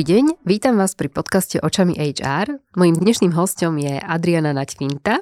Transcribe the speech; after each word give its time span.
Dobrý 0.00 0.16
deň, 0.16 0.48
vítam 0.48 0.80
vás 0.80 0.96
pri 0.96 1.12
podcaste 1.12 1.60
Očami 1.60 1.92
HR. 1.92 2.56
Mojím 2.72 2.96
dnešným 3.04 3.36
hostom 3.36 3.76
je 3.76 4.00
Adriana 4.00 4.56
Naťfinta. 4.56 5.20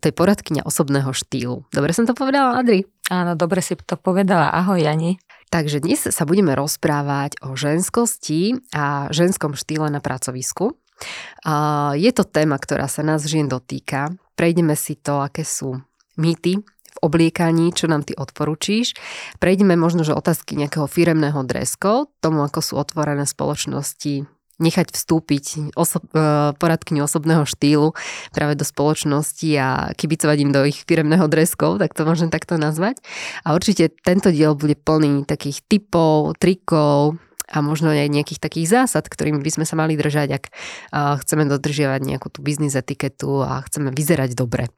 To 0.00 0.04
je 0.08 0.16
poradkyňa 0.16 0.64
osobného 0.64 1.12
štýlu. 1.12 1.68
Dobre 1.68 1.92
som 1.92 2.08
to 2.08 2.16
povedala, 2.16 2.56
Adri? 2.56 2.88
Áno, 3.12 3.36
dobre 3.36 3.60
si 3.60 3.76
to 3.76 4.00
povedala. 4.00 4.56
Ahoj, 4.56 4.80
Jani. 4.80 5.20
Takže 5.52 5.84
dnes 5.84 6.00
sa 6.00 6.24
budeme 6.24 6.56
rozprávať 6.56 7.44
o 7.44 7.52
ženskosti 7.52 8.56
a 8.72 9.12
ženskom 9.12 9.52
štýle 9.52 9.92
na 9.92 10.00
pracovisku. 10.00 10.80
Je 11.92 12.10
to 12.16 12.24
téma, 12.24 12.56
ktorá 12.56 12.88
sa 12.88 13.04
nás 13.04 13.28
žien 13.28 13.52
dotýka. 13.52 14.16
Prejdeme 14.32 14.80
si 14.80 14.96
to, 14.96 15.20
aké 15.20 15.44
sú 15.44 15.76
mýty 16.16 16.56
obliekaní, 17.00 17.72
čo 17.72 17.88
nám 17.88 18.04
ty 18.06 18.12
odporúčíš. 18.14 18.94
Prejdeme 19.42 19.74
možno, 19.74 20.04
že 20.06 20.16
otázky 20.16 20.56
nejakého 20.56 20.86
firemného 20.86 21.42
dresko, 21.44 22.12
tomu, 22.20 22.44
ako 22.44 22.60
sú 22.60 22.74
otvorené 22.78 23.24
spoločnosti 23.24 24.28
nechať 24.60 24.92
vstúpiť 24.92 25.74
osob, 25.74 26.04
e, 26.12 26.52
poradkyňu 26.54 27.08
osobného 27.08 27.48
štýlu 27.48 27.96
práve 28.30 28.54
do 28.60 28.62
spoločnosti 28.68 29.50
a 29.56 29.96
kibicovať 29.96 30.36
im 30.44 30.52
do 30.52 30.62
ich 30.68 30.84
firemného 30.84 31.26
dreskov, 31.26 31.80
tak 31.80 31.96
to 31.96 32.04
môžem 32.04 32.28
takto 32.28 32.60
nazvať. 32.60 33.00
A 33.42 33.56
určite 33.56 33.88
tento 34.04 34.28
diel 34.28 34.52
bude 34.52 34.76
plný 34.76 35.24
takých 35.24 35.64
typov, 35.66 36.36
trikov, 36.36 37.16
a 37.50 37.66
možno 37.66 37.90
aj 37.90 38.06
nejakých 38.06 38.38
takých 38.38 38.70
zásad, 38.70 39.10
ktorými 39.10 39.42
by 39.42 39.50
sme 39.50 39.64
sa 39.66 39.74
mali 39.74 39.98
držať, 39.98 40.28
ak 40.38 40.44
e, 40.46 40.50
chceme 41.26 41.50
dodržiavať 41.50 42.00
nejakú 42.06 42.30
tú 42.30 42.46
biznis 42.46 42.78
etiketu 42.78 43.42
a 43.42 43.58
chceme 43.66 43.90
vyzerať 43.90 44.38
dobre. 44.38 44.70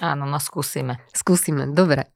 Áno, 0.00 0.24
no 0.24 0.38
skúsime. 0.40 1.02
Skúsime, 1.12 1.68
dobre. 1.68 2.08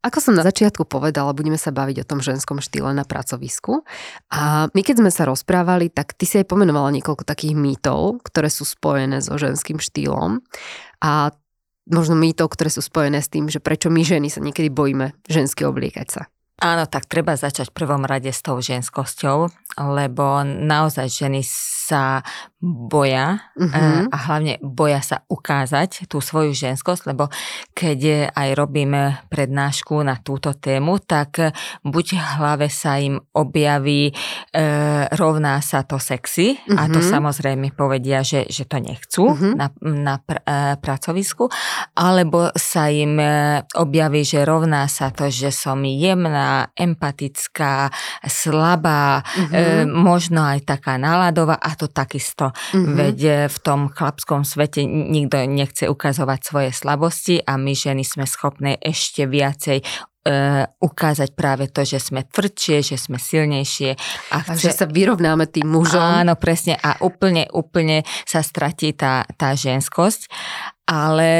Ako 0.00 0.16
som 0.24 0.32
na 0.32 0.40
začiatku 0.40 0.88
povedala, 0.88 1.36
budeme 1.36 1.60
sa 1.60 1.76
baviť 1.76 2.02
o 2.02 2.08
tom 2.08 2.24
ženskom 2.24 2.64
štýle 2.64 2.96
na 2.96 3.04
pracovisku. 3.04 3.84
A 4.32 4.72
my 4.72 4.80
keď 4.80 5.04
sme 5.04 5.12
sa 5.12 5.28
rozprávali, 5.28 5.92
tak 5.92 6.16
ty 6.16 6.24
si 6.24 6.40
aj 6.40 6.48
pomenovala 6.48 6.88
niekoľko 6.96 7.28
takých 7.28 7.52
mýtov, 7.52 8.24
ktoré 8.24 8.48
sú 8.48 8.64
spojené 8.64 9.20
so 9.20 9.36
ženským 9.36 9.76
štýlom. 9.76 10.40
A 11.04 11.36
možno 11.84 12.16
mýtov, 12.16 12.56
ktoré 12.56 12.72
sú 12.72 12.80
spojené 12.80 13.20
s 13.20 13.28
tým, 13.28 13.52
že 13.52 13.60
prečo 13.60 13.92
my 13.92 14.00
ženy 14.00 14.32
sa 14.32 14.40
niekedy 14.40 14.72
bojíme 14.72 15.12
žensky 15.28 15.68
obliekať 15.68 16.08
sa. 16.08 16.22
Áno, 16.60 16.84
tak 16.84 17.08
treba 17.08 17.40
začať 17.40 17.72
v 17.72 17.76
prvom 17.84 18.04
rade 18.04 18.28
s 18.28 18.44
tou 18.44 18.60
ženskosťou, 18.60 19.48
lebo 19.80 20.44
naozaj 20.44 21.08
ženy 21.08 21.40
sa 21.44 22.20
boja 22.60 23.40
uh-huh. 23.56 24.12
a 24.12 24.16
hlavne 24.28 24.60
boja 24.60 25.00
sa 25.00 25.24
ukázať 25.32 26.04
tú 26.12 26.20
svoju 26.20 26.52
ženskosť, 26.52 27.08
lebo 27.08 27.32
keď 27.72 28.28
aj 28.36 28.48
robíme 28.52 29.24
prednášku 29.32 29.96
na 30.04 30.20
túto 30.20 30.52
tému, 30.52 31.00
tak 31.00 31.56
buď 31.80 32.06
v 32.20 32.20
hlave 32.36 32.68
sa 32.68 33.00
im 33.00 33.16
objaví 33.32 34.12
e, 34.12 34.62
rovná 35.16 35.56
sa 35.64 35.88
to 35.88 35.96
sexy 35.96 36.60
uh-huh. 36.60 36.76
a 36.76 36.82
to 36.92 37.00
mhm. 37.00 37.08
samozrejme 37.08 37.66
povedia, 37.72 38.20
že, 38.20 38.44
že 38.52 38.68
to 38.68 38.76
nechcú 38.76 39.32
uh-huh. 39.32 39.56
na, 39.56 39.72
na 39.80 40.20
pr- 40.20 40.44
e, 40.44 40.76
pracovisku, 40.76 41.48
alebo 41.96 42.52
sa 42.52 42.92
im 42.92 43.16
e, 43.16 43.64
objaví, 43.72 44.20
že 44.20 44.44
rovná 44.44 44.84
sa 44.84 45.08
to, 45.08 45.32
že 45.32 45.48
som 45.48 45.80
jemná, 45.80 46.76
empatická, 46.76 47.88
slabá, 48.28 49.24
uh-huh. 49.24 49.48
e, 49.48 49.88
možno 49.88 50.44
aj 50.44 50.68
taká 50.68 51.00
náladová 51.00 51.56
a 51.56 51.72
to 51.72 51.88
takisto 51.88 52.49
Mm-hmm. 52.52 52.94
Veď 52.96 53.18
v 53.48 53.58
tom 53.62 53.80
chlapskom 53.88 54.44
svete 54.44 54.84
nikto 54.86 55.40
nechce 55.46 55.88
ukazovať 55.88 56.40
svoje 56.42 56.70
slabosti 56.70 57.40
a 57.40 57.56
my 57.56 57.72
ženy 57.72 58.04
sme 58.04 58.24
schopné 58.28 58.76
ešte 58.80 59.26
viacej 59.26 59.82
Uh, 60.20 60.68
ukázať 60.84 61.32
práve 61.32 61.72
to, 61.72 61.80
že 61.80 61.96
sme 61.96 62.20
tvrdšie, 62.28 62.92
že 62.92 63.00
sme 63.00 63.16
silnejšie. 63.16 63.96
A, 64.36 64.44
chce... 64.44 64.52
a 64.52 64.54
že 64.68 64.70
sa 64.76 64.84
vyrovnáme 64.84 65.48
tým 65.48 65.64
mužom. 65.64 65.96
Áno, 65.96 66.36
presne. 66.36 66.76
A 66.76 67.00
úplne, 67.00 67.48
úplne 67.56 68.04
sa 68.28 68.44
stratí 68.44 68.92
tá, 68.92 69.24
tá 69.40 69.56
ženskosť. 69.56 70.28
Ale 70.84 71.32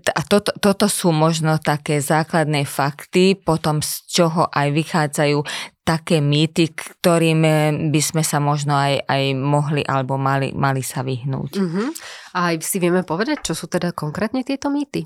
a 0.00 0.20
toto, 0.24 0.56
toto 0.56 0.88
sú 0.88 1.12
možno 1.12 1.60
také 1.60 2.00
základné 2.00 2.64
fakty, 2.64 3.36
potom 3.36 3.84
z 3.84 3.92
čoho 4.08 4.48
aj 4.48 4.72
vychádzajú 4.72 5.38
také 5.84 6.24
mýty, 6.24 6.72
ktorým 6.72 7.40
eh, 7.44 7.56
by 7.92 8.00
sme 8.00 8.24
sa 8.24 8.40
možno 8.40 8.72
aj, 8.72 9.04
aj 9.04 9.22
mohli 9.36 9.84
alebo 9.84 10.16
mali, 10.16 10.56
mali 10.56 10.80
sa 10.80 11.04
vyhnúť. 11.04 11.52
Uh-huh. 11.60 11.92
A 12.34 12.50
aj 12.50 12.64
si 12.64 12.80
vieme 12.80 13.04
povedať, 13.04 13.44
čo 13.44 13.52
sú 13.54 13.68
teda 13.68 13.92
konkrétne 13.92 14.42
tieto 14.42 14.72
mýty? 14.72 15.04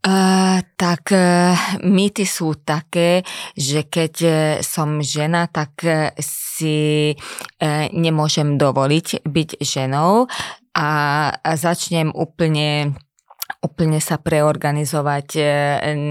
Uh, 0.00 0.64
tak 0.74 1.12
uh, 1.12 1.54
mýty 1.84 2.24
sú 2.24 2.56
také, 2.64 3.22
že 3.52 3.84
keď 3.86 4.14
uh, 4.24 4.34
som 4.64 5.04
žena, 5.04 5.46
tak 5.52 5.76
uh, 5.84 6.10
si 6.18 7.12
uh, 7.12 7.86
nemôžem 7.92 8.56
dovoliť 8.56 9.28
byť 9.28 9.50
ženou 9.60 10.26
a, 10.74 10.90
a 11.36 11.50
začnem 11.54 12.08
úplne 12.16 12.96
úplne 13.58 13.98
sa 13.98 14.16
preorganizovať 14.16 15.28
e, 15.36 15.42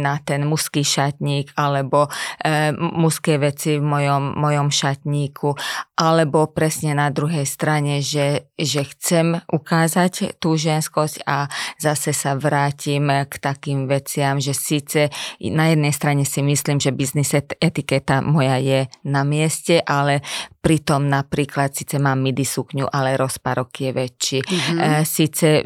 na 0.04 0.20
ten 0.20 0.44
mužský 0.44 0.84
šatník 0.84 1.56
alebo 1.56 2.12
e, 2.44 2.72
mužské 2.76 3.40
veci 3.40 3.80
v 3.80 3.86
mojom, 3.86 4.36
mojom 4.36 4.68
šatníku. 4.68 5.56
Alebo 5.96 6.52
presne 6.52 6.96
na 6.96 7.12
druhej 7.12 7.48
strane, 7.48 8.04
že, 8.04 8.52
že 8.56 8.84
chcem 8.84 9.40
ukázať 9.52 10.40
tú 10.40 10.60
ženskosť 10.60 11.24
a 11.28 11.52
zase 11.76 12.16
sa 12.16 12.36
vrátim 12.40 13.08
k 13.28 13.34
takým 13.40 13.88
veciam, 13.88 14.40
že 14.40 14.56
síce 14.56 15.12
na 15.44 15.72
jednej 15.72 15.92
strane 15.92 16.24
si 16.24 16.40
myslím, 16.40 16.80
že 16.80 16.96
biznis 16.96 17.36
etiketa 17.36 18.24
moja 18.24 18.60
je 18.60 18.88
na 19.04 19.28
mieste, 19.28 19.80
ale 19.84 20.24
pritom 20.59 21.08
napríklad 21.08 21.72
síce 21.72 21.96
mám 22.03 22.20
midi 22.20 22.44
sukňu, 22.44 22.92
ale 22.92 23.16
rozparok 23.16 23.72
je 23.72 23.92
väčší. 23.96 24.40
Mm-hmm. 24.44 24.80
Síce 25.08 25.64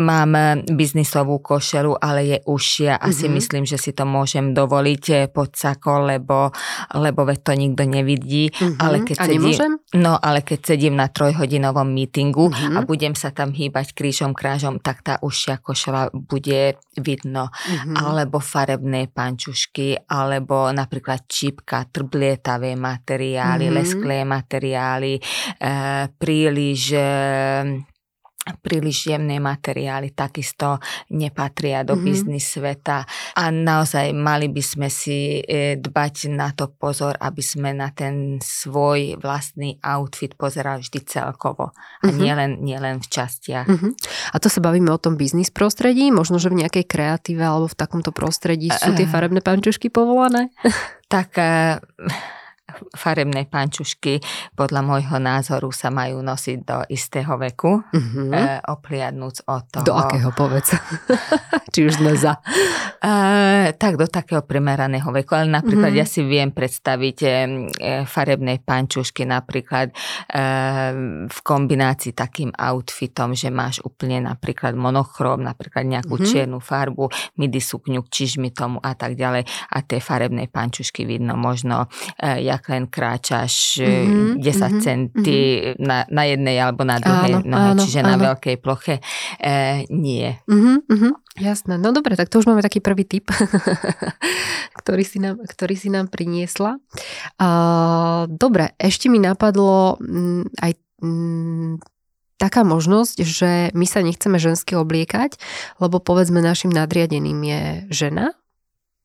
mám 0.00 0.64
biznisovú 0.64 1.44
košelu, 1.44 1.92
ale 2.00 2.20
je 2.24 2.38
užšia 2.48 2.96
a 2.96 3.12
mm-hmm. 3.12 3.32
myslím, 3.36 3.64
že 3.68 3.76
si 3.76 3.92
to 3.92 4.08
môžem 4.08 4.56
dovoliť 4.56 5.04
e, 5.12 5.16
pod 5.28 5.52
sako, 5.52 6.08
lebo, 6.08 6.48
lebo 6.96 7.28
veď 7.28 7.38
to 7.44 7.52
nikto 7.52 7.84
nevidí. 7.84 8.48
Mm-hmm. 8.48 8.80
Ale 8.80 8.96
keď 9.04 9.16
a 9.20 9.24
sedím, 9.28 9.36
nemôžem? 9.36 9.72
No, 10.00 10.16
ale 10.16 10.40
keď 10.40 10.60
sedím 10.64 10.96
na 10.96 11.12
trojhodinovom 11.12 11.92
mítingu 11.92 12.48
mm-hmm. 12.48 12.76
a 12.80 12.88
budem 12.88 13.12
sa 13.12 13.36
tam 13.36 13.52
hýbať 13.52 13.92
krížom 13.92 14.32
krážom, 14.32 14.80
tak 14.80 15.04
tá 15.04 15.20
užšia 15.20 15.60
košela 15.60 16.08
bude 16.08 16.80
vidno. 16.96 17.52
Mm-hmm. 17.52 17.96
Alebo 18.00 18.40
farebné 18.40 19.12
pančušky, 19.12 20.08
alebo 20.08 20.72
napríklad 20.72 21.28
čípka, 21.28 21.84
trblietavé 21.92 22.72
materiály, 22.80 23.68
mm-hmm. 23.68 23.76
lesklé 23.76 24.21
materiály, 24.24 25.20
eh, 25.60 26.04
príliš 26.18 26.82
eh, 26.94 27.82
príliš 28.42 29.14
jemné 29.14 29.38
materiály 29.38 30.10
takisto 30.18 30.82
nepatria 31.14 31.86
do 31.86 31.94
mm-hmm. 31.94 32.06
biznis 32.06 32.58
sveta 32.58 33.06
a 33.38 33.44
naozaj 33.54 34.10
mali 34.10 34.50
by 34.50 34.62
sme 34.62 34.88
si 34.90 35.38
eh, 35.38 35.78
dbať 35.78 36.34
na 36.34 36.50
to 36.50 36.74
pozor, 36.74 37.14
aby 37.22 37.38
sme 37.38 37.70
na 37.70 37.94
ten 37.94 38.42
svoj 38.42 39.22
vlastný 39.22 39.78
outfit 39.86 40.34
pozerali 40.34 40.82
vždy 40.82 41.00
celkovo 41.06 41.70
a 41.70 42.02
mm-hmm. 42.02 42.18
nielen, 42.18 42.50
nielen 42.66 42.96
v 42.98 43.06
častiach. 43.06 43.68
Mm-hmm. 43.70 43.92
A 44.34 44.36
to 44.42 44.50
sa 44.50 44.58
bavíme 44.58 44.90
o 44.90 44.98
tom 44.98 45.14
biznis 45.14 45.54
prostredí, 45.54 46.10
možno, 46.10 46.42
že 46.42 46.50
v 46.50 46.66
nejakej 46.66 46.90
kreatíve 46.90 47.46
alebo 47.46 47.70
v 47.70 47.78
takomto 47.78 48.10
prostredí 48.10 48.74
sú 48.74 48.90
tie 48.98 49.06
farebné 49.06 49.38
pančušky 49.38 49.86
povolané? 49.86 50.50
Tak 51.12 51.36
farebné 52.96 53.44
pančušky 53.48 54.22
podľa 54.56 54.80
môjho 54.80 55.18
názoru 55.20 55.68
sa 55.74 55.92
majú 55.92 56.24
nosiť 56.24 56.58
do 56.62 56.78
istého 56.88 57.34
veku, 57.36 57.82
mm-hmm. 57.82 58.30
e, 58.32 58.40
opliadnúc 58.70 59.44
od 59.48 59.62
toho. 59.68 59.84
Do 59.84 59.94
akého 59.98 60.30
povedz? 60.32 60.72
Či 61.72 61.80
už 61.88 62.00
sme 62.00 62.12
za? 62.16 62.38
E, 63.02 63.72
tak 63.76 63.98
do 63.98 64.06
takého 64.08 64.44
primeraného 64.44 65.08
veku, 65.10 65.36
ale 65.36 65.50
napríklad 65.50 65.92
mm-hmm. 65.92 66.04
ja 66.04 66.06
si 66.06 66.20
viem 66.24 66.50
predstaviť 66.52 67.16
e, 67.22 67.28
farebné 68.06 68.62
pančušky 68.62 69.26
napríklad 69.26 69.92
e, 69.92 69.94
v 71.28 71.38
kombinácii 71.44 72.14
takým 72.14 72.54
outfitom, 72.56 73.36
že 73.36 73.52
máš 73.52 73.82
úplne 73.84 74.22
napríklad 74.22 74.76
monochrom, 74.76 75.44
napríklad 75.44 75.84
nejakú 75.84 76.16
mm-hmm. 76.16 76.30
čiernu 76.30 76.58
farbu, 76.62 77.10
midi 77.36 77.60
sukňu, 77.60 78.04
čižmi 78.06 78.54
tomu 78.54 78.78
a 78.80 78.94
tak 78.94 79.18
ďalej 79.18 79.44
a 79.72 79.76
tie 79.84 79.98
farebné 79.98 80.48
pančušky 80.48 81.04
vidno 81.04 81.34
možno, 81.36 81.90
e, 82.16 82.51
jak 82.52 82.64
len 82.68 82.84
kráčaš 82.84 83.80
mm-hmm, 83.80 84.44
10 84.44 84.44
mm-hmm, 84.44 84.80
centy 84.84 85.40
mm-hmm. 85.40 85.80
Na, 85.82 86.04
na 86.12 86.22
jednej 86.28 86.56
alebo 86.60 86.84
na 86.84 87.00
druhej 87.00 87.40
áno, 87.40 87.48
nohe, 87.48 87.70
áno, 87.72 87.80
čiže 87.80 88.00
áno. 88.04 88.08
na 88.12 88.16
veľkej 88.20 88.56
ploche 88.60 89.00
e, 89.40 89.88
nie. 89.88 90.36
Mm-hmm, 90.44 91.12
jasné, 91.40 91.80
no 91.80 91.96
dobre, 91.96 92.14
tak 92.14 92.28
to 92.28 92.44
už 92.44 92.46
máme 92.52 92.60
taký 92.60 92.84
prvý 92.84 93.08
tip, 93.08 93.32
ktorý, 94.80 95.02
si 95.02 95.18
nám, 95.18 95.40
ktorý 95.40 95.74
si 95.74 95.88
nám 95.88 96.12
priniesla. 96.12 96.76
Uh, 97.40 98.28
dobre, 98.28 98.76
ešte 98.76 99.08
mi 99.08 99.16
napadlo 99.16 99.96
m, 99.98 100.44
mm, 100.44 100.44
aj 100.60 100.72
m, 101.02 101.08
mm, 101.08 101.72
taká 102.36 102.66
možnosť, 102.66 103.16
že 103.22 103.50
my 103.70 103.86
sa 103.86 104.02
nechceme 104.02 104.34
žensky 104.36 104.74
obliekať, 104.74 105.38
lebo 105.78 106.02
povedzme 106.02 106.42
našim 106.42 106.74
nadriadeným 106.74 107.38
je 107.38 107.62
žena 107.88 108.34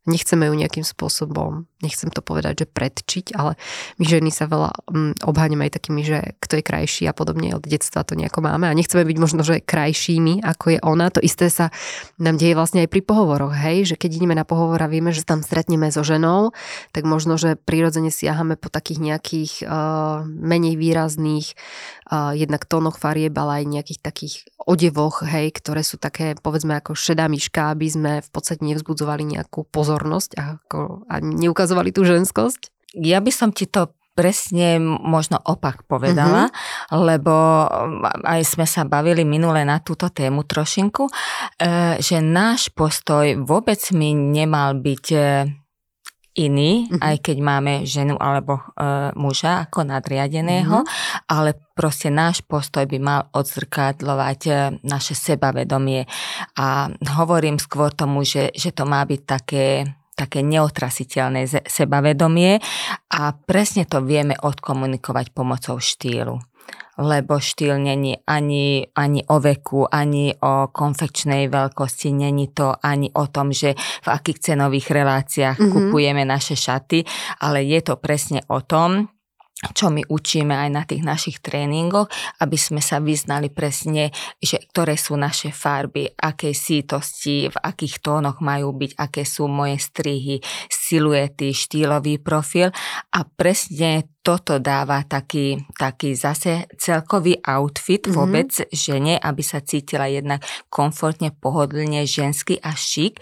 nechceme 0.07 0.48
ju 0.48 0.54
nejakým 0.56 0.88
spôsobom, 0.88 1.68
nechcem 1.83 2.09
to 2.09 2.25
povedať, 2.25 2.63
že 2.63 2.68
predčiť, 2.71 3.38
ale 3.38 3.54
my 4.01 4.06
ženy 4.07 4.31
sa 4.33 4.50
veľa 4.50 4.71
um, 4.89 5.13
obháňame 5.21 5.69
aj 5.69 5.77
takými, 5.77 6.01
že 6.01 6.33
kto 6.42 6.57
je 6.57 6.63
krajší 6.65 7.04
a 7.06 7.13
podobne, 7.13 7.54
od 7.54 7.62
detstva 7.62 8.07
to 8.07 8.18
nejako 8.18 8.42
máme. 8.42 8.65
A 8.65 8.74
nechceme 8.74 9.06
byť 9.06 9.18
možno, 9.19 9.45
že 9.45 9.62
krajšími, 9.62 10.42
ako 10.42 10.65
je 10.74 10.80
ona. 10.81 11.13
To 11.13 11.21
isté 11.21 11.51
sa 11.51 11.69
nám 12.18 12.39
deje 12.39 12.57
vlastne 12.57 12.88
aj 12.88 12.89
pri 12.89 13.01
pohovoroch, 13.04 13.54
hej, 13.54 13.94
že 13.94 13.95
keď 14.00 14.24
ideme 14.24 14.33
na 14.33 14.48
pohovor 14.48 14.80
a 14.81 14.89
vieme, 14.89 15.12
že 15.12 15.27
tam 15.27 15.44
stretneme 15.45 15.92
so 15.92 16.01
ženou, 16.01 16.56
tak 16.95 17.04
možno, 17.04 17.36
že 17.36 17.59
prirodzene 17.59 18.09
siahame 18.09 18.56
po 18.57 18.71
takých 18.71 19.04
nejakých 19.04 19.51
uh, 19.68 20.24
menej 20.25 20.80
výrazných 20.80 21.54
uh, 22.09 22.33
jednak 22.33 22.65
tónoch 22.65 22.98
farieb, 22.98 23.36
ale 23.38 23.62
aj 23.62 23.65
nejakých 23.68 24.00
takých 24.01 24.36
odevoch, 24.68 25.24
hej, 25.24 25.54
ktoré 25.54 25.86
sú 25.86 25.95
také, 25.95 26.33
povedzme, 26.39 26.80
ako 26.80 26.98
šedá 26.98 27.30
myška, 27.30 27.71
aby 27.71 27.88
sme 27.88 28.12
v 28.19 28.30
podstate 28.33 28.65
nevzbudzovali 28.65 29.24
nejakú 29.38 29.63
pozornosť 29.68 29.97
a, 30.38 30.62
ako, 30.62 31.08
a 31.10 31.24
neukazovali 31.24 31.90
tú 31.90 32.06
ženskosť? 32.06 32.94
Ja 32.98 33.22
by 33.24 33.32
som 33.34 33.50
ti 33.50 33.66
to 33.66 33.94
presne 34.18 34.82
možno 34.82 35.38
opak 35.46 35.86
povedala, 35.86 36.50
mm-hmm. 36.50 36.98
lebo 37.06 37.34
aj 38.26 38.42
sme 38.50 38.66
sa 38.66 38.82
bavili 38.82 39.22
minule 39.22 39.62
na 39.62 39.78
túto 39.78 40.10
tému 40.10 40.42
trošinku, 40.42 41.06
e, 41.06 41.14
že 42.02 42.18
náš 42.18 42.74
postoj 42.74 43.38
vôbec 43.46 43.78
mi 43.94 44.18
nemal 44.18 44.74
byť 44.82 45.06
e, 45.14 45.20
iný, 46.38 46.86
mm-hmm. 46.86 47.01
aj 47.01 47.16
keď 47.25 47.38
máme 47.42 47.74
ženu 47.84 48.16
alebo 48.16 48.62
e, 48.62 48.63
muža 49.18 49.66
ako 49.68 49.89
nadriadeného, 49.89 50.86
mm-hmm. 50.86 51.25
ale 51.34 51.57
proste 51.74 52.13
náš 52.13 52.45
postoj 52.45 52.86
by 52.86 52.98
mal 53.01 53.22
odzrkadľovať 53.34 54.39
e, 54.45 54.51
naše 54.86 55.18
sebavedomie. 55.18 56.06
A 56.62 56.94
hovorím 57.18 57.57
skôr 57.57 57.89
tomu, 57.92 58.22
že, 58.22 58.54
že 58.54 58.69
to 58.69 58.86
má 58.86 59.01
byť 59.04 59.22
také 59.25 59.68
také 60.18 60.42
neotrasiteľné 60.42 61.69
sebavedomie 61.69 62.57
a 63.13 63.38
presne 63.38 63.86
to 63.86 64.01
vieme 64.01 64.33
odkomunikovať 64.33 65.30
pomocou 65.30 65.78
štýlu 65.78 66.42
lebo 66.98 67.38
štýl 67.38 67.78
není 67.78 68.18
ani, 68.26 68.90
ani 68.98 69.22
o 69.30 69.38
veku, 69.40 69.86
ani 69.86 70.34
o 70.42 70.68
konfekčnej 70.74 71.48
veľkosti, 71.48 72.10
není 72.14 72.50
to 72.50 72.74
ani 72.82 73.14
o 73.14 73.30
tom, 73.30 73.54
že 73.54 73.78
v 73.78 74.08
akých 74.10 74.52
cenových 74.52 74.90
reláciách 74.90 75.58
mm-hmm. 75.58 75.74
kupujeme 75.74 76.26
naše 76.26 76.58
šaty, 76.58 77.06
ale 77.42 77.64
je 77.64 77.80
to 77.86 78.02
presne 78.02 78.42
o 78.50 78.62
tom, 78.66 79.10
čo 79.57 79.89
my 79.89 80.06
učíme 80.06 80.54
aj 80.54 80.69
na 80.69 80.83
tých 80.86 81.01
našich 81.01 81.42
tréningoch, 81.42 82.06
aby 82.38 82.57
sme 82.62 82.77
sa 82.77 83.01
vyznali 83.01 83.50
presne, 83.50 84.13
že 84.38 84.62
ktoré 84.62 84.94
sú 84.94 85.18
naše 85.18 85.50
farby, 85.50 86.13
aké 86.13 86.54
sítosti, 86.54 87.50
v 87.50 87.57
akých 87.57 88.06
tónoch 88.06 88.38
majú 88.38 88.77
byť, 88.77 88.92
aké 88.94 89.25
sú 89.25 89.50
moje 89.50 89.81
strihy, 89.81 90.38
siluety, 90.69 91.57
štýlový 91.57 92.21
profil 92.21 92.69
a 93.09 93.19
presne 93.25 94.06
toto 94.21 94.62
dáva 94.62 95.01
taký, 95.07 95.57
taký 95.74 96.13
zase 96.13 96.69
celkový 96.77 97.42
outfit 97.42 98.06
mm-hmm. 98.06 98.13
vôbec 98.13 98.51
žene, 98.69 99.18
aby 99.18 99.42
sa 99.42 99.63
cítila 99.63 100.06
jednak 100.06 100.45
komfortne, 100.69 101.33
pohodlne, 101.33 102.06
žensky 102.06 102.62
a 102.62 102.75
šik. 102.77 103.18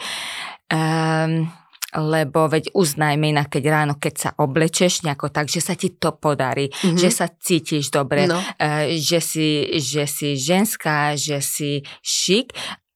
Um, 0.68 1.48
lebo 1.96 2.52
veď 2.52 2.76
uznajme 2.76 3.32
inak, 3.32 3.48
keď 3.48 3.64
ráno, 3.72 3.94
keď 3.96 4.14
sa 4.16 4.30
oblečeš 4.36 5.08
nejako 5.08 5.32
tak, 5.32 5.48
že 5.48 5.64
sa 5.64 5.74
ti 5.74 5.96
to 5.96 6.16
podarí, 6.16 6.68
mm-hmm. 6.68 7.00
že 7.00 7.10
sa 7.12 7.32
cítiš 7.32 7.92
dobre, 7.92 8.28
no. 8.28 8.40
E, 8.60 9.00
že, 9.00 9.24
si, 9.24 9.80
že 9.80 10.06
si 10.06 10.36
ženská, 10.36 11.16
že 11.16 11.40
si 11.40 11.84
šik, 12.04 12.52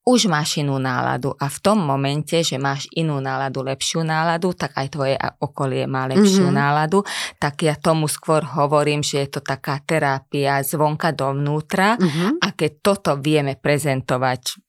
už 0.10 0.26
máš 0.26 0.58
inú 0.58 0.82
náladu 0.82 1.38
a 1.38 1.46
v 1.46 1.58
tom 1.62 1.86
momente, 1.86 2.42
že 2.42 2.58
máš 2.58 2.90
inú 2.98 3.22
náladu, 3.22 3.62
lepšiu 3.62 4.02
náladu, 4.02 4.58
tak 4.58 4.74
aj 4.74 4.88
tvoje 4.90 5.16
okolie 5.38 5.86
má 5.86 6.10
lepšiu 6.10 6.50
mm-hmm. 6.50 6.58
náladu, 6.58 7.06
tak 7.38 7.62
ja 7.62 7.78
tomu 7.78 8.10
skôr 8.10 8.42
hovorím, 8.42 9.06
že 9.06 9.28
je 9.28 9.38
to 9.38 9.42
taká 9.46 9.78
terapia 9.86 10.66
zvonka 10.66 11.14
dovnútra 11.14 11.94
mm-hmm. 12.02 12.42
a 12.42 12.48
keď 12.58 12.72
toto 12.82 13.12
vieme 13.22 13.54
prezentovať 13.54 14.69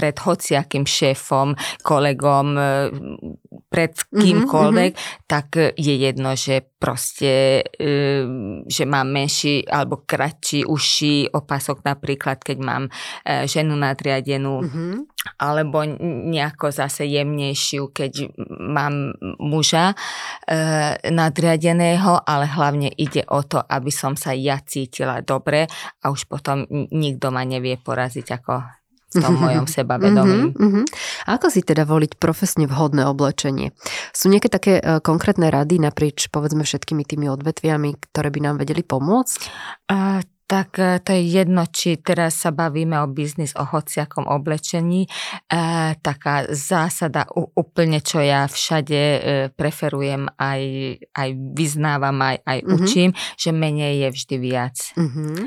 pred 0.00 0.16
hociakým 0.16 0.88
šéfom, 0.88 1.52
kolegom, 1.84 2.56
e, 2.56 2.64
pred 3.68 3.92
mhm, 3.92 4.16
kýmkoľvek, 4.16 4.92
mm-hmm. 4.96 5.28
tak 5.28 5.76
je 5.76 5.94
jedno, 6.00 6.32
že 6.32 6.64
proste, 6.80 7.60
e, 7.68 7.92
že 8.64 8.88
mám 8.88 9.12
menší 9.12 9.68
alebo 9.68 10.00
kratší, 10.08 10.64
uší 10.64 11.36
opasok 11.36 11.84
napríklad, 11.84 12.40
keď 12.40 12.58
mám 12.64 12.88
e, 12.88 13.44
ženu 13.44 13.76
nadriadenú, 13.76 14.64
mm-hmm. 14.64 14.92
alebo 15.36 15.84
nejako 16.32 16.72
zase 16.72 17.04
jemnejšiu, 17.04 17.92
keď 17.92 18.32
mám 18.48 19.12
muža 19.36 19.92
nadriadeného, 21.04 22.24
ale 22.24 22.48
hlavne 22.48 22.88
ide 22.96 23.28
o 23.28 23.44
to, 23.44 23.60
aby 23.60 23.92
som 23.92 24.16
sa 24.16 24.32
ja 24.32 24.56
cítila 24.64 25.20
dobre 25.20 25.68
a 26.00 26.08
už 26.08 26.24
potom 26.24 26.64
nikto 26.88 27.28
ma 27.28 27.44
nevie 27.44 27.76
poraziť 27.76 28.26
ako 28.40 28.79
v 29.10 29.20
tom 29.20 29.34
mojom 29.36 29.66
sebavedomí. 29.66 30.54
A 31.26 31.36
ako 31.36 31.50
si 31.50 31.66
teda 31.66 31.82
voliť 31.82 32.16
profesne 32.16 32.70
vhodné 32.70 33.06
oblečenie? 33.10 33.74
Sú 34.14 34.30
nejaké 34.30 34.46
také 34.46 34.78
uh, 34.78 35.02
konkrétne 35.02 35.50
rady 35.50 35.82
naprieč 35.82 36.30
povedzme 36.30 36.62
všetkými 36.62 37.02
tými 37.02 37.26
odvetviami, 37.26 37.98
ktoré 38.10 38.28
by 38.30 38.40
nám 38.40 38.56
vedeli 38.62 38.86
pomôcť? 38.86 39.40
Uh, 39.90 40.22
tak 40.50 40.82
e, 40.82 40.98
to 40.98 41.14
je 41.14 41.22
jedno, 41.30 41.62
či 41.70 41.94
teraz 42.02 42.42
sa 42.42 42.50
bavíme 42.50 42.98
o 42.98 43.06
biznis, 43.06 43.54
o 43.54 43.62
hociakom 43.62 44.26
oblečení. 44.26 45.06
E, 45.06 45.08
taká 46.02 46.50
zásada 46.50 47.30
úplne, 47.54 48.02
čo 48.02 48.18
ja 48.18 48.50
všade 48.50 48.98
e, 48.98 49.18
preferujem, 49.54 50.26
aj, 50.34 50.62
aj 51.14 51.28
vyznávam, 51.54 52.18
aj, 52.18 52.42
aj 52.42 52.58
uh-huh. 52.66 52.74
učím, 52.82 53.10
že 53.38 53.54
menej 53.54 53.94
je 54.02 54.08
vždy 54.10 54.36
viac. 54.42 54.76
Uh-huh. 54.98 55.46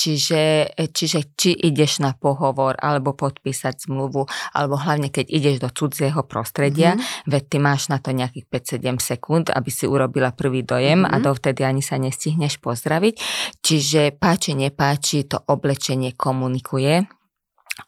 Čiže, 0.00 0.72
čiže 0.96 1.36
či 1.36 1.52
ideš 1.52 2.00
na 2.00 2.16
pohovor 2.16 2.80
alebo 2.80 3.12
podpísať 3.12 3.84
zmluvu, 3.84 4.24
alebo 4.56 4.80
hlavne 4.80 5.12
keď 5.12 5.28
ideš 5.28 5.56
do 5.60 5.68
cudzieho 5.68 6.24
prostredia, 6.24 6.96
mm-hmm. 6.96 7.28
veď 7.28 7.42
ty 7.44 7.56
máš 7.60 7.92
na 7.92 8.00
to 8.00 8.16
nejakých 8.16 8.48
5-7 8.80 8.96
sekúnd, 8.96 9.44
aby 9.52 9.68
si 9.68 9.84
urobila 9.84 10.32
prvý 10.32 10.64
dojem 10.64 11.04
mm-hmm. 11.04 11.12
a 11.12 11.16
dovtedy 11.20 11.68
ani 11.68 11.84
sa 11.84 12.00
nestihneš 12.00 12.56
pozdraviť. 12.64 13.14
Čiže 13.60 14.16
páči, 14.16 14.56
nepáči, 14.56 15.28
to 15.28 15.36
oblečenie 15.36 16.16
komunikuje 16.16 17.19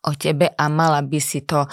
o 0.07 0.13
tebe 0.17 0.51
a 0.53 0.65
mala 0.73 1.05
by 1.05 1.21
si 1.21 1.45
to 1.45 1.65
e, 1.65 1.69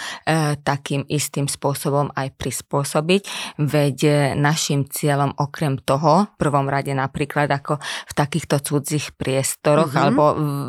takým 0.60 1.08
istým 1.08 1.48
spôsobom 1.48 2.12
aj 2.14 2.36
prispôsobiť, 2.36 3.22
veď 3.60 3.98
e, 4.04 4.12
našim 4.36 4.88
cieľom 4.88 5.36
okrem 5.40 5.80
toho, 5.82 6.28
v 6.36 6.38
prvom 6.40 6.68
rade 6.68 6.92
napríklad 6.92 7.48
ako 7.50 7.80
v 7.82 8.14
takýchto 8.14 8.60
cudzích 8.60 9.16
priestoroch 9.16 9.92
mm-hmm. 9.92 10.04
alebo 10.04 10.24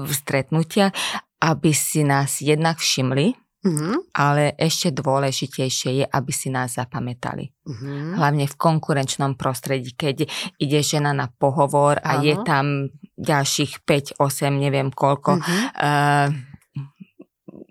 v 0.07 0.12
stretnutiach, 0.12 0.92
aby 1.40 1.71
si 1.73 2.04
nás 2.04 2.45
jednak 2.45 2.78
všimli, 2.78 3.50
Mm-hmm. 3.61 4.16
Ale 4.16 4.57
ešte 4.57 4.88
dôležitejšie 4.88 5.90
je, 6.00 6.04
aby 6.09 6.33
si 6.33 6.49
nás 6.49 6.80
zapamätali. 6.80 7.52
Mm-hmm. 7.69 8.16
Hlavne 8.16 8.49
v 8.49 8.57
konkurenčnom 8.57 9.37
prostredí, 9.37 9.92
keď 9.92 10.25
ide 10.57 10.80
žena 10.80 11.12
na 11.12 11.28
pohovor 11.28 12.00
a 12.00 12.16
Aha. 12.16 12.25
je 12.25 12.35
tam 12.40 12.88
ďalších 13.21 13.85
5, 13.85 14.16
8, 14.16 14.49
neviem 14.57 14.88
koľko 14.88 15.37
mm-hmm. 15.37 15.61
uh, 15.76 16.26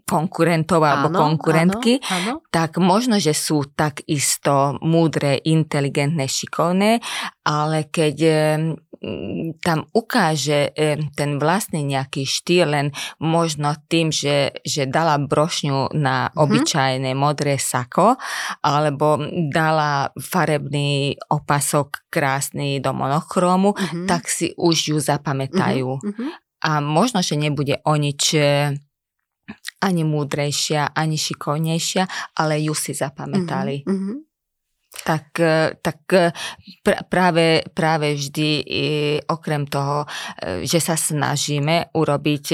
konkurentov 0.09 0.81
alebo 0.81 1.13
áno, 1.13 1.19
konkurentky, 1.21 2.01
áno, 2.01 2.41
áno. 2.41 2.49
tak 2.49 2.81
možno, 2.81 3.21
že 3.21 3.37
sú 3.37 3.69
takisto 3.77 4.81
múdre, 4.81 5.37
inteligentné, 5.45 6.25
šikovné, 6.25 6.97
ale 7.45 7.85
keď 7.93 8.17
tam 9.63 9.87
ukáže 9.95 10.75
ten 11.15 11.39
vlastný 11.39 11.87
nejaký 11.87 12.27
štýl 12.27 12.67
len 12.67 12.87
možno 13.23 13.71
tým, 13.87 14.11
že, 14.11 14.59
že 14.67 14.91
dala 14.91 15.15
brošňu 15.15 15.95
na 15.95 16.27
mm-hmm. 16.27 16.41
obyčajné 16.43 17.11
modré 17.15 17.55
sako 17.55 18.19
alebo 18.59 19.15
dala 19.55 20.11
farebný 20.19 21.15
opasok 21.31 22.11
krásny 22.11 22.83
do 22.83 22.91
monochrómu, 22.91 23.71
mm-hmm. 23.71 24.05
tak 24.05 24.27
si 24.27 24.51
už 24.59 24.75
ju 24.95 24.97
zapamätajú. 24.99 26.03
Mm-hmm. 26.03 26.29
A 26.59 26.83
možno, 26.83 27.23
že 27.23 27.39
nebude 27.39 27.79
o 27.87 27.95
nič 27.95 28.35
ani 29.79 30.03
múdrejšia, 30.03 30.91
ani 30.95 31.15
šikovnejšia, 31.15 32.35
ale 32.35 32.59
ju 32.59 32.75
si 32.75 32.91
zapamätali. 32.91 33.87
Mm-hmm. 33.87 34.17
Tak, 34.89 35.37
e, 35.39 35.77
tak 35.85 36.01
e, 36.11 36.33
pr- 36.81 37.05
práve, 37.05 37.61
práve 37.77 38.17
vždy 38.17 38.49
okrem 39.29 39.69
toho, 39.69 40.03
e, 40.03 40.65
že 40.65 40.81
sa 40.81 40.97
snažíme 40.97 41.93
urobiť 41.93 42.45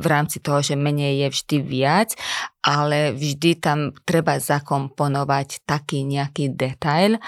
v 0.00 0.06
rámci 0.08 0.40
toho, 0.40 0.64
že 0.64 0.74
menej 0.74 1.28
je 1.28 1.28
vždy 1.28 1.56
viac, 1.60 2.16
ale 2.64 3.12
vždy 3.12 3.60
tam 3.60 3.92
treba 4.08 4.40
zakomponovať 4.40 5.68
taký 5.68 6.08
nejaký 6.08 6.56
detail, 6.56 7.20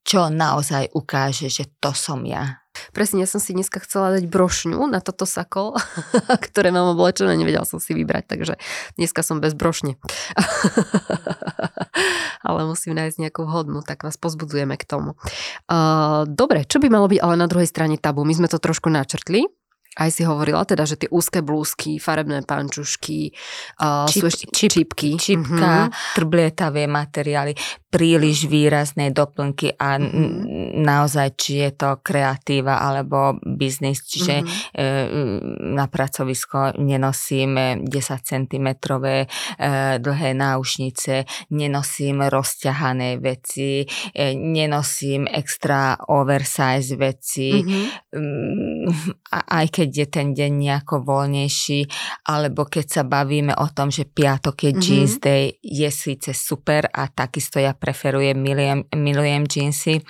čo 0.00 0.32
naozaj 0.32 0.96
ukáže, 0.96 1.52
že 1.52 1.76
to 1.76 1.92
som 1.92 2.24
ja 2.24 2.63
Presne, 2.92 3.22
ja 3.22 3.28
som 3.28 3.42
si 3.42 3.54
dneska 3.54 3.80
chcela 3.82 4.14
dať 4.14 4.26
brošňu 4.26 4.80
na 4.90 4.98
toto 4.98 5.24
sako, 5.24 5.78
ktoré 6.46 6.74
mám 6.74 6.94
oblečené, 6.94 7.34
nevedela 7.38 7.66
som 7.66 7.78
si 7.78 7.94
vybrať, 7.94 8.24
takže 8.30 8.54
dneska 8.98 9.22
som 9.22 9.38
bez 9.38 9.54
brošne. 9.54 9.96
ale 12.46 12.60
musím 12.68 12.98
nájsť 12.98 13.16
nejakú 13.18 13.42
vhodnú, 13.46 13.80
tak 13.80 14.04
vás 14.04 14.20
pozbudzujeme 14.20 14.76
k 14.76 14.84
tomu. 14.84 15.16
Uh, 15.70 16.28
dobre, 16.28 16.68
čo 16.68 16.82
by 16.82 16.92
malo 16.92 17.08
byť 17.08 17.20
ale 17.22 17.34
na 17.40 17.48
druhej 17.48 17.70
strane 17.70 17.96
tabu? 17.96 18.26
My 18.26 18.34
sme 18.36 18.50
to 18.50 18.60
trošku 18.60 18.92
načrtli, 18.92 19.48
aj 19.94 20.10
si 20.10 20.22
hovorila 20.26 20.66
teda, 20.66 20.82
že 20.90 20.98
tie 20.98 21.10
úzke 21.10 21.38
blúzky, 21.38 22.02
farebné 22.02 22.42
pančušky, 22.42 23.30
uh, 23.78 24.10
Čip, 24.10 24.20
sú 24.20 24.24
ešte 24.26 24.44
čip, 24.50 24.70
čipky. 24.74 25.14
Čipka, 25.14 25.86
mm-hmm. 25.86 26.18
trblietavé 26.18 26.90
materiály, 26.90 27.54
príliš 27.94 28.50
výrazné 28.50 29.14
doplnky 29.14 29.78
a 29.78 30.02
mm-hmm. 30.02 30.82
naozaj, 30.82 31.38
či 31.38 31.62
je 31.62 31.70
to 31.78 32.02
kreatíva 32.02 32.82
alebo 32.82 33.38
biznis, 33.38 34.02
čiže 34.02 34.42
mm-hmm. 34.42 34.74
e, 34.74 34.86
na 35.78 35.86
pracovisko 35.86 36.82
nenosím 36.82 37.78
10 37.86 37.86
cm 38.18 38.68
e, 38.74 39.22
dlhé 40.02 40.30
náušnice, 40.34 41.14
nenosím 41.54 42.26
rozťahané 42.26 43.22
veci, 43.22 43.86
e, 43.86 44.34
nenosím 44.34 45.30
extra 45.30 45.94
oversize 46.10 46.98
veci, 46.98 47.62
mm-hmm. 47.62 47.86
aj 49.54 49.66
keď 49.70 49.88
je 50.02 50.06
ten 50.10 50.34
deň 50.34 50.50
nejako 50.50 51.06
voľnejší, 51.06 51.86
alebo 52.26 52.66
keď 52.66 52.86
sa 52.90 53.02
bavíme 53.06 53.54
o 53.54 53.70
tom, 53.70 53.94
že 53.94 54.02
piatok 54.02 54.66
je 54.66 54.72
mm-hmm. 54.74 54.82
jeans 54.82 55.14
day, 55.22 55.54
je 55.62 55.86
síce 55.94 56.34
super 56.34 56.90
a 56.90 57.06
takisto 57.06 57.62
ja 57.62 57.70
preferujem, 57.84 58.40
milujem, 58.40 58.84
milujem 58.96 59.44
džínsy, 59.46 60.00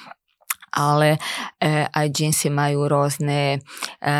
ale 0.75 1.16
e, 1.62 1.87
aj 1.87 2.07
džínsy 2.11 2.50
majú 2.50 2.90
rôzne, 2.90 3.62
e, 4.02 4.14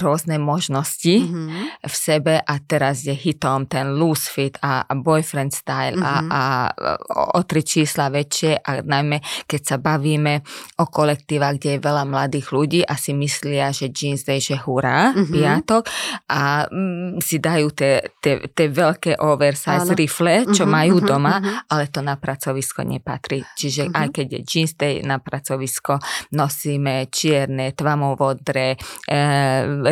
rôzne 0.00 0.40
možnosti 0.40 1.28
mm-hmm. 1.28 1.84
v 1.84 1.94
sebe 1.94 2.34
a 2.40 2.54
teraz 2.64 3.04
je 3.04 3.12
hitom 3.12 3.68
ten 3.68 3.94
loose 3.94 4.32
fit 4.32 4.56
a, 4.64 4.88
a 4.88 4.92
boyfriend 4.96 5.52
style 5.52 6.00
mm-hmm. 6.00 6.32
a, 6.32 6.42
a 6.72 6.92
o, 7.12 7.22
o 7.36 7.40
tri 7.44 7.60
čísla 7.60 8.08
väčšie 8.08 8.64
a 8.64 8.80
najmä 8.80 9.20
keď 9.44 9.62
sa 9.64 9.76
bavíme 9.76 10.40
o 10.80 10.84
kolektívach, 10.88 11.60
kde 11.60 11.76
je 11.76 11.84
veľa 11.84 12.04
mladých 12.08 12.48
ľudí 12.50 12.80
a 12.82 12.96
si 12.96 13.12
myslia, 13.12 13.70
že 13.70 13.92
jeans 13.92 14.24
day, 14.24 14.40
že 14.40 14.56
hurá, 14.56 15.12
mm-hmm. 15.12 15.32
piatok 15.32 15.82
a 16.32 16.66
mm, 16.68 17.20
si 17.20 17.36
dajú 17.38 17.68
tie 17.76 18.66
veľké 18.68 19.20
oversize 19.20 19.92
rifle, 19.92 20.48
čo 20.52 20.64
mm-hmm, 20.64 20.72
majú 20.72 20.96
mm-hmm, 20.98 21.10
doma, 21.10 21.34
mm-hmm. 21.38 21.56
ale 21.72 21.84
to 21.92 22.00
na 22.00 22.14
pracovisko 22.16 22.82
nepatrí. 22.86 23.44
Čiže 23.56 23.88
mm-hmm. 23.88 24.00
aj 24.00 24.08
keď 24.14 24.26
je 24.32 24.40
jeans 24.46 24.72
day 24.78 24.94
na 25.04 25.20
pracovisko, 25.20 25.97
nosíme 26.32 27.08
čierne, 27.10 27.72
tmamovodré, 27.72 28.74
e, 28.74 28.76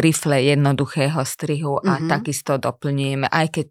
rifle 0.01 0.43
jednoduchého 0.43 1.21
strihu 1.25 1.81
a 1.81 1.99
mm-hmm. 1.99 2.09
takisto 2.09 2.61
doplníme, 2.61 3.27
aj 3.29 3.47
keď 3.51 3.69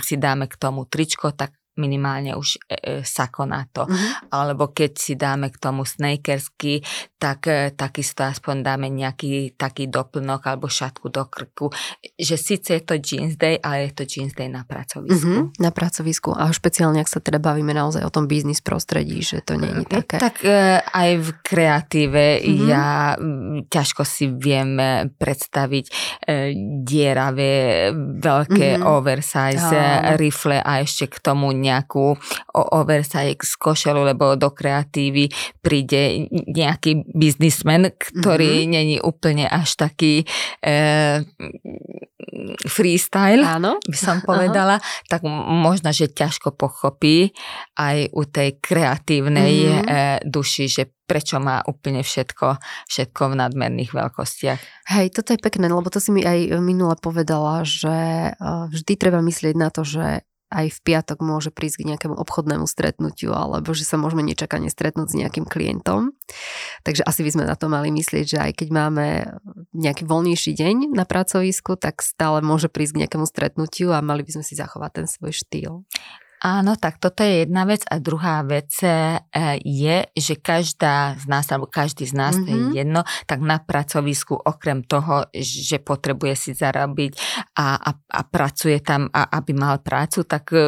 si 0.00 0.14
dáme 0.16 0.48
k 0.48 0.54
tomu 0.56 0.84
tričko, 0.88 1.32
tak 1.32 1.59
minimálne 1.80 2.36
už 2.36 2.60
e, 2.68 2.76
e, 2.76 2.78
sako 3.00 3.48
na 3.48 3.64
to. 3.64 3.88
Mm-hmm. 3.88 4.28
Alebo 4.28 4.68
keď 4.76 4.92
si 5.00 5.16
dáme 5.16 5.48
k 5.48 5.56
tomu 5.56 5.88
snakersky, 5.88 6.84
tak 7.16 7.48
e, 7.48 7.72
takisto 7.72 8.24
aspoň 8.28 8.60
dáme 8.60 8.92
nejaký 8.92 9.56
taký 9.56 9.88
doplnok 9.88 10.44
alebo 10.44 10.68
šatku 10.68 11.08
do 11.08 11.24
krku. 11.24 11.72
Že 12.20 12.36
síce 12.36 12.70
je 12.76 12.82
to 12.84 12.94
jeans 13.00 13.40
day, 13.40 13.56
ale 13.60 13.88
je 13.88 13.92
to 13.96 14.04
jeans 14.04 14.36
day 14.36 14.48
na 14.48 14.68
pracovisku. 14.68 15.24
Mm-hmm, 15.24 15.60
na 15.60 15.70
pracovisku. 15.72 16.36
A 16.36 16.52
špeciálne, 16.52 17.00
ak 17.00 17.08
sa 17.08 17.20
teda 17.20 17.40
bavíme 17.40 17.72
naozaj 17.72 18.04
o 18.04 18.12
tom 18.12 18.28
biznis 18.28 18.60
prostredí, 18.60 19.24
že 19.24 19.40
to 19.40 19.56
nie 19.56 19.68
je 19.68 19.84
e, 19.84 19.88
také. 19.88 20.16
Tak 20.20 20.36
e, 20.44 20.80
aj 20.84 21.10
v 21.20 21.28
kreatíve 21.44 22.24
mm-hmm. 22.40 22.68
ja 22.68 23.16
ťažko 23.68 24.02
si 24.08 24.32
viem 24.32 24.76
predstaviť 25.16 25.84
e, 25.86 25.92
dieravé, 26.84 27.52
veľké 28.18 28.68
mm-hmm. 28.76 28.88
oversize 28.88 29.76
Áno. 29.76 30.16
rifle 30.16 30.58
a 30.58 30.80
ešte 30.80 31.12
k 31.12 31.16
tomu 31.20 31.52
nejakú 31.70 32.18
oversize 32.54 33.56
košelu, 33.56 34.02
lebo 34.14 34.34
do 34.34 34.50
kreatívy 34.50 35.30
príde 35.62 36.26
nejaký 36.30 37.06
biznismen, 37.14 37.94
ktorý 37.94 38.66
mm-hmm. 38.66 38.74
není 38.74 38.96
úplne 38.98 39.46
až 39.46 39.78
taký 39.78 40.26
e, 40.60 41.22
freestyle, 42.66 43.42
Áno. 43.46 43.78
by 43.82 43.98
som 43.98 44.20
povedala, 44.22 44.78
Aha. 44.78 44.86
tak 45.08 45.22
možno, 45.24 45.94
že 45.94 46.10
ťažko 46.10 46.54
pochopí 46.54 47.32
aj 47.78 48.10
u 48.12 48.22
tej 48.26 48.58
kreatívnej 48.58 49.54
mm-hmm. 49.66 49.86
e, 49.86 49.94
duši, 50.26 50.66
že 50.66 50.82
prečo 51.10 51.42
má 51.42 51.58
úplne 51.66 52.06
všetko, 52.06 52.62
všetko 52.86 53.34
v 53.34 53.38
nadmerných 53.42 53.90
veľkostiach. 53.90 54.60
Hej, 54.94 55.10
toto 55.10 55.34
je 55.34 55.42
pekné, 55.42 55.66
lebo 55.66 55.90
to 55.90 55.98
si 55.98 56.14
mi 56.14 56.22
aj 56.22 56.54
minule 56.62 56.94
povedala, 56.94 57.66
že 57.66 58.30
e, 58.30 58.32
vždy 58.70 58.92
treba 58.94 59.18
myslieť 59.18 59.54
na 59.58 59.74
to, 59.74 59.82
že 59.82 60.22
aj 60.50 60.66
v 60.74 60.78
piatok 60.82 61.22
môže 61.22 61.54
prísť 61.54 61.82
k 61.82 61.88
nejakému 61.94 62.14
obchodnému 62.18 62.66
stretnutiu 62.66 63.30
alebo 63.30 63.70
že 63.70 63.86
sa 63.86 63.94
môžeme 63.94 64.26
nečakane 64.26 64.66
stretnúť 64.66 65.08
s 65.14 65.18
nejakým 65.18 65.46
klientom. 65.46 66.12
Takže 66.82 67.06
asi 67.06 67.22
by 67.22 67.30
sme 67.30 67.44
na 67.46 67.54
to 67.54 67.70
mali 67.70 67.94
myslieť, 67.94 68.24
že 68.26 68.38
aj 68.42 68.52
keď 68.58 68.68
máme 68.74 69.06
nejaký 69.70 70.02
voľnejší 70.04 70.52
deň 70.58 70.76
na 70.92 71.06
pracovisku, 71.06 71.78
tak 71.78 72.02
stále 72.02 72.42
môže 72.42 72.66
prísť 72.66 72.98
k 72.98 73.00
nejakému 73.06 73.26
stretnutiu 73.30 73.94
a 73.94 74.02
mali 74.02 74.26
by 74.26 74.38
sme 74.38 74.44
si 74.44 74.58
zachovať 74.58 74.90
ten 75.02 75.06
svoj 75.06 75.32
štýl. 75.32 75.86
Áno, 76.40 76.72
tak 76.72 76.96
toto 76.96 77.20
je 77.20 77.44
jedna 77.44 77.68
vec 77.68 77.84
a 77.84 78.00
druhá 78.00 78.40
vec 78.40 78.72
e, 78.80 79.20
je, 79.60 80.08
že 80.16 80.40
každá 80.40 81.12
z 81.20 81.28
nás, 81.28 81.44
alebo 81.52 81.68
každý 81.68 82.08
z 82.08 82.16
nás, 82.16 82.32
mm-hmm. 82.32 82.48
to 82.48 82.50
je 82.50 82.60
mhm. 82.64 82.72
jedno, 82.80 83.00
tak 83.28 83.44
na 83.44 83.60
pracovisku 83.60 84.40
okrem 84.40 84.80
toho, 84.80 85.28
že 85.36 85.84
potrebuje 85.84 86.34
si 86.40 86.50
zarobiť 86.56 87.12
a, 87.60 87.76
a, 87.76 87.90
a 87.92 88.20
pracuje 88.24 88.80
tam, 88.80 89.12
a, 89.12 89.28
aby 89.36 89.52
mal 89.52 89.84
prácu, 89.84 90.24
tak 90.24 90.56
e, 90.56 90.64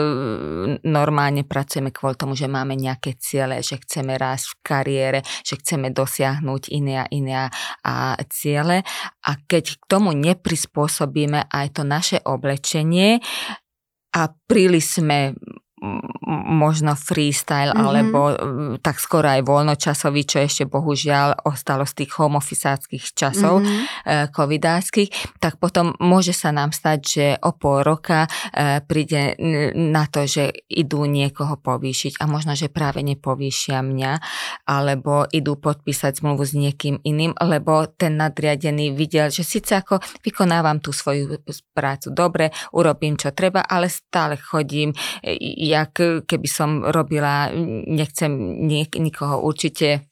normálne 0.85 1.41
pracujeme 1.49 1.89
kvôli 1.89 2.21
tomu, 2.21 2.37
že 2.37 2.53
máme 2.53 2.77
nejaké 2.77 3.17
ciele, 3.17 3.65
že 3.65 3.81
chceme 3.81 4.21
rásť 4.21 4.53
v 4.53 4.57
kariére, 4.61 5.19
že 5.41 5.57
chceme 5.57 5.89
dosiahnuť 5.89 6.69
iné 6.69 7.01
a 7.01 7.07
iné 7.09 7.49
a 7.81 8.21
ciele. 8.29 8.85
A 9.25 9.31
keď 9.49 9.81
k 9.81 9.85
tomu 9.89 10.13
neprispôsobíme 10.13 11.49
aj 11.49 11.67
to 11.81 11.83
naše 11.89 12.21
oblečenie, 12.21 13.25
a 14.13 14.29
príliš 14.29 15.01
sme 15.01 15.33
možno 16.53 16.95
freestyle 16.95 17.75
mm-hmm. 17.75 17.83
alebo 17.83 18.19
tak 18.79 19.03
skoro 19.03 19.27
aj 19.27 19.43
voľnočasový, 19.43 20.23
čo 20.23 20.39
ešte 20.39 20.65
bohužiaľ 20.71 21.43
ostalo 21.43 21.83
z 21.83 22.05
tých 22.07 22.15
home 22.23 22.39
časov 23.13 23.61
mm-hmm. 23.61 24.31
covidárskych, 24.31 25.11
tak 25.43 25.59
potom 25.59 25.99
môže 25.99 26.31
sa 26.31 26.55
nám 26.55 26.71
stať, 26.71 26.99
že 27.03 27.27
o 27.43 27.51
pol 27.53 27.83
roka 27.83 28.31
e, 28.55 28.79
príde 28.87 29.35
na 29.75 30.07
to, 30.07 30.25
že 30.25 30.55
idú 30.71 31.05
niekoho 31.05 31.59
povýšiť 31.59 32.23
a 32.23 32.31
možno, 32.31 32.55
že 32.55 32.71
práve 32.71 33.03
nepovýšia 33.03 33.83
mňa, 33.83 34.13
alebo 34.71 35.27
idú 35.35 35.59
podpísať 35.59 36.23
zmluvu 36.23 36.43
s 36.47 36.55
niekým 36.55 37.03
iným, 37.03 37.35
lebo 37.43 37.91
ten 37.91 38.17
nadriadený 38.17 38.95
videl, 38.95 39.35
že 39.35 39.43
síce 39.43 39.75
ako 39.75 39.99
vykonávam 40.23 40.79
tú 40.79 40.95
svoju 40.95 41.43
prácu 41.75 42.15
dobre, 42.15 42.55
urobím 42.71 43.19
čo 43.19 43.35
treba, 43.35 43.67
ale 43.67 43.91
stále 43.91 44.39
chodím 44.39 44.95
jak 45.73 45.97
keby 46.29 46.49
som 46.49 46.85
robila, 46.85 47.49
nechcem 47.89 48.29
nik- 48.69 49.01
nikoho 49.01 49.41
určite 49.41 50.05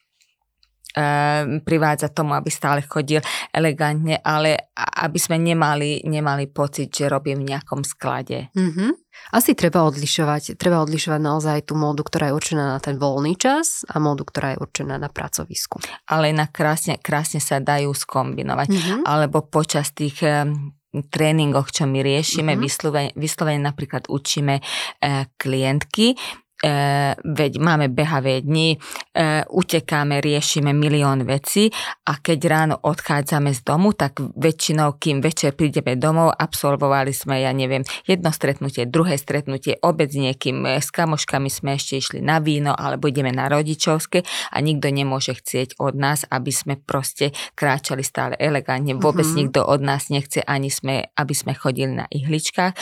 ehm, 0.97 1.61
privádza 1.61 2.09
tomu, 2.09 2.33
aby 2.33 2.49
stále 2.49 2.81
chodil 2.81 3.21
elegantne, 3.53 4.19
ale 4.25 4.73
aby 4.77 5.19
sme 5.21 5.37
nemali, 5.39 6.03
nemali 6.09 6.49
pocit, 6.49 6.89
že 6.91 7.13
robím 7.13 7.45
v 7.45 7.55
nejakom 7.55 7.85
sklade. 7.85 8.49
Mm-hmm. 8.57 8.91
Asi 9.37 9.53
treba 9.55 9.85
odlišovať, 9.85 10.57
treba 10.57 10.81
odlišovať 10.83 11.21
naozaj 11.21 11.69
tú 11.69 11.77
módu, 11.77 12.03
ktorá 12.03 12.33
je 12.33 12.37
určená 12.41 12.65
na 12.75 12.79
ten 12.81 12.97
voľný 12.97 13.37
čas 13.37 13.85
a 13.87 14.01
módu, 14.01 14.25
ktorá 14.25 14.57
je 14.57 14.63
určená 14.65 14.97
na 14.97 15.13
pracovisku. 15.13 15.79
Ale 16.09 16.33
na 16.33 16.49
krásne, 16.49 16.97
krásne 16.99 17.39
sa 17.39 17.61
dajú 17.61 17.93
skombinovať. 17.93 18.69
Mm-hmm. 18.73 19.01
Alebo 19.07 19.45
počas 19.47 19.93
tých 19.93 20.25
ehm, 20.25 20.80
tréningoch, 20.91 21.71
čo 21.71 21.87
my 21.87 22.03
riešime, 22.03 22.55
mm-hmm. 22.55 22.65
vyslovene, 22.67 23.11
vyslovene 23.15 23.63
napríklad 23.63 24.11
učíme 24.11 24.59
e, 24.59 24.63
klientky, 25.39 26.19
veď 27.25 27.53
máme 27.57 27.89
behavé 27.89 28.45
dni, 28.45 28.77
e, 28.77 29.45
utekáme, 29.49 30.21
riešime 30.21 30.77
milión 30.77 31.25
vecí 31.25 31.73
a 32.05 32.21
keď 32.21 32.39
ráno 32.49 32.77
odchádzame 32.85 33.57
z 33.57 33.61
domu, 33.65 33.97
tak 33.97 34.21
väčšinou, 34.21 35.01
kým 35.01 35.25
večer 35.25 35.57
prídeme 35.57 35.97
domov, 35.97 36.37
absolvovali 36.37 37.17
sme, 37.17 37.41
ja 37.41 37.53
neviem, 37.57 37.81
jedno 38.05 38.29
stretnutie, 38.29 38.85
druhé 38.85 39.17
stretnutie, 39.17 39.81
obec 39.81 40.13
s 40.13 40.21
niekým, 40.21 40.69
e, 40.69 40.85
s 40.85 40.93
kamoškami 40.93 41.49
sme 41.49 41.81
ešte 41.81 41.97
išli 41.97 42.19
na 42.21 42.45
víno 42.45 42.77
alebo 42.77 43.09
ideme 43.09 43.33
na 43.33 43.49
rodičovské 43.49 44.21
a 44.53 44.57
nikto 44.61 44.93
nemôže 44.93 45.33
chcieť 45.41 45.81
od 45.81 45.97
nás, 45.97 46.29
aby 46.29 46.53
sme 46.53 46.77
proste 46.77 47.33
kráčali 47.57 48.05
stále 48.05 48.37
elegantne. 48.37 49.01
Vôbec 49.01 49.25
mm-hmm. 49.25 49.41
nikto 49.41 49.61
od 49.65 49.81
nás 49.81 50.13
nechce 50.13 50.45
ani 50.45 50.69
sme, 50.69 51.09
aby 51.17 51.35
sme 51.35 51.57
chodili 51.57 51.97
na 51.97 52.07
ihličkách. 52.11 52.73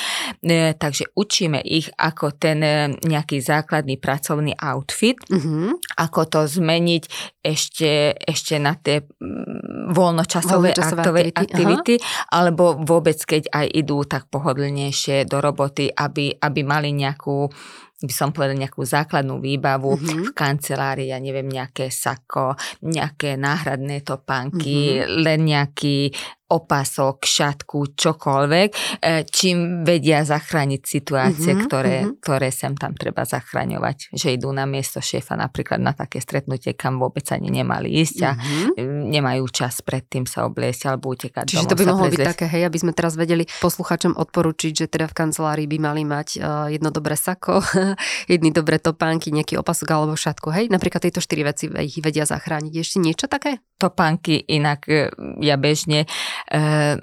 Takže 0.78 1.14
učíme 1.14 1.62
ich, 1.62 1.90
ako 1.94 2.34
ten 2.34 2.60
nejaký 3.02 3.38
základ 3.38 3.67
základný 3.68 4.00
pracovný 4.00 4.56
outfit, 4.56 5.20
Uh-huh. 5.28 5.76
ako 6.00 6.24
to 6.24 6.40
zmeniť 6.48 7.04
ešte, 7.44 8.16
ešte 8.16 8.56
na 8.56 8.72
tie 8.72 9.04
mm, 9.04 9.92
voľnočasové, 9.92 10.72
Voľnočasové 10.72 11.36
aktivity, 11.36 12.00
alebo 12.32 12.80
vôbec 12.80 13.20
keď 13.20 13.52
aj 13.52 13.66
idú 13.68 14.08
tak 14.08 14.32
pohodlnejšie 14.32 15.28
do 15.28 15.44
roboty, 15.44 15.92
aby, 15.92 16.32
aby 16.32 16.60
mali 16.64 16.96
nejakú 16.96 17.52
by 17.98 18.14
som 18.14 18.30
povedal 18.30 18.54
nejakú 18.54 18.86
základnú 18.86 19.42
výbavu 19.42 19.98
Mhm. 19.98 20.18
v 20.22 20.28
kancelárii, 20.30 21.10
ja 21.10 21.18
neviem, 21.18 21.50
nejaké 21.50 21.90
sako, 21.90 22.54
nejaké 22.86 23.34
náhradné 23.34 24.06
topánky, 24.06 25.02
Mhm. 25.02 25.26
len 25.26 25.40
nejaký 25.44 26.14
opasok, 26.48 27.28
šatku, 27.28 27.92
čokoľvek, 27.92 28.70
e, 29.00 29.22
čím 29.28 29.84
vedia 29.84 30.24
zachrániť 30.24 30.80
situácie, 30.80 31.52
Mhm, 31.52 31.60
ktoré, 31.68 31.96
mhm. 32.04 32.10
ktoré 32.24 32.48
sem 32.48 32.72
tam 32.72 32.96
treba 32.96 33.28
zachraňovať. 33.28 34.16
Že 34.16 34.28
idú 34.40 34.48
na 34.56 34.64
miesto 34.64 35.04
šéfa 35.04 35.36
napríklad 35.36 35.76
na 35.76 35.92
také 35.92 36.24
stretnutie, 36.24 36.72
kam 36.72 36.96
vôbec 36.96 37.24
ani 37.28 37.52
nemali 37.52 38.00
ísť 38.00 38.18
a 38.24 38.30
Mhm. 38.32 39.12
nemajú 39.12 39.44
čas 39.52 39.84
predtým 39.84 40.24
sa 40.24 40.48
obliecť 40.48 40.88
alebo 40.88 41.12
utekať 41.12 41.52
Čiže 41.52 41.64
domov 41.64 41.70
to 41.70 41.76
by 41.76 41.84
mohlo 41.84 42.06
byť 42.08 42.16
prezliecť. 42.16 42.30
také, 42.32 42.46
hej, 42.48 42.62
aby 42.64 42.78
sme 42.80 42.92
teraz 42.96 43.12
vedeli 43.20 43.44
posluchačom 43.60 44.16
odporučiť, 44.16 44.72
že 44.72 44.86
teda 44.88 45.06
v 45.06 45.14
kancelárii 45.14 45.66
by 45.68 45.78
mali 45.78 46.02
mať 46.08 46.28
uh, 46.40 46.66
jedno 46.72 46.88
dobré 46.88 47.12
sako, 47.16 47.60
jedny 48.32 48.48
dobré 48.50 48.80
topánky, 48.80 49.28
nejaký 49.30 49.60
opasok 49.60 49.88
alebo 49.92 50.16
šatku, 50.16 50.48
hej? 50.48 50.72
Napríklad 50.72 51.04
tieto 51.04 51.20
štyri 51.20 51.44
veci 51.44 51.68
ich 51.68 52.00
vedia 52.00 52.24
zachrániť. 52.24 52.72
Ešte 52.72 52.98
niečo 53.04 53.28
také? 53.28 53.60
topánky, 53.78 54.42
inak 54.50 54.90
e, 54.90 55.06
ja 55.38 55.54
bežne 55.54 56.02
e, 56.02 56.06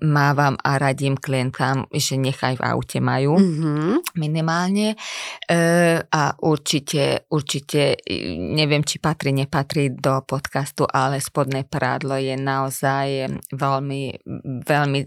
mávam 0.01 0.55
a 0.59 0.77
radím 0.77 1.15
klientkám, 1.15 1.87
že 1.89 2.17
nechaj 2.17 2.57
v 2.57 2.65
aute 2.65 2.99
majú 2.99 3.37
Mhm. 3.37 4.15
minimálne 4.15 4.95
e, 5.45 5.55
a 6.01 6.23
určite, 6.41 7.25
určite 7.29 7.99
neviem, 8.37 8.83
či 8.83 8.97
patrí, 8.99 9.31
nepatrí 9.31 9.93
do 9.93 10.21
podcastu, 10.25 10.85
ale 10.85 11.19
spodné 11.19 11.63
prádlo 11.63 12.15
je 12.17 12.35
naozaj 12.35 13.07
veľmi, 13.51 14.01
veľmi 14.65 14.99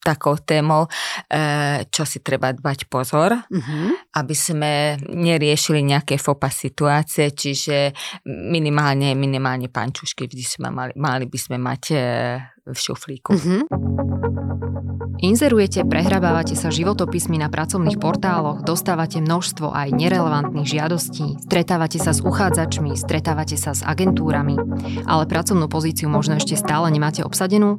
takou 0.00 0.36
témou, 0.40 0.88
e, 1.28 1.84
čo 1.88 2.04
si 2.04 2.20
treba 2.20 2.52
dbať 2.52 2.88
pozor, 2.88 3.36
Mhm. 3.48 4.12
aby 4.16 4.34
sme 4.36 4.96
neriešili 5.00 5.84
nejaké 5.84 6.16
fopa 6.16 6.48
situácie, 6.48 7.32
čiže 7.32 7.92
minimálne, 8.28 9.12
minimálne 9.16 9.68
pančušky 9.68 10.28
vždy 10.28 10.44
sme 10.44 10.68
mali, 10.72 10.92
mali 10.96 11.24
by 11.28 11.38
sme 11.40 11.56
mať 11.60 11.82
e, 11.92 11.96
v 12.72 12.78
šuflíku. 12.78 13.32
Mhm. 13.32 13.56
Inzerujete, 15.22 15.86
prehrabávate 15.86 16.58
sa 16.58 16.74
životopismi 16.74 17.38
na 17.38 17.46
pracovných 17.46 18.00
portáloch, 18.02 18.66
dostávate 18.66 19.22
množstvo 19.22 19.70
aj 19.70 19.94
nerelevantných 19.94 20.66
žiadostí, 20.66 21.38
stretávate 21.46 22.02
sa 22.02 22.10
s 22.10 22.18
uchádzačmi, 22.26 22.98
stretávate 22.98 23.54
sa 23.54 23.70
s 23.70 23.86
agentúrami, 23.86 24.58
ale 25.06 25.30
pracovnú 25.30 25.70
pozíciu 25.70 26.10
možno 26.10 26.42
ešte 26.42 26.58
stále 26.58 26.90
nemáte 26.90 27.22
obsadenú? 27.22 27.78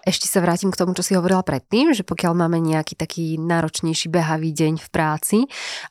Ešte 0.00 0.26
sa 0.26 0.40
vrátim 0.40 0.72
k 0.72 0.80
tomu, 0.80 0.96
čo 0.96 1.04
si 1.04 1.12
hovorila 1.12 1.44
predtým, 1.44 1.92
že 1.92 2.02
pokiaľ 2.08 2.32
máme 2.32 2.56
nejaký 2.56 2.96
taký 2.96 3.36
náročnejší 3.36 4.08
behavý 4.08 4.48
deň 4.50 4.80
v 4.80 4.88
práci 4.88 5.38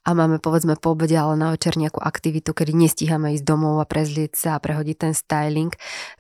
a 0.02 0.18
máme 0.18 0.42
povedzme 0.42 0.74
po 0.82 0.98
obede, 0.98 1.14
ale 1.14 1.38
na 1.38 1.54
večer 1.54 1.78
nejakú 1.78 2.02
aktivitu, 2.02 2.58
kedy 2.58 2.74
nestíhame 2.74 3.38
ísť 3.38 3.46
domov 3.46 3.78
a 3.78 3.86
prezlieť 3.86 4.34
sa 4.34 4.50
a 4.58 4.62
prehodiť 4.64 4.98
ten 4.98 5.14
styling, 5.14 5.70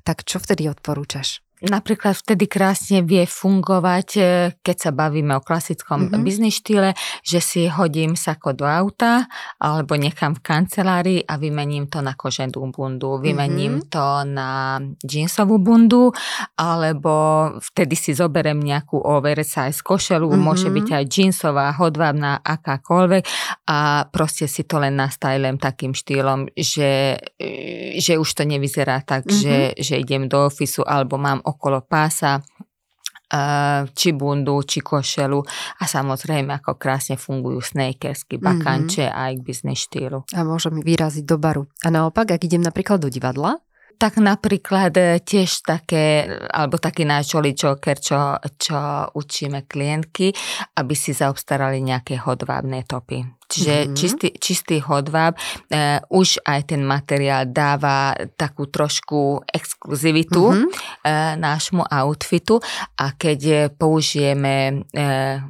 tak 0.05 0.21
čo 0.21 0.37
vtedy 0.37 0.69
odporúčaš? 0.69 1.41
Napríklad 1.59 2.15
vtedy 2.15 2.47
krásne 2.47 3.03
vie 3.03 3.27
fungovať, 3.27 4.07
e, 4.15 4.21
keď 4.63 4.77
sa 4.79 4.91
bavíme 4.95 5.35
o 5.35 5.43
klasickom 5.43 6.07
Mhm. 6.07 6.07
mm-hmm. 6.07 6.23
biznis 6.23 6.55
štýle, 6.55 6.89
že 7.19 7.43
si 7.43 7.67
hodím 7.67 8.15
sako 8.15 8.55
do 8.55 8.63
auta 8.63 9.27
alebo 9.59 9.99
nechám 9.99 10.39
v 10.39 10.41
kancelárii 10.41 11.19
a 11.27 11.35
vymením 11.35 11.91
to 11.91 11.99
na 11.99 12.15
koženú 12.15 12.71
bundu, 12.71 13.19
vymením 13.19 13.83
Mhm. 13.83 13.91
to 13.91 14.05
na 14.23 14.79
džínsovú 15.03 15.59
bundu 15.59 16.15
alebo 16.55 17.11
vtedy 17.59 17.95
si 17.95 18.15
zoberem 18.15 18.55
nejakú 18.55 18.95
oversize 18.95 19.83
košelu, 19.83 20.31
Mhm. 20.31 20.39
môže 20.39 20.71
byť 20.71 20.87
aj 20.95 21.03
džínsová, 21.11 21.75
hodvábna, 21.75 22.39
akákoľvek 22.39 23.23
a 23.67 24.07
proste 24.07 24.47
si 24.47 24.63
to 24.63 24.79
len 24.79 24.95
nastajlem 24.95 25.59
takým 25.59 25.91
štýlom, 25.91 26.47
že, 26.55 27.19
e, 27.35 27.99
že 27.99 28.15
už 28.15 28.29
to 28.31 28.43
nevyzerá 28.47 29.03
tak, 29.03 29.27
Mhm. 29.27 29.35
že, 29.35 29.55
že 29.75 29.95
idem 29.99 30.31
do 30.31 30.47
ofisu 30.47 30.87
alebo 30.87 31.19
mám 31.19 31.41
okolo 31.49 31.81
pása 31.85 32.37
eh, 32.37 33.81
či 33.89 34.09
bundu, 34.13 34.61
či 34.65 34.79
košelu 34.81 35.39
a 35.79 35.83
samozrejme 35.83 36.61
ako 36.61 36.77
krásne 36.77 37.17
fungujú 37.17 37.61
snakersky 37.61 38.37
bakanče 38.37 39.09
aj 39.09 39.31
k 39.37 39.45
biznis 39.45 39.85
štýlu. 39.85 40.25
A 40.33 40.45
môžem 40.45 40.81
vyraziť 40.81 41.25
do 41.25 41.37
baru. 41.41 41.65
A 41.81 41.89
naopak, 41.89 42.29
ak 42.37 42.45
idem 42.45 42.61
napríklad 42.61 43.01
do 43.01 43.09
divadla, 43.09 43.57
Tak 43.99 44.15
napríklad 44.15 44.95
e, 44.95 45.19
tiež 45.19 45.67
také, 45.67 46.23
alebo 46.55 46.79
taký 46.79 47.03
náš 47.03 47.35
Jolly 47.35 47.51
Joker, 47.51 47.99
čo, 47.99 48.39
čo 48.55 48.79
učíme 49.11 49.67
klientky, 49.67 50.31
aby 50.79 50.95
si 50.95 51.11
zaobstarali 51.11 51.83
nejaké 51.83 52.15
hodvábne 52.15 52.87
topy. 52.87 53.38
Čiže 53.49 53.73
Mhm. 53.73 53.81
mm-hmm. 53.81 53.97
čistý, 53.97 54.27
čistý 54.37 54.77
hodváb, 54.79 55.33
e, 55.67 55.97
už 56.13 56.45
aj 56.45 56.69
ten 56.69 56.85
materiál 56.85 57.49
dáva 57.49 58.13
takú 58.37 58.69
trošku 58.69 59.41
exkluzivitu 59.49 60.43
Mhm. 60.53 60.65
e, 61.01 61.09
nášmu 61.35 61.81
outfitu 61.83 62.61
a 62.95 63.11
keď 63.11 63.73
použijeme 63.73 64.55
e, 64.93 65.01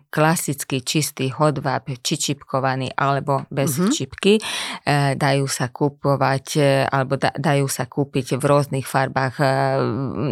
klasický 0.07 0.79
čistý 0.81 1.27
hodváb, 1.29 1.91
či 1.99 2.15
čipkovaný 2.15 2.95
alebo 2.95 3.43
bez 3.51 3.75
Mhm. 3.75 3.91
čipky, 3.91 4.33
e, 4.37 4.41
dajú 5.13 5.45
sa 5.45 5.67
kúpovať 5.67 6.45
e, 6.55 6.61
alebo 6.85 7.19
da, 7.19 7.35
dajú 7.35 7.67
sa 7.67 7.83
kúpiť 7.83 8.39
v 8.39 8.43
rôznych 8.45 8.87
farbách. 8.87 9.35
E, 9.37 9.47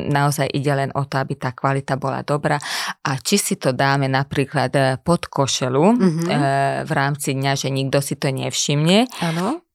naozaj 0.08 0.48
ide 0.50 0.72
len 0.72 0.90
o 0.96 1.04
to, 1.04 1.20
aby 1.20 1.36
tá 1.36 1.52
kvalita 1.52 2.00
bola 2.00 2.24
dobrá. 2.24 2.56
A 3.04 3.20
či 3.20 3.36
si 3.36 3.60
to 3.60 3.76
dáme 3.76 4.08
napríklad 4.08 4.72
e, 4.72 4.82
pod 5.04 5.28
košelu 5.28 5.86
Mhm. 5.94 6.24
e, 6.26 6.36
v 6.86 6.92
rámci 6.94 7.34
dňa, 7.34 7.54
že 7.58 7.74
nikto 7.74 7.98
si 8.06 8.14
to 8.14 8.30
nevšimne, 8.30 9.10
áno, 9.20 9.66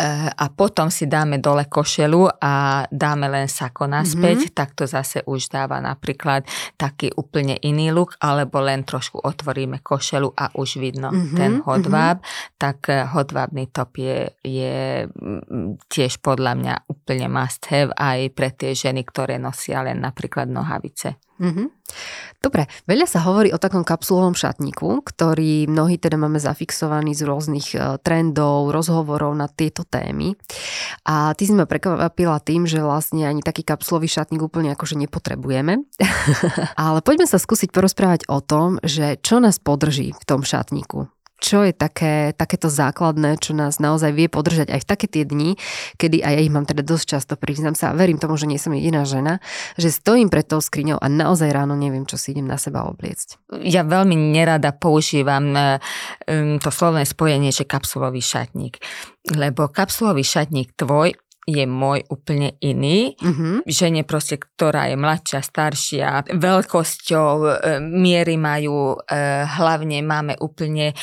E, 0.00 0.32
a 0.32 0.48
potom 0.48 0.88
si 0.88 1.04
dáme 1.04 1.44
dole 1.44 1.68
košelu 1.68 2.40
a 2.40 2.84
dáme 2.88 3.28
len 3.28 3.52
sako 3.52 3.84
naspäť, 3.84 4.48
Mhm. 4.48 4.52
tak 4.56 4.72
to 4.72 4.88
zase 4.88 5.20
už 5.28 5.52
dáva 5.52 5.76
napríklad 5.76 6.48
taký 6.80 7.12
úplne 7.20 7.60
iný 7.60 7.92
look, 7.92 8.16
alebo 8.16 8.64
len 8.64 8.88
trošku 8.88 9.20
otvoríme 9.20 9.84
košelu 9.84 10.32
a 10.32 10.56
už 10.56 10.80
vidno 10.80 11.12
Mhm, 11.12 11.36
ten 11.36 11.52
hodváb, 11.68 12.24
tak 12.56 12.88
e, 12.88 13.04
hodvábny 13.12 13.68
top 13.68 14.00
je, 14.00 14.32
je 14.40 15.04
tiež 15.92 16.24
podľa 16.24 16.56
mňa 16.56 16.74
úplne 16.88 17.28
must 17.28 17.68
have 17.68 17.92
aj 18.00 18.32
pre 18.32 18.56
tie 18.56 18.72
ženy, 18.72 19.04
ktoré 19.04 19.36
nosia 19.36 19.84
len 19.84 20.00
napríklad 20.00 20.48
nohavice. 20.48 21.20
Mhm. 21.40 21.72
Dobre, 22.40 22.68
veľa 22.88 23.04
sa 23.04 23.20
hovorí 23.24 23.52
o 23.52 23.60
takom 23.60 23.84
kapsulovom 23.84 24.32
šatníku, 24.32 25.04
ktorý 25.04 25.68
mnohí 25.68 26.00
teda 26.00 26.16
máme 26.16 26.40
zafixovaný 26.40 27.12
z 27.12 27.28
rôznych 27.28 27.76
e, 27.76 28.00
trendov, 28.00 28.72
rozhovorov 28.72 29.36
na 29.36 29.44
tieto 29.44 29.84
témy. 29.84 30.36
A 31.04 31.36
ty 31.36 31.44
si 31.44 31.52
ma 31.52 31.68
prekvapila 31.68 32.40
tým, 32.40 32.64
že 32.64 32.80
vlastne 32.80 33.28
ani 33.28 33.44
taký 33.44 33.60
kapsulový 33.60 34.08
šatník 34.08 34.40
úplne 34.40 34.72
akože 34.72 34.96
nepotrebujeme. 35.00 35.84
Ale 36.80 37.04
poďme 37.04 37.28
sa 37.28 37.36
skúsiť 37.36 37.72
porozprávať 37.72 38.24
o 38.32 38.40
tom, 38.40 38.80
že 38.80 39.20
čo 39.20 39.40
nás 39.40 39.60
podrží 39.60 40.16
v 40.16 40.24
tom 40.24 40.40
šatníku. 40.40 41.12
Čo 41.40 41.64
je 41.64 41.72
také, 41.72 42.36
takéto 42.36 42.68
základné, 42.68 43.40
čo 43.40 43.56
nás 43.56 43.80
naozaj 43.80 44.12
vie 44.12 44.28
podržať 44.28 44.70
aj 44.70 44.80
v 44.84 44.88
také 44.88 45.06
tie 45.08 45.24
dni, 45.24 45.56
kedy 45.96 46.20
aj 46.20 46.32
ja 46.36 46.40
ich 46.44 46.52
mám 46.52 46.68
teda 46.68 46.84
dosť 46.84 47.04
často, 47.16 47.32
priznám 47.40 47.74
sa, 47.74 47.90
a 47.90 47.96
verím 47.96 48.20
tomu, 48.20 48.36
že 48.36 48.44
nie 48.44 48.60
som 48.60 48.76
jediná 48.76 49.08
žena, 49.08 49.40
že 49.80 49.88
stojím 49.88 50.28
pred 50.28 50.44
tou 50.44 50.60
skriňou 50.60 51.00
a 51.00 51.06
naozaj 51.08 51.48
ráno 51.48 51.74
neviem, 51.74 52.04
čo 52.04 52.20
si 52.20 52.36
idem 52.36 52.46
na 52.46 52.60
seba 52.60 52.86
obliecť. 52.86 53.50
Ja 53.64 53.82
veľmi 53.82 54.14
nerada 54.14 54.70
používam 54.76 55.52
e, 55.56 55.80
to 56.60 56.70
slovné 56.70 57.08
spojenie, 57.08 57.50
že 57.50 57.64
kapsulový 57.64 58.20
šatník. 58.20 58.78
Lebo 59.32 59.68
kapsulový 59.72 60.22
šatník 60.22 60.76
tvoj 60.76 61.16
je 61.50 61.64
môj 61.66 62.06
úplne 62.12 62.54
iný. 62.62 63.18
Uh-huh. 63.18 63.64
Žene 63.66 64.06
proste, 64.06 64.38
ktorá 64.38 64.92
je 64.92 64.96
mladšia, 64.96 65.40
staršia, 65.42 66.08
veľkosťou, 66.30 67.32
e, 67.42 67.50
miery 67.80 68.38
majú, 68.38 69.00
e, 69.02 69.44
hlavne 69.48 70.04
máme 70.04 70.38
úplne 70.38 70.94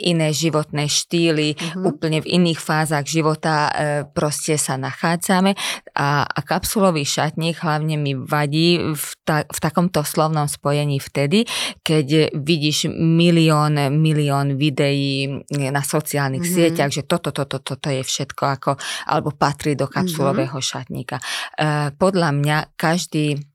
iné 0.00 0.34
životné 0.34 0.90
štýly, 0.90 1.54
mm-hmm. 1.54 1.84
úplne 1.86 2.18
v 2.20 2.30
iných 2.40 2.60
fázach 2.60 3.06
života 3.06 3.70
e, 3.70 3.72
proste 4.10 4.58
sa 4.58 4.74
nachádzame 4.74 5.54
a, 5.94 6.26
a 6.26 6.40
kapsulový 6.42 7.06
šatník 7.06 7.62
hlavne 7.62 7.94
mi 7.96 8.12
vadí 8.18 8.78
v, 8.82 9.06
ta, 9.22 9.46
v 9.46 9.58
takomto 9.58 10.02
slovnom 10.02 10.50
spojení 10.50 10.98
vtedy, 10.98 11.46
keď 11.86 12.34
vidíš 12.34 12.90
milión, 12.90 13.78
milión 13.94 14.58
videí 14.58 15.30
na 15.54 15.82
sociálnych 15.82 16.42
mm-hmm. 16.42 16.58
sieťach, 16.58 16.90
že 16.90 17.06
toto, 17.06 17.30
toto, 17.30 17.62
toto 17.62 17.88
je 17.88 18.02
všetko 18.02 18.42
ako, 18.42 18.72
alebo 19.08 19.32
patrí 19.32 19.78
do 19.78 19.86
kapsulového 19.86 20.58
mm-hmm. 20.58 20.70
šatníka. 20.74 21.16
E, 21.20 21.24
podľa 21.94 22.30
mňa 22.34 22.56
každý 22.74 23.53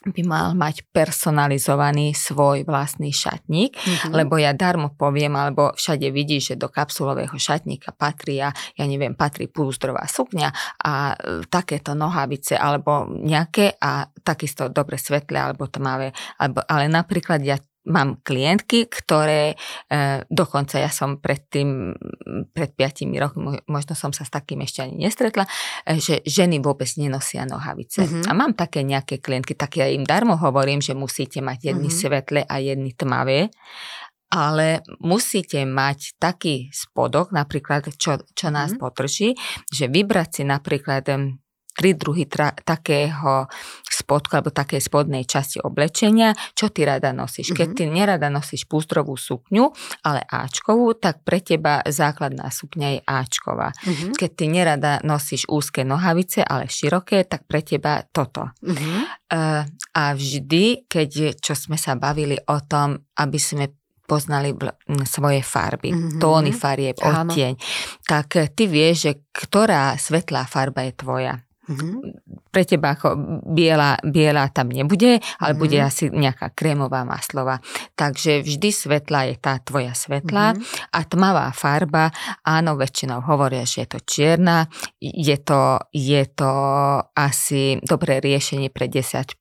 by 0.00 0.22
mal 0.24 0.46
mať 0.56 0.88
personalizovaný 0.96 2.16
svoj 2.16 2.64
vlastný 2.64 3.12
šatník, 3.12 3.76
mm-hmm. 3.76 4.12
lebo 4.16 4.40
ja 4.40 4.56
darmo 4.56 4.96
poviem, 4.96 5.36
alebo 5.36 5.76
všade 5.76 6.08
vidíš, 6.08 6.54
že 6.54 6.60
do 6.60 6.72
kapsulového 6.72 7.36
šatníka 7.36 7.92
patrí, 7.92 8.40
ja, 8.40 8.48
ja 8.80 8.84
neviem, 8.88 9.12
patrí 9.12 9.44
púzdrová 9.44 10.08
sukňa 10.08 10.48
a 10.80 11.12
e, 11.12 11.44
takéto 11.52 11.92
nohavice 11.92 12.56
alebo 12.56 13.12
nejaké 13.12 13.76
a 13.76 14.08
takisto 14.24 14.72
dobre 14.72 14.96
svetlé 14.96 15.36
alebo 15.36 15.68
tmavé, 15.68 16.16
alebo, 16.40 16.64
ale 16.64 16.88
napríklad 16.88 17.44
ja 17.44 17.60
mám 17.88 18.20
klientky, 18.20 18.84
ktoré 18.92 19.56
e, 19.88 20.24
dokonca 20.28 20.76
ja 20.76 20.92
som 20.92 21.16
predtým, 21.16 21.96
pred 22.52 22.70
5 22.76 23.08
rokmi, 23.16 23.56
možno 23.72 23.96
som 23.96 24.12
sa 24.12 24.28
s 24.28 24.30
takým 24.30 24.60
ešte 24.60 24.84
ani 24.84 25.00
nestretla, 25.00 25.48
e, 25.88 25.96
že 25.96 26.20
ženy 26.28 26.60
vôbec 26.60 26.88
nenosia 27.00 27.48
nohavice. 27.48 28.04
Mm-hmm. 28.04 28.28
A 28.28 28.32
mám 28.36 28.52
také 28.52 28.84
nejaké 28.84 29.24
klientky, 29.24 29.56
tak 29.56 29.80
ja 29.80 29.88
im 29.88 30.04
darmo 30.04 30.36
hovorím, 30.36 30.84
že 30.84 30.92
musíte 30.92 31.40
mať 31.40 31.72
jedny 31.72 31.88
mm-hmm. 31.88 32.04
svetlé 32.04 32.40
a 32.44 32.60
jedny 32.60 32.92
tmavé, 32.92 33.48
ale 34.30 34.86
musíte 35.02 35.64
mať 35.66 36.20
taký 36.22 36.70
spodok, 36.70 37.34
napríklad, 37.34 37.90
čo, 37.98 38.22
čo 38.30 38.48
nás 38.52 38.70
mm-hmm. 38.70 38.84
potrží, 38.84 39.34
že 39.72 39.90
vybrať 39.90 40.28
si 40.30 40.42
napríklad 40.46 41.02
tri 41.80 41.96
druhy 41.96 42.28
tra- 42.28 42.52
takého 42.52 43.48
spodku 43.88 44.36
alebo 44.36 44.52
takej 44.52 44.84
spodnej 44.84 45.24
časti 45.24 45.64
oblečenia, 45.64 46.36
čo 46.52 46.68
ty 46.68 46.84
rada 46.84 47.16
nosíš. 47.16 47.56
Keď 47.56 47.68
mhm. 47.72 47.76
ty 47.80 47.84
nerada 47.88 48.28
nosíš 48.28 48.68
pústrovú 48.68 49.16
sukňu, 49.16 49.72
ale 50.04 50.20
Ačkovú, 50.28 50.92
tak 50.92 51.24
pre 51.24 51.40
teba 51.40 51.80
základná 51.88 52.52
sukňa 52.52 52.88
je 52.92 53.00
Ačková. 53.08 53.72
Uh-huh. 53.72 54.12
Keď 54.12 54.30
ty 54.36 54.44
nerada 54.52 55.00
nosíš 55.00 55.48
úzke 55.48 55.88
nohavice, 55.88 56.44
ale 56.44 56.68
široké, 56.68 57.24
tak 57.24 57.48
pre 57.48 57.64
teba 57.64 58.04
toto. 58.12 58.52
Uh-huh. 58.60 59.08
Uh, 59.32 59.64
a 59.96 60.12
vždy, 60.12 60.84
keď, 60.84 61.40
čo 61.40 61.56
sme 61.56 61.80
sa 61.80 61.96
bavili 61.96 62.36
o 62.50 62.58
tom, 62.60 63.00
aby 63.16 63.38
sme 63.40 63.72
poznali 64.10 64.50
svoje 65.06 65.38
farby, 65.38 65.94
mm-hmm. 65.94 66.18
tóny 66.18 66.50
farieb, 66.50 66.98
odtieň, 66.98 67.54
tak 68.02 68.50
ty 68.58 68.66
vieš, 68.66 69.06
že 69.06 69.12
ktorá 69.30 69.94
svetlá 69.94 70.50
farba 70.50 70.82
je 70.82 70.92
tvoja. 70.98 71.34
Mm-hmm. 71.70 72.50
Pre 72.50 72.62
teba 72.66 72.98
ako 72.98 73.14
biela, 73.46 73.94
biela 74.02 74.50
tam 74.50 74.74
nebude, 74.74 75.22
ale 75.38 75.54
mm-hmm. 75.54 75.62
bude 75.62 75.78
asi 75.78 76.10
nejaká 76.10 76.50
krémová 76.50 77.06
maslová. 77.06 77.62
Takže 77.94 78.42
vždy 78.42 78.70
svetla 78.74 79.30
je 79.30 79.36
tá 79.38 79.62
tvoja 79.62 79.94
svetla 79.94 80.58
mm-hmm. 80.58 80.90
a 80.90 80.98
tmavá 81.06 81.46
farba, 81.54 82.10
áno, 82.42 82.74
väčšinou 82.74 83.22
hovoria, 83.22 83.62
že 83.62 83.86
je 83.86 83.88
to 83.94 83.98
čierna, 84.02 84.66
je 84.98 85.36
to, 85.38 85.78
je 85.94 86.22
to 86.34 86.52
asi 87.14 87.78
dobré 87.86 88.18
riešenie 88.18 88.74
pre 88.74 88.90
10% 88.90 89.38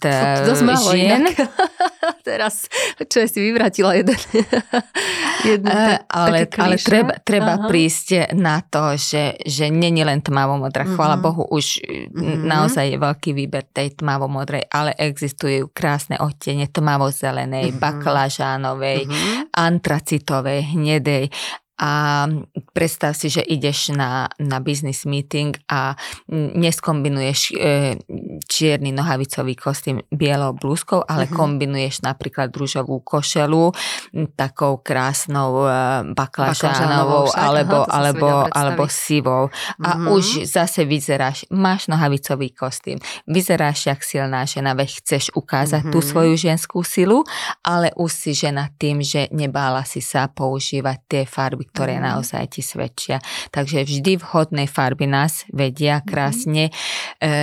to 0.00 0.52
žien. 0.88 1.28
Teraz, 2.28 2.66
čo 3.06 3.24
si 3.24 3.38
vyvratila 3.40 3.94
jeden. 3.94 4.18
jeden 5.48 5.70
uh, 5.70 6.02
ale, 6.08 6.48
ale 6.50 6.76
treba, 6.78 7.14
treba 7.22 7.66
prísť 7.66 8.34
na 8.34 8.60
to, 8.64 8.94
že, 8.98 9.38
že 9.42 9.70
není 9.70 10.02
len 10.02 10.20
tmavo-modrá. 10.20 10.84
Mm-hmm. 10.84 10.96
Chvala 10.98 11.16
Bohu, 11.20 11.46
už 11.48 11.82
mm-hmm. 11.82 12.46
naozaj 12.46 12.94
je 12.94 12.98
veľký 12.98 13.30
výber 13.34 13.64
tej 13.70 13.98
tmavo-modrej, 13.98 14.66
ale 14.70 14.94
existujú 14.98 15.70
krásne 15.70 16.18
odtiene 16.18 16.66
tmavo-zelenej, 16.68 17.72
mm-hmm. 17.72 17.82
baklažánovej, 17.82 19.06
mm-hmm. 19.06 19.54
antracitovej, 19.54 20.60
hnedej 20.74 21.30
a 21.78 22.26
predstav 22.74 23.14
si, 23.14 23.30
že 23.30 23.38
ideš 23.38 23.94
na, 23.94 24.26
na 24.42 24.58
business 24.58 25.06
meeting 25.06 25.54
a 25.70 25.94
neskombinuješ 26.58 27.54
e, 27.54 27.94
čierny 28.42 28.90
nohavicový 28.90 29.54
kostým 29.54 30.02
bielou 30.10 30.58
blúzkou, 30.58 31.06
ale 31.06 31.30
uh-huh. 31.30 31.38
kombinuješ 31.38 32.02
napríklad 32.02 32.50
družovú 32.50 32.98
košelu 33.06 33.70
takou 34.34 34.82
krásnou 34.82 35.62
e, 35.62 35.70
baklažánovou 36.18 37.30
alebo, 37.30 37.86
aha, 37.86 37.94
alebo, 37.94 38.28
alebo 38.50 38.82
sivou. 38.90 39.46
A 39.78 39.90
uh-huh. 39.94 40.18
už 40.18 40.50
zase 40.50 40.82
vyzeráš, 40.82 41.46
máš 41.54 41.86
nohavicový 41.86 42.50
kostým, 42.50 42.98
vyzeráš 43.30 43.86
jak 43.86 44.02
silná 44.02 44.42
žena, 44.50 44.74
veď 44.74 44.98
chceš 44.98 45.30
ukázať 45.38 45.86
uh-huh. 45.86 45.94
tú 45.94 46.02
svoju 46.02 46.34
ženskú 46.34 46.82
silu, 46.82 47.22
ale 47.62 47.94
už 47.94 48.10
si 48.10 48.34
žena 48.34 48.66
tým, 48.74 48.98
že 48.98 49.30
nebála 49.30 49.86
si 49.86 50.02
sa 50.02 50.26
používať 50.26 50.98
tie 51.06 51.22
farby, 51.22 51.67
ktoré 51.68 52.00
mm. 52.00 52.04
naozaj 52.04 52.58
ti 52.58 52.62
svedčia. 52.64 53.20
Takže 53.52 53.84
vždy 53.84 54.18
vhodné 54.24 54.64
farby 54.66 55.04
nás 55.04 55.44
vedia 55.52 56.00
mhm. 56.00 56.04
krásne 56.08 56.64
e, 56.68 56.72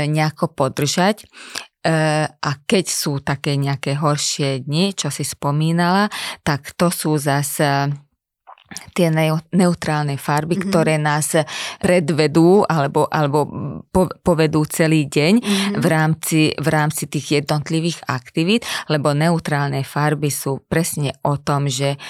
nejako 0.09 0.51
podržať. 0.51 1.23
E, 1.23 1.25
a 2.29 2.51
keď 2.65 2.85
sú 2.89 3.21
také 3.21 3.55
nejaké 3.61 3.93
horšie 3.95 4.65
dni, 4.65 4.97
čo 4.97 5.13
si 5.13 5.21
spomínala, 5.21 6.09
tak 6.41 6.73
to 6.73 6.89
sú 6.89 7.21
zase 7.21 7.93
tie 8.97 9.13
neutrálne 9.53 10.17
farby, 10.17 10.57
mm-hmm. 10.57 10.71
ktoré 10.73 10.95
nás 10.97 11.37
predvedú 11.77 12.65
alebo, 12.65 13.05
alebo 13.07 13.45
povedú 14.25 14.65
celý 14.65 15.05
deň 15.05 15.33
mm-hmm. 15.39 15.73
v, 15.77 15.85
rámci, 15.85 16.41
v 16.57 16.67
rámci 16.67 17.05
tých 17.05 17.43
jednotlivých 17.43 18.01
aktivít, 18.09 18.65
lebo 18.89 19.13
neutrálne 19.13 19.85
farby 19.85 20.33
sú 20.33 20.65
presne 20.65 21.13
o 21.21 21.37
tom, 21.37 21.69
že 21.69 22.01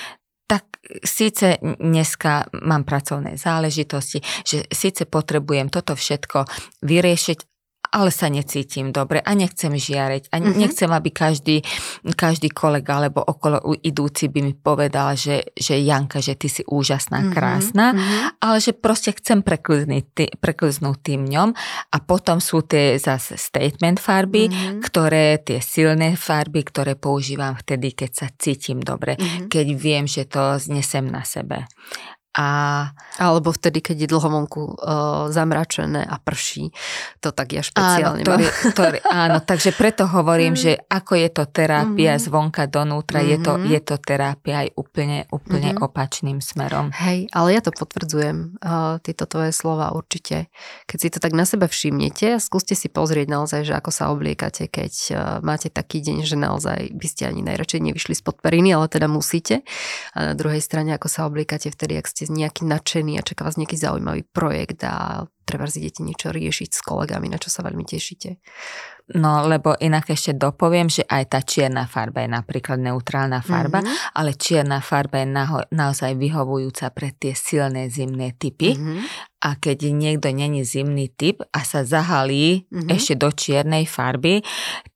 tak 0.48 0.64
síce 1.06 1.58
dneska 1.62 2.46
mám 2.62 2.86
pracovné 2.86 3.38
záležitosti, 3.38 4.22
že 4.46 4.70
síce 4.70 5.06
potrebujem 5.10 5.70
toto 5.74 5.98
všetko 5.98 6.46
vyriešiť, 6.86 7.40
ale 7.92 8.10
sa 8.10 8.32
necítim 8.32 8.90
dobre 8.90 9.22
a 9.22 9.32
nechcem 9.34 9.74
žiariť 9.74 10.32
a 10.32 10.36
mm-hmm. 10.40 10.58
nechcem, 10.58 10.90
aby 10.90 11.10
každý, 11.12 11.58
každý 12.16 12.50
kolega 12.52 12.98
alebo 12.98 13.22
okolo 13.22 13.76
idúci 13.82 14.32
by 14.32 14.40
mi 14.42 14.54
povedal, 14.54 15.14
že, 15.18 15.54
že 15.54 15.78
Janka, 15.82 16.22
že 16.22 16.38
ty 16.38 16.48
si 16.48 16.64
úžasná, 16.66 17.26
mm-hmm. 17.26 17.36
krásna, 17.36 17.86
mm-hmm. 17.94 18.42
ale 18.42 18.58
že 18.62 18.72
proste 18.74 19.14
chcem 19.14 19.42
prekliznúť 19.42 20.98
tým 21.02 21.22
ňom 21.26 21.50
a 21.92 21.98
potom 22.02 22.42
sú 22.42 22.66
tie 22.66 22.98
zase 23.02 23.38
statement 23.38 24.02
farby, 24.02 24.50
mm-hmm. 24.50 24.80
ktoré, 24.82 25.42
tie 25.42 25.60
silné 25.60 26.18
farby, 26.18 26.66
ktoré 26.66 26.96
používam 26.96 27.54
vtedy, 27.58 27.94
keď 27.94 28.12
sa 28.12 28.28
cítim 28.34 28.82
dobre, 28.82 29.18
mm-hmm. 29.20 29.48
keď 29.52 29.66
viem, 29.76 30.06
že 30.06 30.26
to 30.26 30.58
znesem 30.58 31.08
na 31.10 31.22
sebe. 31.26 31.68
A... 32.36 32.48
Alebo 33.16 33.56
vtedy, 33.56 33.80
keď 33.80 34.06
je 34.06 34.12
dlho 34.12 34.28
vonku 34.28 34.62
uh, 34.76 35.32
zamračené 35.32 36.04
a 36.04 36.20
prší. 36.20 36.76
To 37.24 37.32
tak 37.32 37.56
ja 37.56 37.64
špeciálne 37.64 38.22
áno, 38.22 38.28
ktorý, 38.28 38.46
ktorý, 38.76 38.98
áno, 39.08 39.40
takže 39.40 39.72
preto 39.72 40.04
hovorím, 40.04 40.54
mm. 40.54 40.60
že 40.60 40.72
ako 40.92 41.16
je 41.16 41.30
to 41.32 41.44
terapia 41.48 42.20
mm-hmm. 42.20 42.26
zvonka 42.28 42.68
donútra, 42.68 43.24
mm-hmm. 43.24 43.32
je, 43.32 43.38
to, 43.40 43.54
mhm. 43.56 43.66
je 43.72 43.80
to 43.80 43.96
terapia 44.04 44.56
aj 44.68 44.70
úplne, 44.76 45.20
úplne 45.32 45.72
mm-hmm. 45.72 45.88
opačným 45.88 46.38
smerom. 46.44 46.92
Hej, 46.92 47.32
ale 47.32 47.56
ja 47.56 47.62
to 47.64 47.72
potvrdzujem, 47.72 48.60
uh, 48.60 49.00
tieto 49.00 49.24
tvoje 49.24 49.56
slova 49.56 49.96
určite. 49.96 50.52
Keď 50.92 50.98
si 51.00 51.08
to 51.08 51.24
tak 51.24 51.32
na 51.32 51.48
sebe 51.48 51.72
všimnete, 51.72 52.36
skúste 52.44 52.76
si 52.76 52.92
pozrieť 52.92 53.32
naozaj, 53.32 53.62
že 53.64 53.74
ako 53.80 53.96
sa 53.96 54.12
obliekate, 54.12 54.68
keď 54.68 54.94
uh, 55.16 55.18
máte 55.40 55.72
taký 55.72 56.04
deň, 56.04 56.28
že 56.28 56.36
naozaj 56.36 56.92
by 56.92 57.08
ste 57.08 57.32
ani 57.32 57.48
najradšej 57.48 57.80
nevyšli 57.80 58.20
spod 58.20 58.44
periny, 58.44 58.76
ale 58.76 58.92
teda 58.92 59.08
musíte. 59.08 59.64
A 60.12 60.32
na 60.32 60.34
druhej 60.36 60.60
strane, 60.60 60.92
ako 60.92 61.08
sa 61.08 61.24
obliekate 61.24 61.72
vtedy, 61.72 61.96
ak 61.96 62.12
ste 62.12 62.25
ste 62.26 62.34
nejaký 62.34 62.66
nadšený 62.66 63.22
a 63.22 63.26
čaká 63.26 63.46
vás 63.46 63.56
nejaký 63.56 63.78
zaujímavý 63.78 64.26
projekt 64.26 64.82
a 64.84 65.26
treba 65.46 65.70
si 65.70 65.80
idete 65.80 66.02
niečo 66.02 66.34
riešiť 66.34 66.70
s 66.74 66.82
kolegami, 66.82 67.30
na 67.30 67.38
čo 67.38 67.54
sa 67.54 67.62
veľmi 67.62 67.86
tešíte. 67.86 68.42
No, 69.22 69.46
lebo 69.46 69.78
inak 69.78 70.10
ešte 70.10 70.34
dopoviem, 70.34 70.90
že 70.90 71.06
aj 71.06 71.24
tá 71.30 71.40
čierna 71.46 71.86
farba 71.86 72.26
je 72.26 72.34
napríklad 72.34 72.82
neutrálna 72.82 73.46
farba, 73.46 73.86
mm-hmm. 73.86 74.18
ale 74.18 74.34
čierna 74.34 74.82
farba 74.82 75.22
je 75.22 75.28
naho- 75.30 75.68
naozaj 75.70 76.18
vyhovujúca 76.18 76.90
pre 76.90 77.14
tie 77.14 77.38
silné 77.38 77.94
zimné 77.94 78.34
typy. 78.34 78.74
Mm-hmm. 78.74 79.00
A 79.46 79.62
keď 79.62 79.94
niekto 79.94 80.34
není 80.34 80.66
zimný 80.66 81.14
typ 81.14 81.46
a 81.54 81.62
sa 81.62 81.86
zahalí 81.86 82.66
mm-hmm. 82.66 82.90
ešte 82.90 83.14
do 83.14 83.30
čiernej 83.30 83.86
farby, 83.86 84.42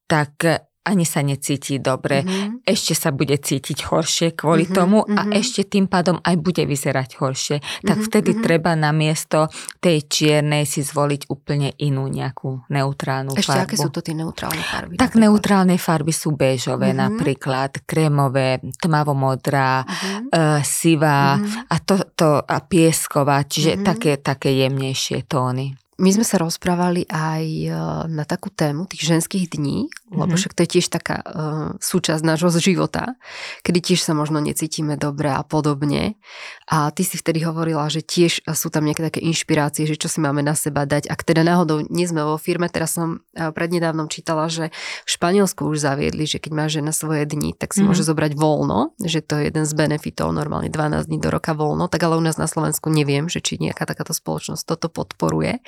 tak 0.09 0.41
ani 0.89 1.05
sa 1.05 1.21
necíti 1.21 1.77
dobre, 1.77 2.25
mm-hmm. 2.25 2.65
ešte 2.65 2.97
sa 2.97 3.13
bude 3.13 3.37
cítiť 3.37 3.85
horšie 3.85 4.33
kvôli 4.33 4.65
mm-hmm, 4.65 4.77
tomu 4.77 5.05
a 5.05 5.29
mm-hmm. 5.29 5.37
ešte 5.37 5.61
tým 5.69 5.85
pádom 5.85 6.17
aj 6.25 6.35
bude 6.41 6.65
vyzerať 6.65 7.21
horšie. 7.21 7.57
Tak 7.85 7.85
mm-hmm, 7.85 8.07
vtedy 8.09 8.31
mm-hmm. 8.33 8.45
treba 8.45 8.71
namiesto 8.73 9.45
tej 9.77 10.09
čiernej 10.09 10.65
si 10.65 10.81
zvoliť 10.81 11.29
úplne 11.29 11.77
inú 11.77 12.09
nejakú 12.09 12.65
neutrálnu 12.73 13.37
ešte 13.37 13.53
farbu. 13.53 13.65
aké 13.69 13.75
sú 13.77 13.89
to 13.93 14.01
tie 14.01 14.17
neutrálne 14.17 14.63
farby? 14.65 14.97
Tak 14.97 15.13
napríklad? 15.13 15.23
neutrálne 15.29 15.75
farby 15.77 16.13
sú 16.13 16.33
béžové 16.33 16.89
mm-hmm. 16.89 17.05
napríklad, 17.05 17.71
krémové, 17.85 18.57
tmavomodrá, 18.81 19.85
mm-hmm. 19.85 20.33
uh, 20.33 20.59
sivá 20.65 21.37
mm-hmm. 21.37 21.69
a, 21.69 21.75
to, 21.85 21.95
to, 22.17 22.29
a 22.41 22.57
piesková, 22.65 23.45
čiže 23.45 23.77
mm-hmm. 23.77 23.85
také, 23.85 24.11
také 24.17 24.49
jemnejšie 24.65 25.29
tóny. 25.29 25.77
My 25.99 26.15
sme 26.15 26.23
sa 26.23 26.39
rozprávali 26.39 27.03
aj 27.11 27.43
e, 27.43 27.67
na 28.07 28.23
takú 28.23 28.47
tému 28.47 28.87
tých 28.87 29.03
ženských 29.03 29.51
dní, 29.51 29.91
lebo 30.09 30.25
mm-hmm. 30.25 30.37
však 30.41 30.53
to 30.57 30.61
je 30.65 30.69
tiež 30.77 30.87
taká 30.89 31.21
uh, 31.21 31.77
súčasť 31.77 32.25
nášho 32.25 32.49
života, 32.57 33.13
kedy 33.61 33.93
tiež 33.93 34.01
sa 34.01 34.17
možno 34.17 34.41
necítime 34.41 34.97
dobre 34.97 35.29
a 35.29 35.45
podobne. 35.45 36.17
A 36.65 36.89
ty 36.89 37.05
si 37.05 37.17
vtedy 37.17 37.45
hovorila, 37.45 37.85
že 37.93 38.01
tiež 38.01 38.45
sú 38.53 38.67
tam 38.73 38.89
nejaké 38.89 39.05
také 39.05 39.19
inšpirácie, 39.21 39.85
že 39.85 39.97
čo 39.97 40.09
si 40.09 40.17
máme 40.17 40.41
na 40.41 40.57
seba 40.57 40.89
dať. 40.89 41.09
Ak 41.09 41.21
teda 41.21 41.45
náhodou 41.45 41.85
nie 41.87 42.09
sme 42.09 42.25
vo 42.25 42.41
firme, 42.41 42.69
teraz 42.73 42.97
som 42.97 43.21
e, 43.33 43.53
prednedávnom 43.53 44.09
čítala, 44.09 44.49
že 44.49 44.73
v 45.05 45.09
Španielsku 45.09 45.65
už 45.65 45.77
zaviedli, 45.81 46.25
že 46.25 46.41
keď 46.41 46.51
má 46.53 46.65
žena 46.65 46.89
svoje 46.89 47.29
dni, 47.29 47.53
tak 47.53 47.73
si 47.73 47.81
mm-hmm. 47.81 47.89
môže 47.89 48.05
zobrať 48.05 48.33
voľno, 48.33 48.97
že 49.01 49.21
to 49.21 49.37
je 49.37 49.53
jeden 49.53 49.65
z 49.65 49.73
benefitov, 49.77 50.33
normálne 50.33 50.73
12 50.73 51.05
dní 51.05 51.17
do 51.21 51.29
roka 51.29 51.53
voľno, 51.53 51.85
tak 51.85 52.01
ale 52.05 52.17
u 52.17 52.23
nás 52.25 52.37
na 52.41 52.49
Slovensku 52.49 52.89
neviem, 52.89 53.29
že 53.29 53.41
či 53.41 53.61
nejaká 53.61 53.85
takáto 53.85 54.13
spoločnosť 54.13 54.65
toto 54.65 54.89
podporuje. 54.89 55.61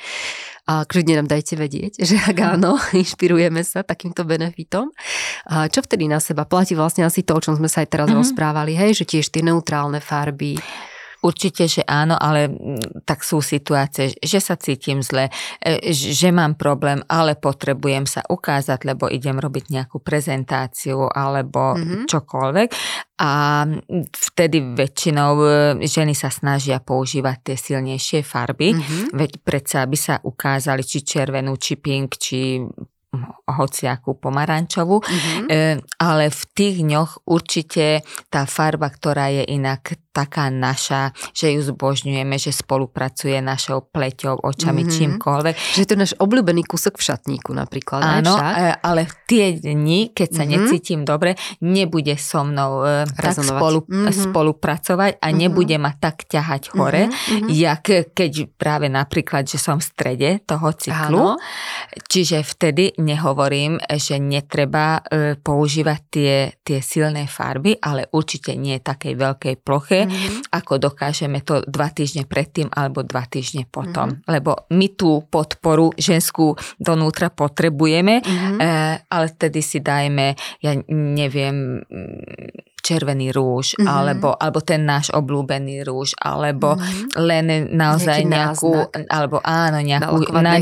A 0.72 0.88
kľudne 0.88 1.20
nám 1.20 1.28
dajte 1.28 1.60
vedieť, 1.60 2.00
že 2.00 2.16
ak 2.16 2.38
áno, 2.56 2.80
inšpirujeme 2.96 3.60
sa 3.68 3.84
takýmto 3.84 4.24
benefitom. 4.24 4.96
A 5.52 5.68
čo 5.68 5.84
vtedy 5.84 6.08
na 6.08 6.24
seba 6.24 6.48
platí 6.48 6.80
vlastne 6.80 7.04
asi 7.04 7.28
to, 7.28 7.36
o 7.36 7.44
čom 7.44 7.60
sme 7.60 7.68
sa 7.68 7.84
aj 7.84 7.92
teraz 7.92 8.08
mm-hmm. 8.08 8.24
rozprávali, 8.24 8.72
hej, 8.80 9.04
že 9.04 9.04
tiež 9.04 9.28
tie 9.36 9.44
neutrálne 9.44 10.00
farby, 10.00 10.56
Určite, 11.22 11.70
že 11.70 11.86
áno, 11.86 12.18
ale 12.18 12.50
mm, 12.50 13.06
tak 13.06 13.22
sú 13.22 13.46
situácie, 13.46 14.18
že 14.18 14.42
sa 14.42 14.58
cítim 14.58 15.06
zle, 15.06 15.30
e, 15.62 15.94
že 15.94 16.34
mám 16.34 16.58
problém, 16.58 17.06
ale 17.06 17.38
potrebujem 17.38 18.10
sa 18.10 18.26
ukázať, 18.26 18.90
lebo 18.90 19.06
idem 19.06 19.38
robiť 19.38 19.70
nejakú 19.70 20.02
prezentáciu 20.02 21.06
alebo 21.06 21.78
mm-hmm. 21.78 22.10
čokoľvek. 22.10 22.70
A 23.22 23.32
mm, 23.70 24.10
vtedy 24.10 24.58
väčšinou 24.74 25.32
e, 25.38 25.48
ženy 25.86 26.18
sa 26.18 26.34
snažia 26.34 26.82
používať 26.82 27.54
tie 27.54 27.56
silnejšie 27.56 28.26
farby, 28.26 28.74
mm-hmm. 28.74 29.14
veď 29.14 29.32
predsa 29.46 29.86
aby 29.86 29.98
sa 29.98 30.18
ukázali 30.26 30.82
či 30.82 31.06
červenú, 31.06 31.54
či 31.62 31.78
pink, 31.78 32.18
či 32.18 32.66
hociakú 33.52 34.16
pomarančovú, 34.16 35.04
mm-hmm. 35.04 35.46
e, 35.52 35.84
ale 36.00 36.32
v 36.32 36.42
tých 36.56 36.76
dňoch 36.80 37.28
určite 37.28 38.08
tá 38.32 38.48
farba, 38.48 38.88
ktorá 38.88 39.28
je 39.28 39.44
inak 39.52 40.00
taká 40.12 40.52
naša, 40.52 41.16
že 41.32 41.56
ju 41.56 41.64
zbožňujeme, 41.64 42.36
že 42.36 42.52
spolupracuje 42.52 43.40
našou 43.40 43.84
pleťou, 43.84 44.44
očami, 44.44 44.84
mm-hmm. 44.84 44.96
čímkoľvek. 44.96 45.56
Že 45.56 45.80
je 45.84 45.88
to 45.88 45.96
náš 46.00 46.12
obľúbený 46.20 46.68
kúsok 46.68 47.00
v 47.00 47.04
šatníku 47.12 47.52
napríklad. 47.56 48.24
Áno, 48.24 48.36
však? 48.36 48.54
E, 48.56 48.64
ale 48.80 49.02
v 49.08 49.14
tie 49.28 49.46
dni, 49.60 50.16
keď 50.16 50.30
sa 50.32 50.44
mm-hmm. 50.44 50.56
necítim 50.56 51.02
dobre, 51.04 51.36
nebude 51.64 52.16
so 52.16 52.44
mnou 52.48 52.84
e, 52.84 53.08
tak 53.12 53.40
spolu, 53.40 53.88
mm-hmm. 53.88 54.32
spolupracovať 54.32 55.12
a 55.20 55.28
mm-hmm. 55.32 55.40
nebude 55.40 55.76
ma 55.80 55.92
tak 55.96 56.28
ťahať 56.28 56.76
hore, 56.76 57.08
mm-hmm. 57.12 57.48
jak 57.52 57.84
keď 58.16 58.32
práve 58.56 58.88
napríklad, 58.88 59.48
že 59.48 59.60
som 59.60 59.80
v 59.80 59.88
strede 59.88 60.30
toho 60.44 60.72
cyklu. 60.76 61.36
Áno. 61.36 61.40
Čiže 62.08 62.44
vtedy 62.44 62.96
nehovorím, 63.02 63.82
že 63.98 64.22
netreba 64.22 65.02
e, 65.02 65.36
používať 65.36 66.00
tie, 66.14 66.34
tie 66.62 66.80
silné 66.80 67.26
farby, 67.26 67.76
ale 67.82 68.06
určite 68.14 68.54
nie 68.54 68.78
takej 68.78 69.18
veľkej 69.18 69.56
ploche, 69.66 70.06
mm-hmm. 70.06 70.54
ako 70.54 70.74
dokážeme 70.78 71.42
to 71.42 71.66
dva 71.66 71.90
týždne 71.90 72.30
predtým 72.30 72.70
alebo 72.70 73.02
dva 73.02 73.26
týždne 73.26 73.66
potom. 73.66 74.22
Mm-hmm. 74.22 74.30
Lebo 74.30 74.70
my 74.70 74.88
tú 74.94 75.26
podporu 75.28 75.92
ženskú 75.98 76.54
donútra 76.78 77.34
potrebujeme, 77.34 78.22
mm-hmm. 78.22 78.58
ale 79.10 79.26
vtedy 79.34 79.60
si 79.66 79.82
dajme, 79.82 80.38
ja 80.62 80.78
neviem, 80.94 81.82
červený 82.82 83.30
rúž, 83.32 83.78
mm-hmm. 83.78 83.88
alebo, 83.88 84.34
alebo 84.34 84.60
ten 84.66 84.84
náš 84.84 85.14
obľúbený 85.14 85.86
rúž, 85.86 86.18
alebo 86.18 86.76
mm-hmm. 86.76 87.22
len 87.22 87.46
naozaj 87.72 88.26
Nejaký 88.26 88.34
nejakú, 88.34 88.72
náznak. 88.74 89.08
alebo 89.08 89.38
áno, 89.46 89.80
nejakú, 89.80 90.18
na, 90.34 90.54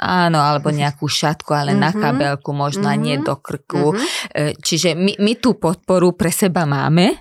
áno, 0.00 0.38
alebo 0.40 0.68
nejakú 0.72 1.06
šatku, 1.06 1.52
ale 1.52 1.76
mm-hmm. 1.76 1.84
na 1.84 1.90
kabelku, 1.92 2.50
možno 2.56 2.88
mm-hmm. 2.88 3.04
nie 3.04 3.16
do 3.20 3.36
krku. 3.38 3.94
Mm-hmm. 3.94 4.58
Čiže 4.64 4.96
my, 4.96 5.12
my 5.20 5.32
tú 5.36 5.60
podporu 5.60 6.16
pre 6.16 6.32
seba 6.32 6.64
máme, 6.64 7.14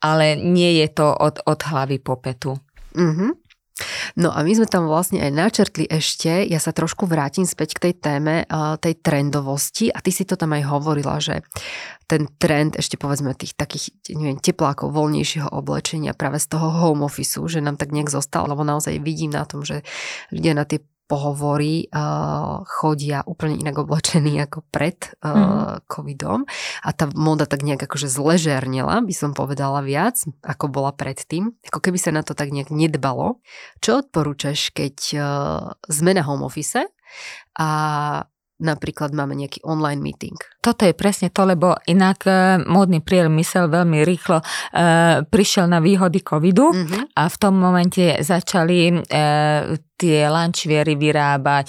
ale 0.00 0.38
nie 0.38 0.80
je 0.84 0.88
to 0.94 1.10
od, 1.10 1.42
od 1.44 1.60
hlavy 1.60 1.98
po 1.98 2.16
petu. 2.22 2.54
Mm-hmm. 2.94 3.30
No 4.14 4.30
a 4.30 4.46
my 4.46 4.54
sme 4.54 4.70
tam 4.70 4.86
vlastne 4.86 5.18
aj 5.18 5.32
načrtli 5.34 5.90
ešte, 5.90 6.46
ja 6.46 6.62
sa 6.62 6.70
trošku 6.70 7.10
vrátim 7.10 7.42
späť 7.42 7.74
k 7.74 7.90
tej 7.90 7.94
téme 7.98 8.46
tej 8.78 8.94
trendovosti. 9.02 9.90
A 9.90 9.98
ty 9.98 10.14
si 10.14 10.22
to 10.22 10.38
tam 10.38 10.54
aj 10.54 10.62
hovorila, 10.70 11.18
že 11.18 11.42
ten 12.06 12.30
trend 12.38 12.78
ešte 12.78 12.94
povedzme 12.94 13.34
tých 13.34 13.58
takých 13.58 13.90
neviem, 14.14 14.38
teplákov, 14.38 14.94
voľnejšieho 14.94 15.50
oblečenia 15.50 16.14
práve 16.14 16.38
z 16.38 16.54
toho 16.54 16.70
home 16.70 17.02
office, 17.02 17.34
že 17.50 17.58
nám 17.64 17.74
tak 17.74 17.90
nejak 17.90 18.12
zostal, 18.12 18.46
lebo 18.46 18.62
naozaj 18.62 19.02
vidím 19.02 19.34
na 19.34 19.42
tom, 19.42 19.66
že 19.66 19.82
ľudia 20.30 20.54
na 20.54 20.62
tie 20.62 20.78
pohovory 21.04 21.92
uh, 21.92 22.64
chodia 22.64 23.20
úplne 23.28 23.60
inak 23.60 23.84
oblečení 23.84 24.40
ako 24.40 24.64
pred 24.72 24.96
uh, 25.20 25.28
mm. 25.28 25.84
covidom 25.84 26.48
a 26.80 26.90
tá 26.96 27.08
moda 27.12 27.44
tak 27.44 27.60
nejak 27.60 27.84
akože 27.84 28.08
zležernila, 28.08 29.04
by 29.04 29.14
som 29.14 29.36
povedala 29.36 29.84
viac, 29.84 30.16
ako 30.40 30.72
bola 30.72 30.96
predtým. 30.96 31.52
Ako 31.68 31.84
keby 31.84 31.98
sa 32.00 32.08
na 32.08 32.24
to 32.24 32.32
tak 32.32 32.48
nejak 32.48 32.72
nedbalo. 32.72 33.44
Čo 33.84 34.00
odporúčaš, 34.00 34.72
keď 34.72 34.96
uh, 35.20 35.76
sme 35.92 36.16
na 36.16 36.24
home 36.24 36.44
office 36.48 36.88
a 37.60 37.70
napríklad 38.58 39.12
máme 39.12 39.36
nejaký 39.36 39.60
online 39.66 40.00
meeting. 40.00 40.38
Toto 40.64 40.88
je 40.88 40.96
presne 40.96 41.28
to, 41.28 41.44
lebo 41.44 41.76
inak 41.84 42.24
módny 42.64 43.04
priemysel 43.04 43.68
veľmi 43.68 44.00
rýchlo 44.00 44.40
e, 44.40 44.44
prišiel 45.28 45.68
na 45.68 45.84
výhody 45.84 46.24
covidu 46.24 46.72
mm-hmm. 46.72 47.20
a 47.20 47.28
v 47.28 47.36
tom 47.36 47.60
momente 47.60 48.24
začali 48.24 48.88
e, 48.88 48.94
tie 49.94 50.26
lančviery 50.26 50.98
vyrábať, 50.98 51.64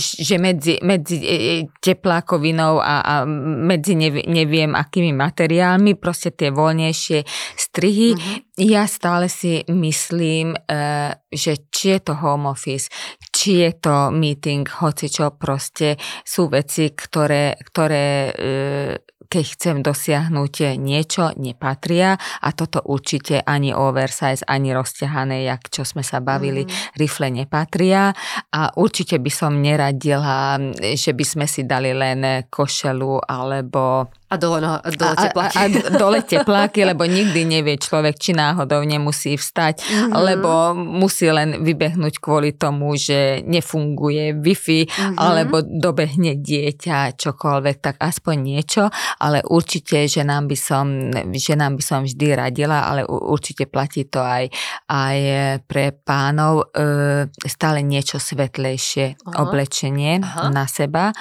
že 0.00 0.36
medzi, 0.40 0.80
medzi 0.80 1.20
e, 1.20 1.28
e, 1.28 1.54
teplákovinou 1.76 2.80
a, 2.80 3.04
a 3.04 3.14
medzi 3.28 3.92
neviem, 3.92 4.24
neviem 4.26 4.72
akými 4.72 5.12
materiálmi, 5.12 5.94
proste 6.00 6.32
tie 6.32 6.48
voľnejšie 6.48 7.22
strihy. 7.54 8.16
Mm-hmm. 8.16 8.44
Ja 8.72 8.88
stále 8.88 9.28
si 9.28 9.60
myslím, 9.68 10.56
e, 10.56 11.12
že 11.28 11.68
či 11.68 11.94
je 11.94 12.00
to 12.00 12.16
home 12.16 12.48
office, 12.48 12.88
či 13.28 13.68
je 13.68 13.70
to 13.76 14.08
meeting, 14.08 14.64
hoci 14.64 15.12
čo 15.12 15.36
proste 15.36 16.00
sú 16.24 16.48
veci, 16.48 16.96
ktoré, 16.96 17.60
ktoré 17.60 18.32
keď 19.26 19.44
chcem 19.58 19.76
dosiahnuť 19.82 20.78
niečo, 20.78 21.34
nepatria 21.36 22.14
a 22.16 22.48
toto 22.54 22.78
určite 22.86 23.42
ani 23.42 23.74
oversize, 23.74 24.46
ani 24.46 24.70
rozťahané, 24.70 25.46
jak 25.46 25.66
čo 25.68 25.82
sme 25.82 26.06
sa 26.06 26.22
bavili, 26.22 26.62
mm. 26.62 26.96
rifle 26.96 27.28
nepatria 27.34 28.14
a 28.54 28.60
určite 28.78 29.18
by 29.18 29.30
som 29.30 29.58
neradila, 29.58 30.56
že 30.78 31.12
by 31.12 31.24
sme 31.26 31.46
si 31.50 31.66
dali 31.66 31.90
len 31.90 32.46
košelu 32.46 33.26
alebo 33.26 34.08
a 34.36 34.38
dole, 34.38 34.58
no, 34.60 34.76
dole 34.84 35.16
tepláky. 35.16 35.56
A, 35.56 35.64
a, 35.64 35.66
a 35.66 35.90
dole 35.96 36.20
tepláky, 36.20 36.80
lebo 36.84 37.08
nikdy 37.08 37.40
nevie 37.48 37.80
človek, 37.80 38.20
či 38.20 38.36
náhodou 38.36 38.84
nemusí 38.84 39.40
vstať, 39.40 39.80
mm-hmm. 39.80 40.12
lebo 40.12 40.76
musí 40.76 41.32
len 41.32 41.64
vybehnúť 41.64 42.20
kvôli 42.20 42.52
tomu, 42.52 42.92
že 43.00 43.40
nefunguje 43.48 44.36
Wi-Fi, 44.36 44.80
mm-hmm. 44.84 45.16
alebo 45.16 45.64
dobehne 45.64 46.36
dieťa, 46.36 47.16
čokoľvek, 47.16 47.76
tak 47.80 47.96
aspoň 47.96 48.36
niečo, 48.36 48.92
ale 49.16 49.40
určite, 49.48 50.04
že 50.04 50.20
nám 50.20 50.52
by 50.52 50.56
som, 50.60 50.86
že 51.32 51.56
nám 51.56 51.80
by 51.80 51.82
som 51.82 52.04
vždy 52.04 52.36
radila, 52.36 52.84
ale 52.84 53.08
určite 53.08 53.64
platí 53.64 54.04
to 54.04 54.20
aj, 54.20 54.52
aj 54.92 55.18
pre 55.64 55.96
pánov, 55.96 56.68
e, 56.76 57.26
stále 57.48 57.80
niečo 57.80 58.20
svetlejšie 58.20 59.16
Aha. 59.16 59.48
oblečenie 59.48 60.20
Aha. 60.20 60.52
na 60.52 60.68
seba, 60.68 61.16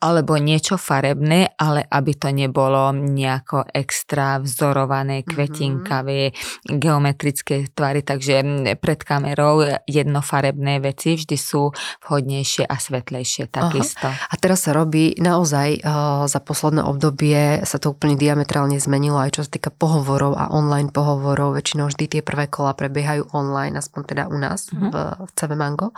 alebo 0.00 0.40
niečo 0.40 0.80
farebné, 0.80 1.52
ale 1.60 1.84
aby 1.84 2.12
to 2.16 2.32
nebolo 2.32 2.70
bolo 2.70 2.92
nejako 2.92 3.66
extra 3.74 4.38
vzorované, 4.38 5.22
mhm. 5.22 5.26
kvetinkavé, 5.26 6.20
mm-hmm. 6.30 6.76
geometrické 6.78 7.66
tvary, 7.74 8.06
takže 8.06 8.42
pred 8.78 9.00
kamerou 9.02 9.64
jednofarebné 9.88 10.78
veci 10.84 11.16
vždy 11.16 11.36
sú 11.40 11.72
vhodnejšie 12.06 12.68
a 12.68 12.76
svetlejšie 12.76 13.50
takisto. 13.50 14.06
Aha. 14.06 14.30
A 14.30 14.34
teraz 14.36 14.68
sa 14.68 14.76
robí 14.76 15.16
naozaj 15.18 15.82
uh, 15.82 16.24
za 16.30 16.38
posledné 16.38 16.84
obdobie 16.84 17.64
sa 17.66 17.80
to 17.82 17.96
úplne 17.96 18.14
diametrálne 18.14 18.76
zmenilo 18.76 19.18
aj 19.18 19.40
čo 19.40 19.42
sa 19.42 19.50
týka 19.50 19.72
pohovorov 19.72 20.36
a 20.36 20.52
online 20.54 20.92
pohovorov. 20.92 21.56
Väčšinou 21.56 21.90
vždy 21.90 22.06
tie 22.06 22.22
prvé 22.22 22.46
kola 22.46 22.76
prebiehajú 22.76 23.32
online, 23.34 23.80
aspoň 23.80 24.00
teda 24.04 24.22
u 24.30 24.36
nás 24.38 24.70
mm-hmm. 24.70 24.90
v, 24.92 24.94
CV 25.34 25.50
Mango. 25.58 25.96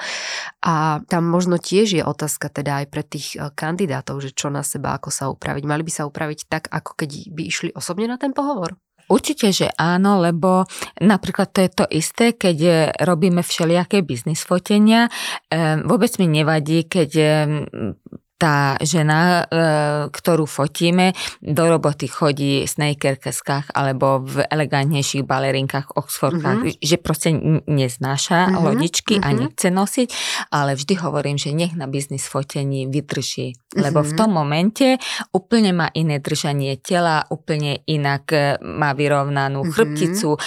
A 0.63 1.03
tam 1.11 1.29
možno 1.29 1.59
tiež 1.59 1.99
je 1.99 2.03
otázka 2.07 2.49
teda 2.49 2.85
aj 2.85 2.87
pre 2.89 3.03
tých 3.03 3.37
e, 3.37 3.51
kandidátov, 3.93 4.25
že 4.25 4.33
čo 4.33 4.49
na 4.49 4.65
seba, 4.65 4.97
ako 4.97 5.13
sa 5.13 5.29
upraviť. 5.29 5.69
Mali 5.69 5.85
by 5.85 5.93
sa 5.93 6.09
upraviť 6.09 6.49
tak, 6.49 6.73
ako 6.73 6.97
keď 6.97 7.29
by 7.29 7.43
išli 7.45 7.71
osobne 7.77 8.09
na 8.09 8.17
ten 8.17 8.33
pohovor? 8.33 8.81
Určite, 9.13 9.53
že 9.53 9.69
áno, 9.77 10.25
lebo 10.25 10.65
napríklad 11.03 11.53
to 11.53 11.61
je 11.61 11.71
to 11.75 11.85
isté, 11.93 12.33
keď 12.33 12.57
e, 12.65 12.73
robíme 13.05 13.45
všelijaké 13.45 14.01
biznis 14.01 14.41
fotenia. 14.41 15.13
Vôbec 15.85 16.17
mi 16.17 16.31
nevadí, 16.31 16.89
keď 16.89 17.11
tá 18.43 18.75
žena, 18.83 19.47
e, 19.47 19.63
ktorú 20.11 20.51
fotíme, 20.51 21.15
do 21.39 21.63
roboty 21.71 22.11
chodí 22.11 22.67
v 22.67 22.67
snakerkeskách 22.67 23.71
alebo 23.71 24.27
v 24.27 24.43
elegantnejších 24.51 25.23
balerinkách, 25.23 25.95
oxfordkách, 25.95 26.59
mm-hmm. 26.67 26.83
že 26.83 26.97
proste 26.99 27.31
neznáša 27.71 28.51
mm-hmm. 28.51 28.65
lodičky 28.67 29.15
mm-hmm. 29.23 29.31
a 29.31 29.31
mhm. 29.31 29.39
nechce 29.47 29.69
nosiť, 29.71 30.09
ale 30.51 30.75
vždy 30.75 30.95
hovorím, 30.99 31.39
že 31.39 31.55
nech 31.55 31.79
na 31.79 31.87
biznis 31.87 32.27
fotení 32.27 32.91
vydrží, 32.91 33.79
lebo 33.79 34.03
mm-hmm. 34.03 34.11
v 34.11 34.19
tom 34.19 34.31
momente 34.35 34.89
úplne 35.31 35.71
má 35.71 35.87
iné 35.95 36.19
držanie 36.19 36.83
tela, 36.83 37.23
úplne 37.31 37.87
inak 37.87 38.25
e, 38.35 38.59
má 38.59 38.91
vyrovnanú 38.91 39.63
mm-hmm. 39.63 39.75
chrbticu, 39.79 40.35
e, 40.35 40.39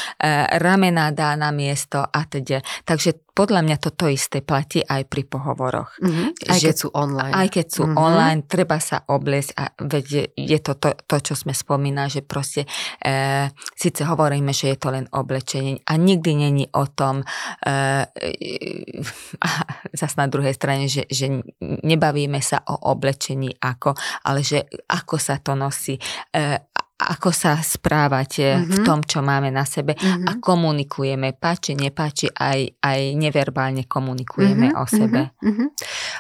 ramená 0.60 1.16
dá 1.16 1.40
na 1.40 1.56
miesto 1.56 2.04
a 2.04 2.28
teda. 2.28 2.60
Takže 2.84 3.25
podľa 3.36 3.62
mňa 3.68 3.78
toto 3.84 4.08
isté 4.08 4.40
platí 4.40 4.80
aj 4.80 5.12
pri 5.12 5.28
pohovoroch. 5.28 6.00
Mm-hmm. 6.00 6.28
Aj 6.48 6.58
že, 6.58 6.72
keď 6.72 6.76
sú 6.80 6.90
online. 6.96 7.34
Aj 7.36 7.48
keď 7.52 7.68
sú 7.68 7.84
mm-hmm. 7.84 8.00
online, 8.00 8.42
treba 8.48 8.80
sa 8.80 9.04
obliecť 9.04 9.52
a 9.60 9.64
veď 9.76 10.06
je 10.40 10.60
to, 10.64 10.74
to 10.80 10.96
to, 10.96 11.18
čo 11.20 11.34
sme 11.36 11.52
spomínali, 11.52 12.08
že 12.08 12.24
proste 12.24 12.64
e, 13.04 13.52
síce 13.76 14.08
hovoríme, 14.08 14.56
že 14.56 14.72
je 14.72 14.78
to 14.80 14.90
len 14.96 15.06
oblečenie 15.12 15.84
a 15.84 16.00
nikdy 16.00 16.32
není 16.48 16.66
o 16.72 16.88
tom 16.88 17.22
e, 17.22 17.26
a 19.46 19.50
zase 19.92 20.16
na 20.16 20.32
druhej 20.32 20.56
strane, 20.56 20.88
že, 20.88 21.04
že 21.12 21.28
nebavíme 21.62 22.40
sa 22.40 22.64
o 22.72 22.88
oblečení 22.96 23.52
ako, 23.60 23.94
ale 24.24 24.48
že 24.48 24.64
ako 24.88 25.16
sa 25.20 25.44
to 25.44 25.60
nosí, 25.60 26.00
e, 26.32 26.76
ako 26.96 27.36
sa 27.36 27.60
správate 27.60 28.56
mm-hmm. 28.56 28.72
v 28.72 28.78
tom, 28.88 29.04
čo 29.04 29.20
máme 29.20 29.52
na 29.52 29.68
sebe 29.68 30.00
mm-hmm. 30.00 30.32
a 30.32 30.32
komunikujeme, 30.40 31.36
páči, 31.36 31.76
nepáči, 31.76 32.32
aj, 32.32 32.80
aj 32.80 33.00
neverbálne 33.20 33.84
komunikujeme 33.84 34.72
mm-hmm. 34.72 34.80
o 34.80 34.86
sebe. 34.88 35.22
Mm-hmm. 35.44 35.68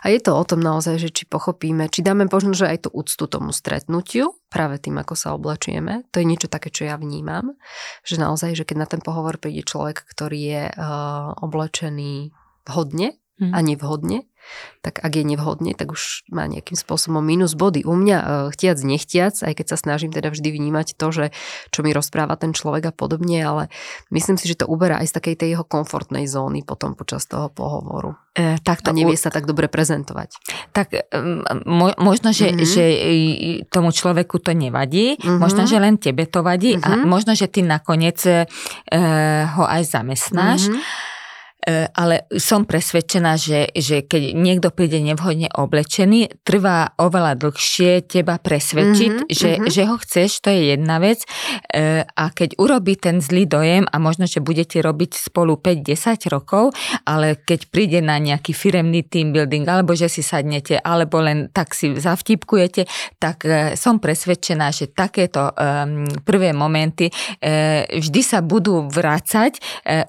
A 0.04 0.06
je 0.12 0.20
to 0.20 0.36
o 0.36 0.44
tom 0.44 0.60
naozaj, 0.60 1.00
že 1.00 1.16
či 1.16 1.24
pochopíme, 1.32 1.88
či 1.88 2.04
dáme 2.04 2.28
možno, 2.28 2.52
že 2.52 2.68
aj 2.68 2.88
tú 2.88 2.90
úctu 2.92 3.24
tomu 3.32 3.56
stretnutiu, 3.56 4.36
práve 4.52 4.76
tým, 4.84 5.00
ako 5.00 5.16
sa 5.16 5.32
oblačieme. 5.32 6.12
To 6.12 6.20
je 6.20 6.28
niečo 6.28 6.52
také, 6.52 6.68
čo 6.68 6.84
ja 6.84 7.00
vnímam, 7.00 7.56
že 8.04 8.20
naozaj, 8.20 8.60
že 8.60 8.68
keď 8.68 8.78
na 8.84 8.88
ten 8.88 9.00
pohovor 9.00 9.40
príde 9.40 9.64
človek, 9.64 10.04
ktorý 10.04 10.40
je 10.44 10.64
uh, 10.76 11.40
oblečený 11.40 12.36
vhodne 12.68 13.16
mm-hmm. 13.16 13.54
a 13.56 13.60
nevhodne, 13.64 14.20
tak 14.86 15.02
ak 15.02 15.18
je 15.18 15.26
nevhodne, 15.26 15.74
tak 15.74 15.92
už 15.94 16.30
má 16.30 16.46
nejakým 16.46 16.78
spôsobom 16.78 17.26
minus 17.26 17.58
body. 17.58 17.82
U 17.84 17.98
mňa 17.98 18.18
e, 18.18 18.26
chtiac, 18.54 18.78
nechtiac, 18.86 19.34
aj 19.42 19.54
keď 19.58 19.66
sa 19.74 19.78
snažím 19.82 20.14
teda 20.14 20.30
vždy 20.30 20.50
vnímať 20.54 20.94
to, 20.94 21.08
že 21.10 21.26
čo 21.74 21.82
mi 21.82 21.90
rozpráva 21.90 22.38
ten 22.38 22.54
človek 22.54 22.90
a 22.90 22.94
podobne, 22.94 23.42
ale 23.42 23.64
myslím 24.14 24.38
si, 24.38 24.46
že 24.46 24.62
to 24.62 24.70
uberá 24.70 25.02
aj 25.02 25.10
z 25.10 25.16
takej 25.18 25.36
tej 25.42 25.50
jeho 25.58 25.66
komfortnej 25.66 26.30
zóny 26.30 26.62
potom 26.62 26.94
počas 26.94 27.26
toho 27.26 27.50
pohovoru. 27.50 28.14
E, 28.38 28.62
tak 28.62 28.86
to 28.86 28.92
a 28.92 28.98
nevie 28.98 29.18
sa 29.18 29.34
tak 29.34 29.50
dobre 29.50 29.66
prezentovať. 29.66 30.38
Tak 30.76 31.10
mo, 31.66 31.96
možno, 31.98 32.30
že, 32.36 32.54
mm-hmm. 32.54 32.68
že 32.68 32.84
tomu 33.74 33.90
človeku 33.90 34.38
to 34.38 34.54
nevadí, 34.54 35.18
mm-hmm. 35.18 35.42
možno, 35.42 35.66
že 35.66 35.82
len 35.82 35.98
tebe 35.98 36.30
to 36.30 36.46
vadí 36.46 36.78
mm-hmm. 36.78 36.86
a 36.86 36.90
mhm. 37.02 37.08
možno, 37.08 37.32
že 37.34 37.50
ty 37.50 37.66
nakoniec 37.66 38.22
e, 38.28 38.46
ho 39.50 39.64
aj 39.66 39.82
zamestnáš. 39.88 40.70
Mm-hmm 40.70 41.14
ale 41.97 42.30
som 42.38 42.62
presvedčená, 42.63 43.41
že, 43.41 43.73
že 43.73 44.06
keď 44.06 44.38
niekto 44.38 44.69
príde 44.69 45.01
nevhodne 45.01 45.49
oblečený, 45.49 46.45
trvá 46.45 46.93
oveľa 47.01 47.41
dlhšie 47.41 48.06
teba 48.06 48.38
presvedčiť, 48.38 49.12
mm-hmm, 49.25 49.34
že, 49.34 49.51
mm-hmm. 49.58 49.71
že 49.73 49.84
ho 49.89 49.95
chceš, 49.97 50.30
to 50.45 50.54
je 50.54 50.78
jedna 50.78 51.01
vec. 51.01 51.25
E, 51.73 52.06
a 52.06 52.23
keď 52.30 52.62
urobí 52.62 53.01
ten 53.01 53.17
zlý 53.17 53.49
dojem 53.49 53.89
a 53.89 53.97
možno, 53.97 54.30
že 54.30 54.45
budete 54.45 54.78
robiť 54.78 55.17
spolu 55.17 55.58
5-10 55.58 56.30
rokov, 56.30 56.78
ale 57.10 57.41
keď 57.41 57.60
príde 57.73 57.99
na 58.06 58.21
nejaký 58.21 58.54
firemný 58.54 59.01
team 59.10 59.34
building, 59.34 59.65
alebo 59.65 59.97
že 59.97 60.06
si 60.06 60.21
sadnete, 60.21 60.78
alebo 60.78 61.17
len 61.25 61.49
tak 61.49 61.73
si 61.73 61.97
zavtipkujete, 61.97 62.86
tak 63.17 63.41
e, 63.49 63.73
som 63.73 63.97
presvedčená, 63.97 64.69
že 64.69 64.93
takéto 64.93 65.47
prvé 66.28 66.51
momenty 66.51 67.08
vždy 67.89 68.21
sa 68.21 68.43
budú 68.43 68.86
vrácať, 68.91 69.58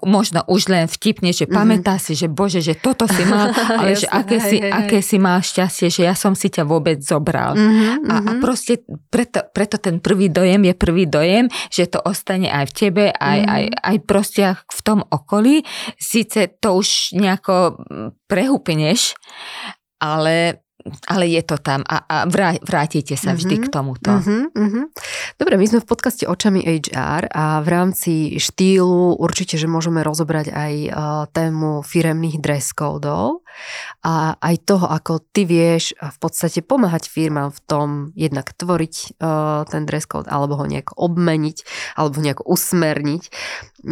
možno 0.02 0.42
už 0.48 0.72
len 0.72 0.84
vtipne, 0.90 1.30
že 1.30 1.45
mm-hmm. 1.46 1.56
pamätá 1.56 1.96
si, 1.96 2.18
že 2.18 2.26
bože, 2.26 2.58
že 2.58 2.74
toto 2.74 3.06
si 3.06 3.22
mal, 3.24 3.54
ale 3.78 3.94
že 3.94 4.10
aké, 4.10 4.42
hej, 4.42 4.50
si, 4.50 4.56
hej, 4.58 4.72
aké 4.74 4.98
si 5.00 5.16
mal 5.16 5.38
šťastie, 5.40 5.88
že 5.88 6.02
ja 6.04 6.14
som 6.18 6.34
si 6.34 6.50
ťa 6.50 6.66
vôbec 6.66 6.98
zobral. 7.00 7.54
Mm-hmm, 7.54 8.10
a, 8.10 8.14
a 8.18 8.30
mhm. 8.36 8.40
proste 8.42 8.82
preto, 9.08 9.46
preto 9.54 9.78
ten 9.78 10.02
prvý 10.02 10.28
dojem 10.28 10.66
je 10.66 10.74
prvý 10.74 11.04
dojem, 11.06 11.46
že 11.70 11.86
to 11.86 12.02
ostane 12.02 12.50
aj 12.50 12.68
v 12.68 12.72
tebe, 12.74 13.04
aj, 13.14 13.38
mm-hmm. 13.38 13.54
aj, 13.54 13.64
aj 13.80 13.96
proste 14.04 14.42
v 14.52 14.80
tom 14.82 15.00
okolí. 15.06 15.62
Sice 15.96 16.50
to 16.58 16.82
už 16.82 17.14
nejako 17.14 17.78
prehúpneš, 18.26 19.14
ale 20.02 20.65
ale 21.06 21.30
je 21.30 21.42
to 21.42 21.56
tam 21.60 21.86
a, 21.86 22.02
a 22.06 22.16
vrá, 22.26 22.58
vrátite 22.60 23.14
sa 23.14 23.32
vždy 23.32 23.60
mm-hmm, 23.60 23.70
k 23.70 23.74
tomuto. 23.74 24.12
Mm-hmm, 24.12 24.42
mm-hmm. 24.52 24.84
Dobre, 25.38 25.54
my 25.58 25.66
sme 25.66 25.80
v 25.82 25.88
podcaste 25.88 26.24
Očami 26.26 26.66
HR 26.66 27.30
a 27.30 27.62
v 27.62 27.68
rámci 27.68 28.14
štýlu 28.36 29.18
určite, 29.18 29.54
že 29.56 29.70
môžeme 29.70 30.02
rozobrať 30.02 30.50
aj 30.50 30.72
uh, 30.88 30.92
tému 31.30 31.86
firemných 31.86 32.42
dress 32.42 32.74
códov 32.74 33.45
a 34.02 34.36
aj 34.38 34.56
toho, 34.64 34.86
ako 34.86 35.20
ty 35.32 35.48
vieš 35.48 35.96
v 35.98 36.18
podstate 36.18 36.62
pomáhať 36.62 37.08
firmám 37.10 37.52
v 37.52 37.60
tom 37.66 37.88
jednak 38.14 38.52
tvoriť 38.54 39.18
uh, 39.18 39.62
ten 39.68 39.84
dress 39.88 40.06
code 40.06 40.30
alebo 40.30 40.58
ho 40.60 40.64
nejako 40.64 40.94
obmeniť 40.96 41.58
alebo 41.98 42.20
nejako 42.20 42.44
usmerniť, 42.46 43.22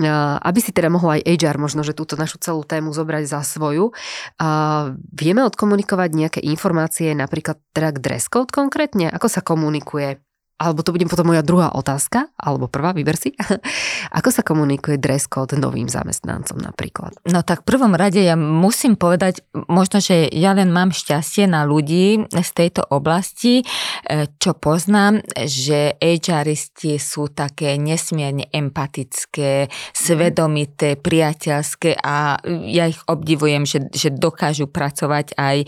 uh, 0.00 0.38
aby 0.42 0.58
si 0.60 0.70
teda 0.70 0.88
mohla 0.92 1.20
aj 1.20 1.26
HR 1.26 1.56
možno, 1.60 1.86
že 1.86 1.96
túto 1.96 2.14
našu 2.18 2.40
celú 2.40 2.62
tému 2.66 2.92
zobrať 2.92 3.24
za 3.28 3.40
svoju. 3.42 3.92
Uh, 4.40 4.96
vieme 5.12 5.44
odkomunikovať 5.46 6.10
nejaké 6.12 6.40
informácie 6.42 7.12
napríklad 7.16 7.60
teda 7.72 7.94
k 7.94 8.02
dress 8.02 8.26
code 8.28 8.52
konkrétne? 8.52 9.08
Ako 9.10 9.28
sa 9.30 9.40
komunikuje? 9.40 10.24
Alebo 10.54 10.86
to 10.86 10.94
bude 10.94 11.10
potom 11.10 11.34
moja 11.34 11.42
druhá 11.42 11.74
otázka, 11.74 12.30
alebo 12.38 12.70
prvá, 12.70 12.94
vyber 12.94 13.18
si. 13.18 13.34
Ako 14.18 14.30
sa 14.30 14.46
komunikuje 14.46 15.02
dress 15.02 15.26
code 15.26 15.58
novým 15.58 15.90
zamestnancom 15.90 16.62
napríklad? 16.62 17.18
No 17.26 17.42
tak 17.42 17.66
v 17.66 17.74
prvom 17.74 17.98
rade 17.98 18.22
ja 18.22 18.38
musím 18.38 18.94
povedať, 18.94 19.42
možno, 19.66 19.98
že 19.98 20.30
ja 20.30 20.54
len 20.54 20.70
mám 20.70 20.94
šťastie 20.94 21.50
na 21.50 21.66
ľudí 21.66 22.30
z 22.30 22.50
tejto 22.54 22.86
oblasti, 22.86 23.66
e, 24.06 24.30
čo 24.38 24.54
poznám, 24.54 25.26
že 25.42 25.98
HRisti 25.98 27.02
sú 27.02 27.34
také 27.34 27.74
nesmierne 27.74 28.46
empatické, 28.54 29.66
svedomité, 29.90 30.94
priateľské 30.94 31.98
a 31.98 32.38
ja 32.70 32.86
ich 32.86 33.02
obdivujem, 33.10 33.66
že, 33.66 33.90
že 33.90 34.14
dokážu 34.14 34.70
pracovať 34.70 35.34
aj 35.34 35.56
e, 35.58 35.66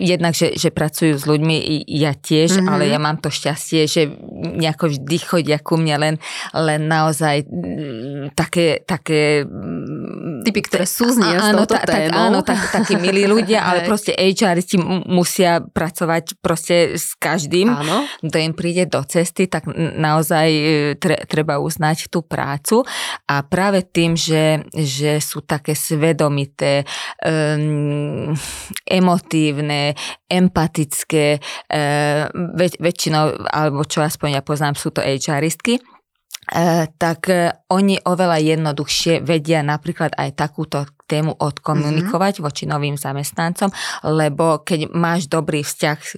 jednak, 0.00 0.32
že, 0.32 0.56
že 0.56 0.72
pracujú 0.72 1.20
s 1.20 1.28
ľuďmi, 1.28 1.84
ja 1.84 2.16
tiež, 2.16 2.56
mm-hmm. 2.56 2.70
ale 2.72 2.88
ja 2.88 2.96
mám 2.96 3.20
to 3.20 3.28
šťastie, 3.28 3.89
že 3.90 4.06
nejako 4.38 4.94
vždy 4.94 5.16
chodia 5.18 5.58
ku 5.58 5.74
mne 5.74 5.96
len, 5.98 6.14
len 6.54 6.86
naozaj 6.86 7.42
mm, 7.50 8.38
také, 8.38 8.86
také 8.86 9.42
mm, 9.42 10.39
typy, 10.42 10.60
ktoré 10.64 10.84
sú 10.88 11.12
z 11.12 11.20
áno, 11.20 11.64
ta, 11.68 11.84
tak, 11.84 12.10
áno, 12.10 12.40
tak, 12.40 12.58
takí 12.72 12.96
milí 12.96 13.28
ľudia, 13.28 13.64
ale 13.68 13.84
proste 13.86 14.16
HRisti 14.16 14.80
musia 15.08 15.60
pracovať 15.60 16.40
proste 16.40 16.96
s 16.96 17.14
každým, 17.14 17.68
áno. 17.68 18.04
kto 18.24 18.36
im 18.40 18.52
príde 18.56 18.88
do 18.88 19.04
cesty, 19.04 19.46
tak 19.46 19.68
naozaj 19.76 20.48
e, 20.48 20.64
tre, 20.96 21.22
treba 21.28 21.60
uznať 21.60 22.08
tú 22.08 22.24
prácu. 22.24 22.82
A 23.28 23.44
práve 23.46 23.84
tým, 23.86 24.16
že, 24.16 24.64
že 24.72 25.20
sú 25.22 25.44
také 25.44 25.76
svedomité, 25.76 26.84
um, 27.22 28.34
emotívne, 28.86 29.94
empatické, 30.26 31.38
uh, 31.40 32.30
väč, 32.54 32.78
väčšinou, 32.78 33.46
alebo 33.50 33.82
čo 33.86 34.02
aspoň 34.02 34.40
ja 34.40 34.42
poznám, 34.42 34.78
sú 34.78 34.94
to 34.94 35.02
HRistky, 35.02 35.82
tak 36.98 37.30
eh, 37.30 37.54
oni 37.70 38.02
oveľa 38.02 38.38
jednoduchšie 38.42 39.22
vedia 39.22 39.62
napríklad 39.62 40.18
aj 40.18 40.30
takúto 40.34 40.82
tému 41.10 41.34
odkomunikovať 41.34 42.38
mm-hmm. 42.38 42.46
voči 42.46 42.64
novým 42.70 42.94
zamestnancom, 42.94 43.74
lebo 44.06 44.62
keď 44.62 44.94
máš 44.94 45.26
dobrý 45.26 45.66
vzťah 45.66 45.98
s 45.98 46.14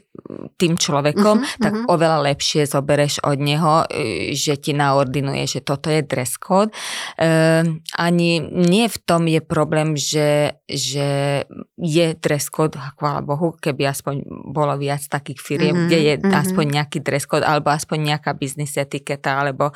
tým 0.60 0.76
človekom, 0.76 1.40
mm-hmm. 1.40 1.62
tak 1.64 1.72
mm-hmm. 1.72 1.88
oveľa 1.88 2.18
lepšie 2.28 2.68
zobereš 2.68 3.24
od 3.24 3.40
neho, 3.40 3.88
e, 3.88 4.36
že 4.36 4.60
ti 4.60 4.76
naordinuje, 4.76 5.48
že 5.48 5.60
toto 5.64 5.88
je 5.88 6.04
dress 6.04 6.36
code. 6.36 6.70
E, 7.16 7.64
ani 7.96 8.30
nie 8.44 8.86
v 8.86 8.98
tom 9.08 9.24
je 9.24 9.40
problém, 9.40 9.96
že, 9.96 10.60
že 10.68 11.42
je 11.80 12.06
dress 12.20 12.52
code, 12.52 12.76
chvála 13.00 13.24
Bohu, 13.24 13.56
keby 13.56 13.88
aspoň 13.88 14.28
bolo 14.52 14.76
viac 14.76 15.00
takých 15.08 15.40
firiem, 15.40 15.74
mm-hmm. 15.74 15.88
kde 15.88 15.98
je 15.98 16.14
mm-hmm. 16.20 16.40
aspoň 16.44 16.64
nejaký 16.68 16.98
dress 17.00 17.24
code, 17.24 17.46
alebo 17.48 17.72
aspoň 17.72 17.98
nejaká 18.14 18.36
biznis 18.36 18.76
etiketa, 18.76 19.40
alebo 19.40 19.72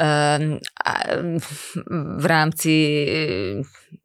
um, 0.00 0.56
v 2.16 2.24
rámci 2.26 2.74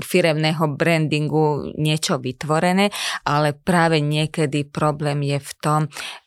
firemného 0.00 0.64
brandingu 0.72 1.74
niečo 1.76 2.16
vytvorené, 2.16 2.88
ale 3.28 3.52
práve 3.52 4.00
niekedy 4.00 4.64
problém 4.64 5.20
je 5.26 5.38
v 5.42 5.52
tom, 5.60 5.80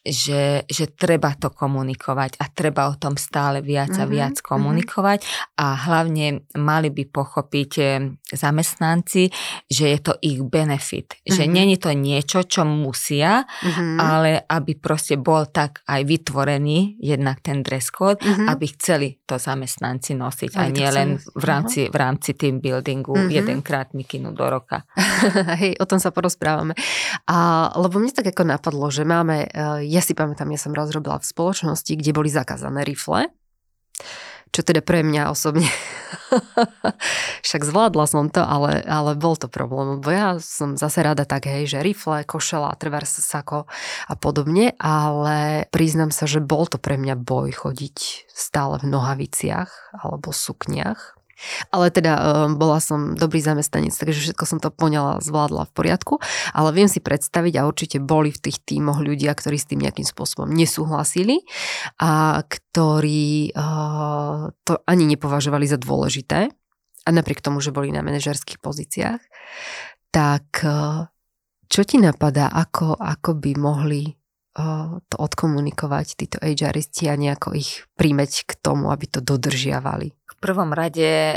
že, 0.06 0.62
že 0.70 0.94
treba 0.94 1.34
to 1.34 1.50
komunikovať 1.50 2.38
a 2.38 2.46
treba 2.54 2.94
o 2.94 2.96
tom 2.96 3.18
stále 3.18 3.66
viac 3.66 3.98
a 3.98 4.06
mhm, 4.06 4.12
viac 4.14 4.36
mm-hmm. 4.38 4.50
komunikovať 4.54 5.20
a 5.58 5.74
hlavne 5.90 6.46
mali 6.62 6.94
by 6.94 7.04
pochopiť 7.10 7.72
eh, 7.82 8.14
zamestnanci, 8.30 9.34
že 9.66 9.86
je 9.90 10.00
to 10.04 10.14
ich 10.22 10.46
benefit, 10.46 11.18
že 11.26 11.50
mhm. 11.50 11.52
není 11.52 11.76
to 11.82 11.90
niečo, 11.96 12.46
čo 12.46 12.68
musia, 12.68 13.48
ale 13.98 14.46
aby 14.46 14.78
proste 14.78 15.18
bol 15.18 15.50
tak 15.50 15.82
aj 15.90 16.06
vytvorený 16.06 17.00
jednak 17.02 17.42
ten 17.42 17.64
dress 17.66 17.90
code, 17.90 18.22
aby 18.24 18.66
chceli 18.76 19.18
to 19.26 19.40
zamestnanci 19.40 20.14
nosiť 20.14 20.52
a 20.60 20.64
nie 20.70 20.90
len 20.92 21.18
v 21.18 21.44
rámci, 21.46 21.88
v 21.90 21.98
rámci 21.98 22.38
team 22.38 22.60
buildingu 22.60 23.16
mm-hmm. 23.16 23.32
Jedenkrát 23.56 23.96
mikinu 23.96 24.36
do 24.36 24.44
roka. 24.44 24.84
Hej, 25.64 25.80
o 25.80 25.88
tom 25.88 26.04
sa 26.04 26.12
porozprávame. 26.12 26.76
A, 27.24 27.72
lebo 27.80 28.04
mne 28.04 28.12
tak 28.12 28.28
ako 28.36 28.44
napadlo, 28.44 28.92
že 28.92 29.08
máme, 29.08 29.48
eh, 29.48 29.88
ja 29.88 30.04
si 30.04 30.12
pamätám, 30.12 30.52
ja 30.52 30.60
som 30.60 30.76
rozrobila 30.76 31.24
v 31.24 31.32
spoločnosti, 31.32 31.96
kde 31.96 32.12
boli 32.12 32.28
zakázané 32.28 32.84
rifle, 32.84 33.32
čo 34.52 34.64
teda 34.64 34.80
pre 34.84 35.04
mňa 35.04 35.32
osobne, 35.32 35.68
však 37.48 37.64
zvládla 37.64 38.06
som 38.08 38.32
to, 38.32 38.40
ale, 38.40 38.84
ale 38.88 39.16
bol 39.16 39.36
to 39.36 39.52
problém, 39.52 40.00
lebo 40.00 40.08
ja 40.12 40.40
som 40.40 40.80
zase 40.80 41.04
rada 41.04 41.28
tak, 41.28 41.48
hej, 41.48 41.68
že 41.68 41.84
rifle, 41.84 42.24
košela, 42.28 42.76
trvers, 42.80 43.20
sako 43.20 43.68
a 44.08 44.14
podobne, 44.16 44.72
ale 44.80 45.68
priznám 45.76 46.12
sa, 46.12 46.24
že 46.24 46.40
bol 46.40 46.68
to 46.68 46.80
pre 46.80 46.96
mňa 46.96 47.20
boj 47.20 47.52
chodiť 47.52 48.28
stále 48.32 48.80
v 48.80 48.92
nohaviciach 48.96 49.96
alebo 50.04 50.32
sukniach 50.32 51.16
ale 51.70 51.92
teda 51.92 52.14
um, 52.16 52.56
bola 52.56 52.80
som 52.80 53.14
dobrý 53.14 53.44
zamestnanec, 53.44 53.96
takže 53.96 54.32
všetko 54.32 54.44
som 54.48 54.60
to 54.64 54.72
poňala, 54.72 55.20
zvládla 55.22 55.68
v 55.70 55.76
poriadku. 55.76 56.14
Ale 56.56 56.72
viem 56.72 56.90
si 56.90 57.04
predstaviť 57.04 57.54
a 57.60 57.68
určite 57.68 57.98
boli 58.00 58.32
v 58.32 58.42
tých 58.50 58.64
tímoch 58.64 59.04
ľudia, 59.04 59.36
ktorí 59.36 59.58
s 59.60 59.70
tým 59.70 59.84
nejakým 59.84 60.08
spôsobom 60.08 60.50
nesúhlasili 60.50 61.44
a 62.00 62.44
ktorí 62.44 63.52
uh, 63.54 64.52
to 64.64 64.80
ani 64.88 65.06
nepovažovali 65.06 65.68
za 65.68 65.80
dôležité. 65.80 66.52
A 67.06 67.10
napriek 67.14 67.46
tomu, 67.46 67.62
že 67.62 67.70
boli 67.70 67.94
na 67.94 68.02
manažerských 68.02 68.58
pozíciách. 68.58 69.22
Tak 70.10 70.48
uh, 70.66 71.06
čo 71.70 71.82
ti 71.86 72.02
napadá, 72.02 72.50
ako, 72.50 72.98
ako 72.98 73.38
by 73.38 73.52
mohli 73.58 74.16
to 75.12 75.16
odkomunikovať 75.20 76.08
títo 76.16 76.38
HRisti 76.40 77.12
a 77.12 77.20
nejako 77.20 77.60
ich 77.60 77.84
príjmeť 78.00 78.48
k 78.48 78.52
tomu, 78.64 78.88
aby 78.88 79.04
to 79.12 79.20
dodržiavali? 79.20 80.16
prvom 80.46 80.78
rade 80.78 81.10
e, 81.34 81.36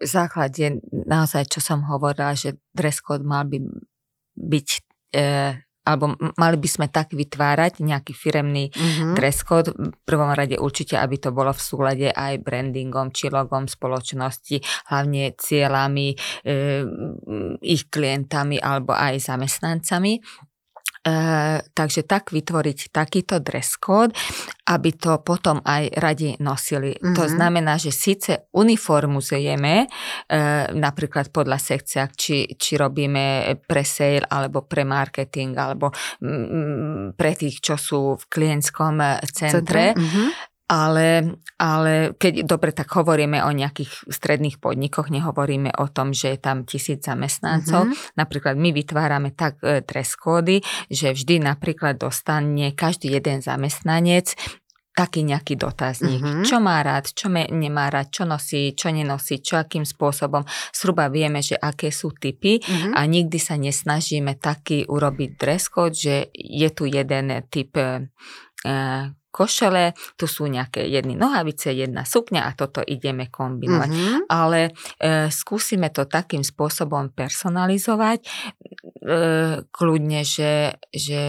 základ 0.00 0.56
je 0.56 0.80
naozaj, 0.88 1.52
čo 1.52 1.60
som 1.60 1.84
hovorila, 1.84 2.32
že 2.32 2.56
dress 2.72 3.04
code 3.04 3.20
mal 3.20 3.44
by 3.44 3.60
byť 4.32 4.68
e, 5.12 5.24
alebo 5.80 6.12
mali 6.36 6.56
by 6.60 6.68
sme 6.68 6.86
tak 6.92 7.12
vytvárať 7.16 7.80
nejaký 7.82 8.12
firemný 8.12 8.68
mm-hmm. 8.68 9.16
dress 9.16 9.44
code. 9.44 9.72
V 9.72 9.96
prvom 10.04 10.32
rade 10.32 10.56
určite, 10.60 10.96
aby 10.96 11.16
to 11.20 11.32
bolo 11.32 11.52
v 11.52 11.60
súlade 11.60 12.08
aj 12.12 12.40
brandingom 12.40 13.10
či 13.12 13.32
logom 13.32 13.64
spoločnosti, 13.68 14.60
hlavne 14.92 15.36
cieľami, 15.36 16.08
e, 16.14 16.16
ich 17.60 17.92
klientami 17.92 18.56
alebo 18.56 18.96
aj 18.96 19.20
zamestnancami. 19.20 20.20
E, 21.00 21.14
takže 21.72 22.04
tak 22.04 22.28
vytvoriť 22.28 22.92
takýto 22.92 23.40
dress 23.40 23.80
code, 23.80 24.12
aby 24.68 24.92
to 24.92 25.24
potom 25.24 25.64
aj 25.64 25.88
radi 25.96 26.36
nosili. 26.44 26.92
Mm-hmm. 26.92 27.16
To 27.16 27.24
znamená, 27.24 27.80
že 27.80 27.88
síce 27.88 28.52
uniformuzujeme, 28.52 29.74
e, 29.80 29.86
napríklad 30.76 31.32
podľa 31.32 31.56
sekciách, 31.56 32.10
či, 32.12 32.52
či 32.52 32.76
robíme 32.76 33.56
pre 33.64 33.80
sale, 33.80 34.28
alebo 34.28 34.68
pre 34.68 34.84
marketing, 34.84 35.56
alebo 35.56 35.88
m, 36.20 37.16
pre 37.16 37.32
tých, 37.32 37.64
čo 37.64 37.80
sú 37.80 38.20
v 38.20 38.24
klientskom 38.28 39.00
centre, 39.24 39.56
centre? 39.56 39.84
Mm-hmm 39.96 40.49
ale, 40.70 41.34
ale 41.58 42.14
keď 42.14 42.46
dobre, 42.46 42.70
tak 42.70 42.86
hovoríme 42.94 43.42
o 43.42 43.50
nejakých 43.50 44.06
stredných 44.06 44.62
podnikoch, 44.62 45.10
nehovoríme 45.10 45.74
o 45.82 45.90
tom, 45.90 46.14
že 46.14 46.38
je 46.38 46.38
tam 46.38 46.62
tisíc 46.62 47.02
zamestnancov. 47.02 47.90
Mm-hmm. 47.90 48.14
Napríklad 48.14 48.54
my 48.54 48.70
vytvárame 48.70 49.34
tak 49.34 49.58
e, 49.66 49.82
dress 49.82 50.14
kódy, 50.14 50.62
že 50.86 51.10
vždy 51.10 51.42
napríklad 51.42 51.98
dostane 51.98 52.70
každý 52.78 53.10
jeden 53.18 53.42
zamestnanec 53.42 54.38
taký 54.94 55.26
nejaký 55.26 55.58
dotazník. 55.58 56.22
Mm-hmm. 56.22 56.46
Čo 56.46 56.62
má 56.62 56.78
rád, 56.86 57.10
čo 57.18 57.26
me, 57.26 57.50
nemá 57.50 57.90
rád, 57.90 58.14
čo 58.14 58.22
nosí, 58.22 58.70
čo 58.78 58.94
nenosí, 58.94 59.42
čo 59.42 59.58
akým 59.58 59.82
spôsobom. 59.82 60.46
Sruba 60.70 61.10
vieme, 61.10 61.42
že 61.42 61.58
aké 61.58 61.90
sú 61.90 62.14
typy 62.14 62.62
mm-hmm. 62.62 62.94
a 62.94 63.00
nikdy 63.10 63.38
sa 63.42 63.58
nesnažíme 63.58 64.38
taký 64.38 64.86
urobiť 64.86 65.30
dress 65.34 65.66
code, 65.66 65.98
že 65.98 66.30
je 66.30 66.68
tu 66.70 66.86
jeden 66.86 67.42
typ 67.50 67.74
e, 67.74 68.06
košele, 69.30 69.94
tu 70.18 70.26
sú 70.26 70.50
nejaké 70.50 70.84
jedny 70.90 71.14
nohavice, 71.14 71.70
jedna 71.70 72.02
sukňa 72.02 72.50
a 72.50 72.54
toto 72.58 72.82
ideme 72.82 73.30
kombinovať. 73.30 73.90
Mm-hmm. 73.90 74.20
Ale 74.26 74.70
e, 74.98 75.30
skúsime 75.30 75.88
to 75.94 76.04
takým 76.10 76.42
spôsobom 76.42 77.14
personalizovať, 77.14 78.18
e, 78.20 78.28
kľudne, 79.70 80.20
že, 80.26 80.82
že 80.90 81.22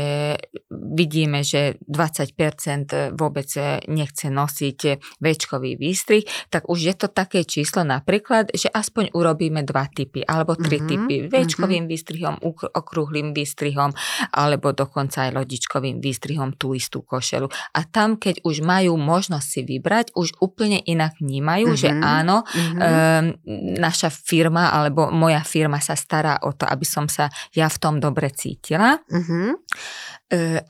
vidíme, 0.69 1.45
že 1.45 1.77
20% 1.85 3.13
vôbec 3.13 3.49
nechce 3.85 4.27
nosiť 4.27 4.79
väčkový 5.21 5.77
výstrih, 5.77 6.25
tak 6.49 6.67
už 6.67 6.79
je 6.81 6.95
to 6.97 7.07
také 7.07 7.45
číslo 7.45 7.85
napríklad, 7.85 8.49
že 8.51 8.67
aspoň 8.67 9.13
urobíme 9.13 9.61
dva 9.61 9.85
typy 9.87 10.25
alebo 10.25 10.57
tri 10.57 10.81
mm-hmm. 10.81 10.89
typy. 10.89 11.15
Väčkovým 11.29 11.85
mm-hmm. 11.85 11.93
výstrihom, 11.93 12.35
okrúhlým 12.73 13.31
výstrihom 13.31 13.93
alebo 14.33 14.73
dokonca 14.73 15.29
aj 15.29 15.37
lodičkovým 15.37 16.01
výstrihom 16.01 16.57
tú 16.57 16.73
istú 16.73 17.05
košelu. 17.05 17.47
A 17.77 17.81
tam, 17.91 18.15
keď 18.15 18.41
už 18.47 18.63
majú 18.63 18.95
možnosť 18.95 19.47
si 19.47 19.61
vybrať, 19.67 20.15
už 20.15 20.39
úplne 20.39 20.79
inak 20.81 21.19
vnímajú, 21.19 21.75
mm-hmm. 21.75 21.83
že 21.83 21.89
áno, 21.91 22.47
mm-hmm. 22.47 22.79
e, 22.79 23.77
naša 23.77 24.09
firma 24.09 24.71
alebo 24.71 25.11
moja 25.11 25.43
firma 25.43 25.83
sa 25.83 25.93
stará 25.99 26.39
o 26.47 26.55
to, 26.55 26.63
aby 26.65 26.87
som 26.87 27.11
sa 27.11 27.27
ja 27.51 27.67
v 27.67 27.77
tom 27.77 27.99
dobre 27.99 28.31
cítila. 28.31 28.97
Mm-hmm. 29.11 29.70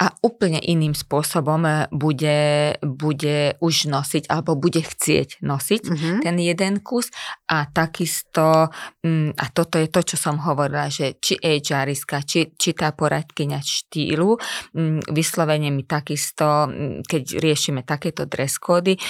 A 0.01 0.17
úplne 0.25 0.57
iným 0.57 0.97
spôsobom 0.97 1.61
e, 1.69 1.85
bude, 1.93 2.41
bude 2.81 3.53
už 3.61 3.93
nosiť 3.93 4.25
alebo 4.25 4.57
bude 4.57 4.81
chcieť 4.81 5.37
nosiť 5.45 5.81
mm-hmm. 5.85 6.17
ten 6.25 6.35
jeden 6.41 6.81
kus 6.81 7.13
a 7.45 7.69
takisto, 7.69 8.73
mm, 9.05 9.37
a 9.37 9.45
toto 9.53 9.77
je 9.77 9.85
to, 9.93 10.01
čo 10.01 10.17
som 10.17 10.41
hovorila, 10.41 10.89
že 10.89 11.21
či 11.21 11.37
HRiska, 11.37 12.25
či, 12.25 12.57
či 12.57 12.73
tá 12.73 12.89
poradkyňa 12.89 13.61
štýlu, 13.61 14.33
mm, 14.73 15.13
vyslovene 15.13 15.69
mi 15.69 15.85
takisto, 15.85 16.65
mm, 16.65 17.05
keď 17.05 17.23
riešime 17.37 17.85
takéto 17.85 18.25
dress 18.25 18.57
kódy, 18.57 18.97
e, 18.97 19.01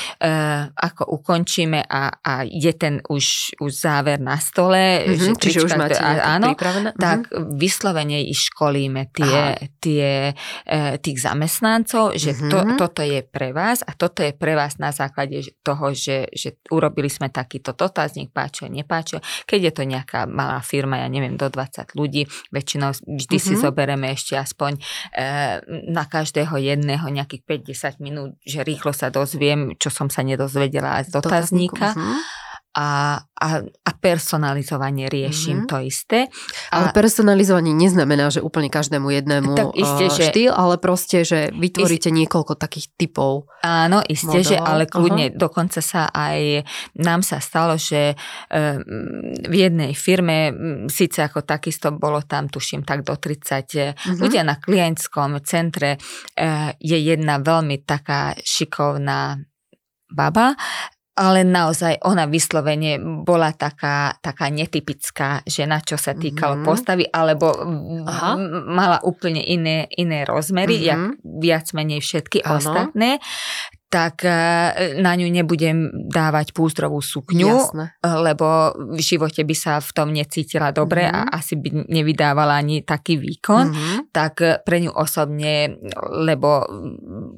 ako 0.68 1.16
ukončíme 1.16 1.80
a, 1.88 2.12
a 2.20 2.44
je 2.44 2.76
ten 2.76 3.00
už, 3.08 3.56
už 3.56 3.72
záver 3.72 4.20
na 4.20 4.36
stole, 4.36 5.00
mm-hmm, 5.08 5.16
že 5.16 5.28
čiže 5.40 5.60
už 5.64 5.80
máte 5.80 5.96
áno, 6.04 6.52
pripravené? 6.52 6.92
tak 7.00 7.32
mm-hmm. 7.32 7.56
vyslovene 7.56 8.20
školíme 8.36 9.16
tie, 9.16 9.72
tie 9.82 10.32
E, 10.66 10.98
tých 11.02 11.18
zamestnancov, 11.20 12.16
že 12.16 12.32
mm-hmm. 12.32 12.52
to, 12.52 12.60
toto 12.78 13.02
je 13.02 13.26
pre 13.26 13.52
vás 13.52 13.82
a 13.84 13.92
toto 13.98 14.22
je 14.22 14.32
pre 14.32 14.54
vás 14.54 14.78
na 14.78 14.94
základe 14.94 15.58
toho, 15.66 15.92
že, 15.92 16.30
že 16.32 16.62
urobili 16.70 17.10
sme 17.10 17.28
takýto 17.28 17.74
dotazník, 17.74 18.32
páčil, 18.32 18.70
nepáčil. 18.70 19.20
Keď 19.50 19.60
je 19.60 19.74
to 19.74 19.84
nejaká 19.84 20.30
malá 20.30 20.62
firma, 20.62 21.02
ja 21.02 21.10
neviem, 21.10 21.36
do 21.36 21.50
20 21.50 21.98
ľudí, 21.98 22.30
väčšinou 22.54 22.94
vždy 22.94 23.38
mm-hmm. 23.38 23.48
si 23.52 23.54
mhm. 23.58 23.62
zoberieme 23.62 24.08
ešte 24.14 24.34
aspoň 24.38 24.78
e, 24.78 24.82
na 25.90 26.04
každého 26.06 26.56
jedného 26.56 27.06
nejakých 27.10 27.44
5-10 28.00 28.06
minút, 28.06 28.30
že 28.46 28.62
rýchlo 28.62 28.94
sa 28.94 29.10
dozviem, 29.10 29.76
čo 29.82 29.90
som 29.90 30.08
sa 30.08 30.22
nedozvedela 30.22 31.02
z 31.04 31.10
dotazníka. 31.12 31.98
Mm-hmm 31.98 32.42
a, 32.72 33.20
a, 33.36 33.48
a 33.68 33.92
personalizovanie 34.00 35.12
riešim 35.12 35.68
mm-hmm. 35.68 35.72
to 35.72 35.78
isté. 35.84 36.20
A... 36.72 36.80
Ale 36.80 36.86
personalizovanie 36.96 37.76
neznamená, 37.76 38.32
že 38.32 38.40
úplne 38.40 38.72
každému 38.72 39.12
jednému 39.12 39.52
tak 39.60 39.76
isté, 39.76 40.06
uh, 40.08 40.16
štýl, 40.16 40.52
ale 40.56 40.80
proste, 40.80 41.28
že 41.28 41.52
vytvoríte 41.52 42.08
ist... 42.08 42.16
niekoľko 42.16 42.56
takých 42.56 42.96
typov. 42.96 43.52
Áno, 43.60 44.00
isté, 44.08 44.48
že 44.48 44.56
ale 44.56 44.88
kľudne, 44.88 45.36
uh-huh. 45.36 45.40
dokonca 45.40 45.84
sa 45.84 46.08
aj 46.16 46.64
nám 46.96 47.28
sa 47.28 47.44
stalo, 47.44 47.76
že 47.76 48.16
um, 48.48 48.80
v 49.52 49.56
jednej 49.68 49.92
firme, 49.92 50.56
síce 50.88 51.28
ako 51.28 51.44
takisto 51.44 51.92
bolo 51.92 52.24
tam, 52.24 52.48
tuším, 52.48 52.88
tak 52.88 53.04
do 53.04 53.20
30 53.20 53.28
uh-huh. 53.28 54.16
Mhm. 54.16 54.20
ľudia 54.24 54.48
na 54.48 54.56
klientskom 54.56 55.44
centre, 55.44 56.00
uh, 56.00 56.72
je 56.80 56.96
jedna 56.96 57.44
veľmi 57.44 57.84
taká 57.84 58.32
šikovná 58.40 59.44
baba, 60.12 60.56
ale 61.12 61.44
naozaj 61.44 62.00
ona 62.08 62.24
vyslovene 62.24 62.96
bola 63.28 63.52
taká, 63.52 64.16
taká 64.24 64.48
netypická 64.48 65.44
žena, 65.44 65.84
čo 65.84 66.00
sa 66.00 66.16
týkalo 66.16 66.60
mm-hmm. 66.60 66.70
postavy, 66.70 67.04
alebo 67.12 67.52
Aha. 68.08 68.40
mala 68.72 69.04
úplne 69.04 69.44
iné, 69.44 69.92
iné 69.92 70.24
rozmery, 70.24 70.80
mm-hmm. 70.80 70.88
jak 70.88 71.04
viac 71.22 71.66
menej 71.76 72.00
všetky 72.00 72.48
ano. 72.48 72.58
ostatné 72.58 73.20
tak 73.92 74.24
e, 74.24 74.32
na 75.04 75.12
ňu 75.20 75.28
nebudem 75.28 75.92
dávať 75.92 76.56
púzdrovú 76.56 77.04
sukňu, 77.04 77.52
Jasne. 77.52 77.86
lebo 78.00 78.72
v 78.96 79.02
živote 79.04 79.44
by 79.44 79.52
sa 79.52 79.84
v 79.84 79.92
tom 79.92 80.16
necítila 80.16 80.72
dobre 80.72 81.04
mm-hmm. 81.04 81.20
a 81.20 81.22
mhm. 81.28 81.32
asi 81.36 81.54
by 81.60 81.70
nevydávala 81.92 82.56
ani 82.56 82.88
taký 82.88 83.20
výkon. 83.20 83.76
Mm-hmm. 83.76 83.98
Tak 84.16 84.34
e, 84.40 84.64
pre 84.64 84.80
ňu 84.80 84.96
osobne, 84.96 85.76
lebo 86.08 86.64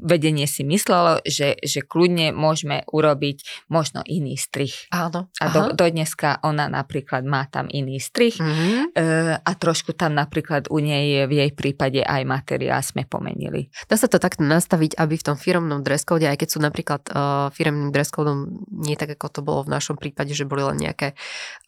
vedenie 0.05 0.45
si 0.45 0.61
myslelo, 0.61 1.25
že, 1.25 1.57
že 1.65 1.81
kľudne 1.81 2.29
môžeme 2.29 2.85
urobiť 2.85 3.65
možno 3.73 4.05
iný 4.05 4.37
strich. 4.37 4.85
Áno. 4.93 5.33
A 5.41 5.45
do, 5.49 5.73
do 5.73 5.85
dneska 5.89 6.37
ona 6.45 6.69
napríklad 6.69 7.25
má 7.25 7.49
tam 7.49 7.65
iný 7.65 7.97
strich 7.97 8.37
mm-hmm. 8.37 8.93
a 9.41 9.51
trošku 9.57 9.97
tam 9.97 10.13
napríklad 10.13 10.69
u 10.69 10.77
nej 10.77 11.25
v 11.25 11.33
jej 11.41 11.51
prípade 11.55 12.05
aj 12.05 12.21
materiál 12.27 12.83
sme 12.85 13.09
pomenili. 13.09 13.73
Dá 13.89 13.97
sa 13.97 14.05
to 14.05 14.21
takto 14.21 14.45
nastaviť, 14.45 14.99
aby 14.99 15.15
v 15.17 15.25
tom 15.25 15.37
firmnom 15.39 15.81
dress 15.81 16.05
code, 16.05 16.27
aj 16.27 16.42
keď 16.43 16.49
sú 16.51 16.59
napríklad 16.59 17.07
uh, 17.07 17.47
firemným 17.55 17.95
dress 17.95 18.11
code 18.11 18.35
nie 18.67 18.99
tak, 18.99 19.15
ako 19.15 19.31
to 19.31 19.39
bolo 19.39 19.63
v 19.63 19.79
našom 19.79 19.95
prípade, 19.95 20.35
že 20.35 20.43
boli 20.43 20.59
len 20.59 20.75
nejaké 20.75 21.15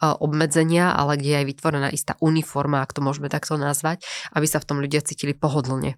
uh, 0.03 0.19
obmedzenia, 0.19 0.91
ale 0.91 1.15
kde 1.15 1.31
je 1.31 1.39
aj 1.39 1.47
vytvorená 1.47 1.87
istá 1.95 2.19
uniforma, 2.19 2.83
ak 2.83 2.91
to 2.91 2.99
môžeme 2.99 3.31
takto 3.31 3.55
nazvať, 3.55 4.03
aby 4.35 4.43
sa 4.43 4.59
v 4.59 4.67
tom 4.67 4.83
ľudia 4.83 4.99
cítili 4.99 5.31
pohodlne. 5.31 5.95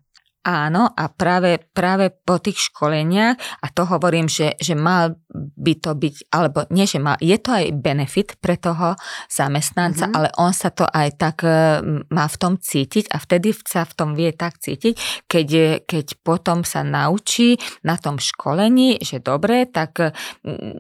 Áno, 0.48 0.88
a 0.88 1.12
práve, 1.12 1.60
práve 1.76 2.08
po 2.08 2.40
tých 2.40 2.72
školeniach, 2.72 3.36
a 3.36 3.68
to 3.68 3.84
hovorím, 3.84 4.32
že, 4.32 4.56
že 4.56 4.80
mal 4.80 5.20
by 5.36 5.74
to 5.84 5.92
byť, 5.92 6.32
alebo 6.32 6.64
nie, 6.72 6.88
že 6.88 7.04
mal, 7.04 7.20
je 7.20 7.36
to 7.36 7.52
aj 7.52 7.76
benefit 7.76 8.40
pre 8.40 8.56
toho 8.56 8.96
zamestnanca, 9.28 10.08
mm-hmm. 10.08 10.16
ale 10.16 10.32
on 10.40 10.56
sa 10.56 10.72
to 10.72 10.88
aj 10.88 11.20
tak 11.20 11.44
e, 11.44 11.84
má 12.08 12.26
v 12.32 12.38
tom 12.40 12.56
cítiť 12.56 13.12
a 13.12 13.20
vtedy 13.20 13.52
sa 13.60 13.84
v 13.84 13.94
tom 14.00 14.16
vie 14.16 14.32
tak 14.32 14.56
cítiť, 14.64 15.28
keď, 15.28 15.50
keď 15.84 16.06
potom 16.24 16.64
sa 16.64 16.80
naučí 16.80 17.60
na 17.84 18.00
tom 18.00 18.16
školení, 18.16 19.04
že 19.04 19.20
dobre, 19.20 19.68
tak 19.68 20.16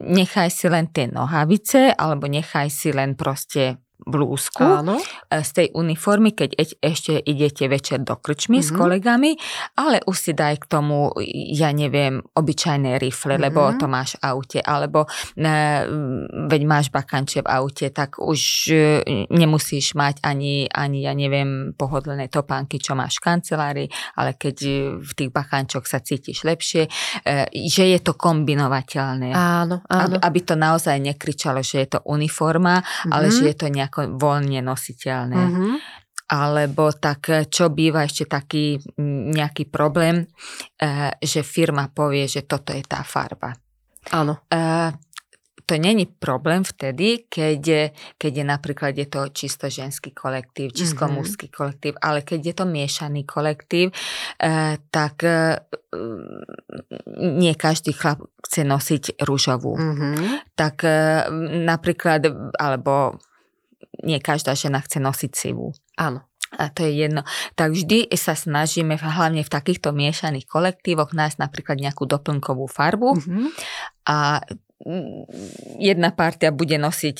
nechaj 0.07 0.47
si 0.47 0.71
len 0.71 0.87
tie 0.95 1.11
nohavice, 1.11 1.91
alebo 1.91 2.31
nechaj 2.31 2.71
si 2.71 2.95
len 2.95 3.19
proste 3.19 3.83
blúzku 4.05 4.61
Áno. 4.61 5.01
E, 5.27 5.41
z 5.41 5.51
tej 5.53 5.67
uniformy, 5.73 6.37
keď 6.37 6.53
ešte 6.79 7.17
idete 7.17 7.65
večer 7.65 8.05
do 8.05 8.15
krčmy 8.17 8.61
mm-hmm. 8.61 8.69
s 8.69 8.69
mhm. 8.73 8.77
kolegami, 8.77 9.31
ale 9.75 9.97
už 10.05 10.17
si 10.17 10.31
daj 10.37 10.61
k 10.61 10.65
tomu, 10.69 11.11
ja 11.53 11.73
neviem, 11.73 12.21
obyčajné 12.21 13.01
rifle, 13.01 13.35
mm-hmm. 13.35 13.45
lebo 13.49 13.61
to 13.75 13.85
máš 13.89 14.15
v 14.17 14.29
aute, 14.29 14.59
alebo 14.61 15.09
ne, 15.41 15.85
veď 16.47 16.61
máš 16.69 16.87
bakanče 16.93 17.41
v 17.41 17.47
aute, 17.49 17.87
tak 17.89 18.21
už 18.21 18.41
e, 18.69 19.01
nemusíš 19.33 19.97
mať 19.97 20.21
ani, 20.21 20.69
ani 20.69 21.03
ja 21.03 21.13
neviem, 21.17 21.73
pohodlné 21.73 22.29
topánky, 22.29 22.77
čo 22.77 22.93
máš 22.93 23.17
v 23.17 23.25
kancelárii, 23.33 23.87
ale 24.15 24.37
keď 24.37 24.57
v 25.01 25.11
tých 25.13 25.31
bakančoch 25.33 25.89
sa 25.89 25.99
cítiš 25.99 26.45
lepšie, 26.45 26.85
e, 27.25 27.49
že 27.67 27.89
je 27.91 27.99
to 27.99 28.13
kombinovateľné. 28.13 29.33
Áno, 29.33 29.81
áno. 29.89 30.15
Aby, 30.15 30.15
aby 30.21 30.39
to 30.45 30.55
naozaj 30.55 30.95
nekričalo, 31.01 31.65
že 31.65 31.83
je 31.83 31.87
to 31.97 31.99
uniforma, 32.05 32.79
mm-hmm. 32.79 33.11
ale 33.11 33.33
že 33.33 33.43
je 33.51 33.55
to 33.57 33.67
nejak 33.67 33.86
nejako 33.87 34.19
voľne 34.19 34.59
nositeľné. 34.59 35.39
Mm-hmm. 35.39 35.73
Alebo 36.27 36.91
tak, 36.91 37.47
čo 37.47 37.71
býva 37.71 38.03
ešte 38.03 38.27
taký 38.27 38.75
nejaký 39.31 39.71
problém, 39.71 40.27
eh, 40.75 41.15
že 41.23 41.39
firma 41.39 41.87
povie, 41.87 42.27
že 42.27 42.43
toto 42.43 42.75
je 42.75 42.83
tá 42.83 42.99
farba. 43.07 43.55
Áno. 44.11 44.43
Eh, 44.51 44.91
to 45.67 45.75
není 45.75 46.07
problém 46.07 46.63
vtedy, 46.63 47.27
keď, 47.27 47.91
keď 48.15 48.31
je 48.39 48.45
napríklad 48.47 48.95
je 48.95 49.07
to 49.11 49.27
čisto 49.35 49.67
ženský 49.67 50.15
kolektív, 50.15 50.71
čisto 50.71 51.03
mm-hmm. 51.03 51.15
mužský 51.19 51.47
kolektív, 51.51 51.99
ale 51.99 52.23
keď 52.23 52.39
je 52.39 52.55
to 52.55 52.65
miešaný 52.67 53.27
kolektív, 53.27 53.91
eh, 53.91 54.79
tak 54.91 55.23
nie 57.19 57.53
každý 57.55 57.91
chlap 57.95 58.19
chce 58.43 58.67
nosiť 58.67 59.03
rúžovú. 59.23 59.79
Mm-hmm. 59.79 60.55
Tak 60.55 60.75
napríklad, 61.67 62.27
alebo 62.59 63.17
nie 64.03 64.19
každá 64.21 64.53
žena 64.53 64.81
chce 64.81 65.01
nosiť 65.01 65.31
sivú. 65.33 65.73
Áno. 65.97 66.25
A 66.55 66.71
to 66.71 66.87
je 66.87 66.95
jedno. 66.95 67.27
Tak 67.59 67.75
vždy 67.75 68.07
sa 68.15 68.31
snažíme, 68.31 68.95
hlavne 68.95 69.43
v 69.43 69.51
takýchto 69.51 69.91
miešaných 69.91 70.47
kolektívoch, 70.47 71.11
nájsť 71.11 71.43
napríklad 71.43 71.75
nejakú 71.75 72.07
doplnkovú 72.07 72.71
farbu. 72.71 73.19
Mm-hmm. 73.19 73.45
A 74.07 74.41
jedna 75.81 76.13
partia 76.13 76.53
bude 76.53 76.77
nosiť, 76.79 77.17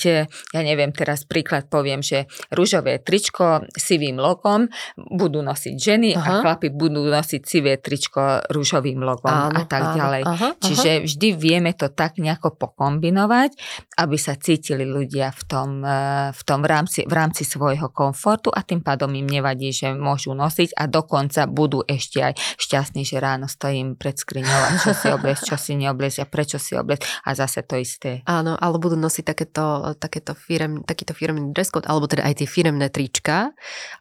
ja 0.54 0.62
neviem, 0.62 0.94
teraz 0.94 1.26
príklad 1.26 1.66
poviem, 1.68 2.00
že 2.00 2.30
rúžové 2.54 3.02
tričko 3.02 3.66
sivým 3.74 4.16
logom 4.16 4.70
budú 4.96 5.44
nosiť 5.44 5.74
ženy 5.76 6.16
aha. 6.16 6.22
a 6.22 6.30
chlapi 6.40 6.72
budú 6.72 7.04
nosiť 7.04 7.42
sivé 7.44 7.76
tričko 7.76 8.46
rúžovým 8.48 9.02
logom 9.02 9.52
áno, 9.52 9.52
a 9.52 9.60
tak 9.68 9.82
áno, 9.84 9.96
ďalej. 10.00 10.22
Aha, 10.24 10.48
Čiže 10.62 10.90
aha. 10.96 11.04
vždy 11.04 11.28
vieme 11.36 11.70
to 11.76 11.90
tak 11.92 12.16
nejako 12.16 12.56
pokombinovať, 12.56 13.58
aby 14.00 14.16
sa 14.16 14.38
cítili 14.38 14.88
ľudia 14.88 15.34
v 15.34 15.42
tom, 15.44 15.70
e, 15.84 16.32
v 16.32 16.42
tom 16.46 16.62
rámci, 16.64 17.04
v 17.04 17.12
rámci 17.12 17.42
svojho 17.44 17.92
komfortu 17.92 18.48
a 18.48 18.64
tým 18.64 18.80
pádom 18.80 19.12
im 19.12 19.28
nevadí, 19.28 19.74
že 19.74 19.92
môžu 19.92 20.32
nosiť 20.32 20.78
a 20.78 20.88
dokonca 20.88 21.44
budú 21.50 21.84
ešte 21.84 22.32
aj 22.32 22.34
šťastní, 22.56 23.02
že 23.04 23.20
ráno 23.20 23.50
stojím 23.50 23.98
pred 23.98 24.16
skriňou 24.16 24.60
a 24.62 24.70
čo 24.80 24.96
si 24.96 25.12
obliec, 25.12 25.42
čo 25.42 25.60
si 25.60 25.76
neobliec 25.76 26.16
a 26.22 26.26
prečo 26.26 26.56
si 26.56 26.77
obliec 26.80 27.02
a 27.04 27.34
zase 27.34 27.66
to 27.66 27.76
isté. 27.76 28.22
Áno, 28.24 28.54
ale 28.54 28.76
budú 28.78 28.94
nosiť 28.94 29.24
takéto, 29.26 29.94
takéto 29.98 30.32
firem, 30.38 30.86
takýto 30.86 31.12
firemný 31.12 31.50
dress 31.52 31.74
code, 31.74 31.86
alebo 31.90 32.06
teda 32.06 32.24
aj 32.24 32.44
tie 32.44 32.48
firemné 32.48 32.88
trička 32.88 33.52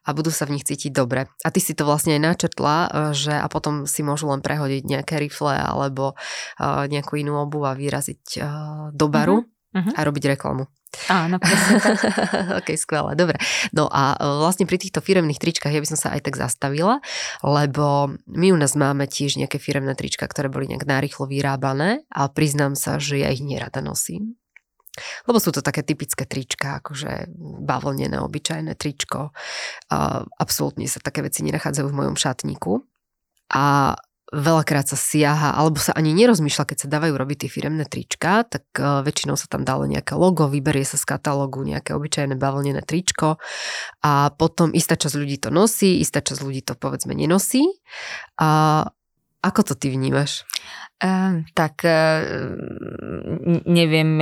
a 0.05 0.09
budú 0.13 0.29
sa 0.29 0.45
v 0.45 0.57
nich 0.57 0.65
cítiť 0.65 0.93
dobre. 0.93 1.27
A 1.43 1.49
ty 1.49 1.59
si 1.59 1.73
to 1.73 1.83
vlastne 1.83 2.15
aj 2.15 2.21
načrtla, 2.21 2.75
e, 2.85 2.89
že 3.17 3.33
a 3.33 3.47
potom 3.49 3.89
si 3.89 4.05
môžu 4.05 4.29
len 4.29 4.39
prehodiť 4.39 4.83
nejaké 4.85 5.17
rifle 5.17 5.51
alebo 5.51 6.13
uh, 6.13 6.85
nejakú 6.85 7.17
inú 7.19 7.39
obu 7.41 7.65
a 7.65 7.73
vyraziť 7.73 8.23
uh, 8.37 8.47
do 8.93 9.07
baru 9.09 9.43
uh-huh. 9.43 9.93
a 9.95 9.99
robiť 10.05 10.37
reklamu. 10.37 10.69
Áno, 11.11 11.37
presne 11.37 11.77
tak. 11.83 11.99
ok, 12.63 12.69
skvelé, 12.79 13.11
dobre. 13.13 13.37
No 13.75 13.87
a 13.91 14.15
e, 14.15 14.23
vlastne 14.39 14.65
pri 14.65 14.79
týchto 14.79 15.03
firemných 15.03 15.39
tričkách 15.39 15.71
ja 15.71 15.83
by 15.83 15.89
som 15.89 15.99
sa 15.99 16.15
aj 16.15 16.27
tak 16.27 16.35
zastavila, 16.39 17.03
lebo 17.43 18.17
my 18.27 18.47
u 18.51 18.57
nás 18.57 18.73
máme 18.73 19.05
tiež 19.05 19.37
nejaké 19.37 19.59
firemné 19.59 19.93
trička, 19.93 20.25
ktoré 20.25 20.47
boli 20.47 20.71
nejak 20.71 20.87
narýchlo 20.87 21.27
vyrábané 21.27 22.07
a 22.11 22.31
priznám 22.31 22.73
sa, 22.73 22.97
že 22.97 23.21
ja 23.21 23.29
ich 23.31 23.43
nerada 23.43 23.83
nosím. 23.83 24.39
Lebo 25.29 25.37
sú 25.37 25.53
to 25.53 25.61
také 25.61 25.85
typické 25.85 26.25
trička, 26.25 26.81
akože 26.81 27.29
bavlnené, 27.61 28.17
obyčajné 28.17 28.73
tričko. 28.73 29.29
A 29.93 30.25
absolútne 30.41 30.89
sa 30.89 30.97
také 30.97 31.21
veci 31.21 31.45
nenachádzajú 31.45 31.85
v 31.85 31.97
mojom 32.01 32.17
šatníku. 32.17 32.81
A 33.53 33.93
veľakrát 34.33 34.83
sa 34.91 34.99
siaha, 34.99 35.55
alebo 35.55 35.79
sa 35.79 35.95
ani 35.95 36.11
nerozmýšľa, 36.11 36.67
keď 36.67 36.77
sa 36.83 36.91
dávajú 36.91 37.15
robiť 37.15 37.37
tie 37.47 37.49
firemné 37.51 37.87
trička, 37.87 38.43
tak 38.43 38.67
uh, 38.75 38.99
väčšinou 38.99 39.39
sa 39.39 39.47
tam 39.47 39.63
dalo 39.63 39.87
nejaké 39.87 40.19
logo, 40.19 40.51
vyberie 40.51 40.83
sa 40.83 40.99
z 40.99 41.07
katalógu 41.07 41.63
nejaké 41.63 41.95
obyčajné 41.95 42.35
bavlnené 42.35 42.83
tričko 42.83 43.39
a 44.03 44.11
potom 44.35 44.75
istá 44.75 44.99
časť 44.99 45.15
ľudí 45.15 45.37
to 45.39 45.49
nosí, 45.49 46.03
istá 46.03 46.19
časť 46.19 46.43
ľudí 46.43 46.61
to 46.67 46.75
povedzme 46.75 47.15
nenosí. 47.15 47.63
A 48.35 48.83
ako 49.39 49.61
to 49.63 49.73
ty 49.79 49.95
vnímaš? 49.95 50.43
Uh, 50.99 51.47
tak 51.55 51.87
uh, 51.87 52.19
neviem, 53.63 54.19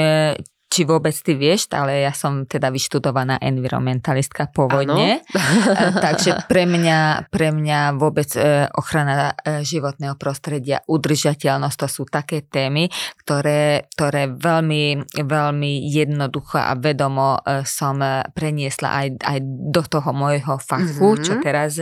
či 0.76 0.84
vôbec 0.84 1.16
ty 1.16 1.40
vieš, 1.40 1.72
ale 1.72 2.04
ja 2.04 2.12
som 2.12 2.44
teda 2.44 2.68
vyštudovaná 2.68 3.40
environmentalistka 3.40 4.52
pôvodne, 4.52 5.24
takže 6.04 6.44
pre 6.52 6.68
mňa, 6.68 7.32
pre 7.32 7.56
mňa 7.56 7.96
vôbec 7.96 8.28
e, 8.36 8.68
ochrana 8.76 9.32
e, 9.40 9.64
životného 9.64 10.20
prostredia, 10.20 10.84
udržateľnosť, 10.84 11.78
to 11.80 11.88
sú 11.88 12.04
také 12.12 12.44
témy, 12.44 12.92
ktoré, 13.24 13.88
ktoré 13.96 14.28
veľmi, 14.36 15.16
veľmi 15.16 15.72
jednoducho 15.88 16.60
a 16.60 16.76
vedomo 16.76 17.40
e, 17.40 17.64
som 17.64 18.04
preniesla 18.36 18.90
aj, 19.00 19.08
aj 19.24 19.40
do 19.72 19.84
toho 19.88 20.12
môjho 20.12 20.60
fachu, 20.60 21.16
mm-hmm. 21.16 21.24
čo 21.24 21.34
teraz 21.40 21.80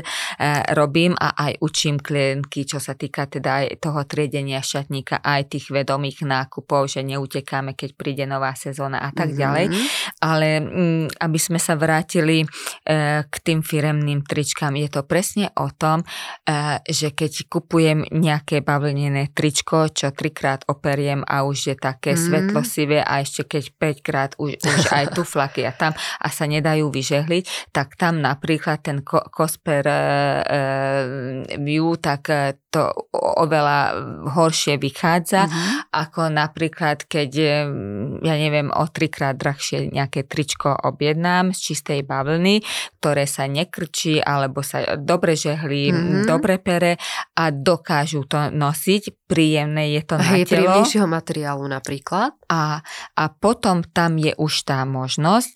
robím 0.77 1.17
a 1.17 1.33
aj 1.49 1.65
učím 1.65 1.97
klientky, 1.97 2.69
čo 2.69 2.77
sa 2.77 2.93
týka 2.93 3.25
teda 3.25 3.65
aj 3.65 3.81
toho 3.81 4.05
triedenia 4.05 4.61
šatníka, 4.61 5.17
aj 5.23 5.57
tých 5.57 5.73
vedomých 5.73 6.21
nákupov, 6.21 6.91
že 6.91 7.01
neutekáme, 7.01 7.73
keď 7.73 7.89
príde 7.97 8.25
nová 8.29 8.53
sezóna 8.53 8.82
sezóna 8.83 8.99
a 8.99 9.09
tak 9.15 9.31
mm-hmm. 9.31 9.39
ďalej. 9.39 9.65
Ale 10.19 10.47
mm, 10.59 11.05
aby 11.23 11.39
sme 11.39 11.59
sa 11.59 11.79
vrátili 11.79 12.43
e, 12.43 12.47
k 13.23 13.35
tým 13.39 13.63
firemným 13.63 14.27
tričkám, 14.27 14.75
je 14.75 14.89
to 14.91 15.07
presne 15.07 15.47
o 15.55 15.71
tom, 15.71 16.03
e, 16.03 16.05
že 16.83 17.15
keď 17.15 17.47
kupujem 17.47 18.03
nejaké 18.11 18.59
bavlnené 18.59 19.31
tričko, 19.31 19.87
čo 19.87 20.11
trikrát 20.11 20.67
operiem 20.67 21.23
a 21.23 21.47
už 21.47 21.73
je 21.73 21.75
také 21.79 22.15
mm. 22.15 22.19
svetlosivé 22.19 22.99
a 22.99 23.23
ešte 23.23 23.47
keď 23.47 23.63
5 23.79 24.07
krát 24.07 24.31
už, 24.35 24.59
už 24.59 24.83
aj 24.91 25.15
tu 25.15 25.23
flaky 25.23 25.63
a 25.63 25.71
tam 25.71 25.95
a 25.95 26.27
sa 26.27 26.43
nedajú 26.43 26.91
vyžehliť, 26.91 27.71
tak 27.71 27.95
tam 27.95 28.19
napríklad 28.19 28.83
ten 28.83 28.99
Kosper 29.05 29.85
e, 29.87 29.95
e, 30.43 30.61
View, 31.63 31.95
tak 31.95 32.27
to 32.73 32.89
oveľa 33.13 33.79
horšie 34.33 34.81
vychádza, 34.81 35.45
mm-hmm. 35.45 35.93
ako 35.93 36.33
napríklad, 36.33 37.05
keď, 37.05 37.31
ja 38.25 38.35
neviem, 38.35 38.73
o 38.73 38.83
trikrát 38.89 39.37
drahšie 39.37 39.93
nejaké 39.93 40.25
tričko 40.25 40.73
objednám 40.73 41.53
z 41.53 41.71
čistej 41.71 42.01
bavlny, 42.01 42.65
ktoré 42.97 43.29
sa 43.29 43.45
nekrčí, 43.45 44.17
alebo 44.17 44.65
sa 44.65 44.97
dobre 44.97 45.37
žehlí, 45.37 45.93
mm-hmm. 45.93 46.25
dobre 46.25 46.57
pere 46.57 46.97
a 47.37 47.53
dokážu 47.53 48.25
to 48.25 48.49
nosiť, 48.49 49.29
príjemné 49.29 49.93
je 49.93 50.01
to 50.01 50.17
na 50.17 50.33
je 50.33 50.49
telo. 50.49 50.65
príjemnejšieho 50.65 51.05
materiálu 51.05 51.65
napríklad. 51.69 52.33
A, 52.49 52.81
a 53.13 53.23
potom 53.29 53.85
tam 53.85 54.17
je 54.17 54.33
už 54.33 54.65
tá 54.65 54.81
možnosť, 54.89 55.53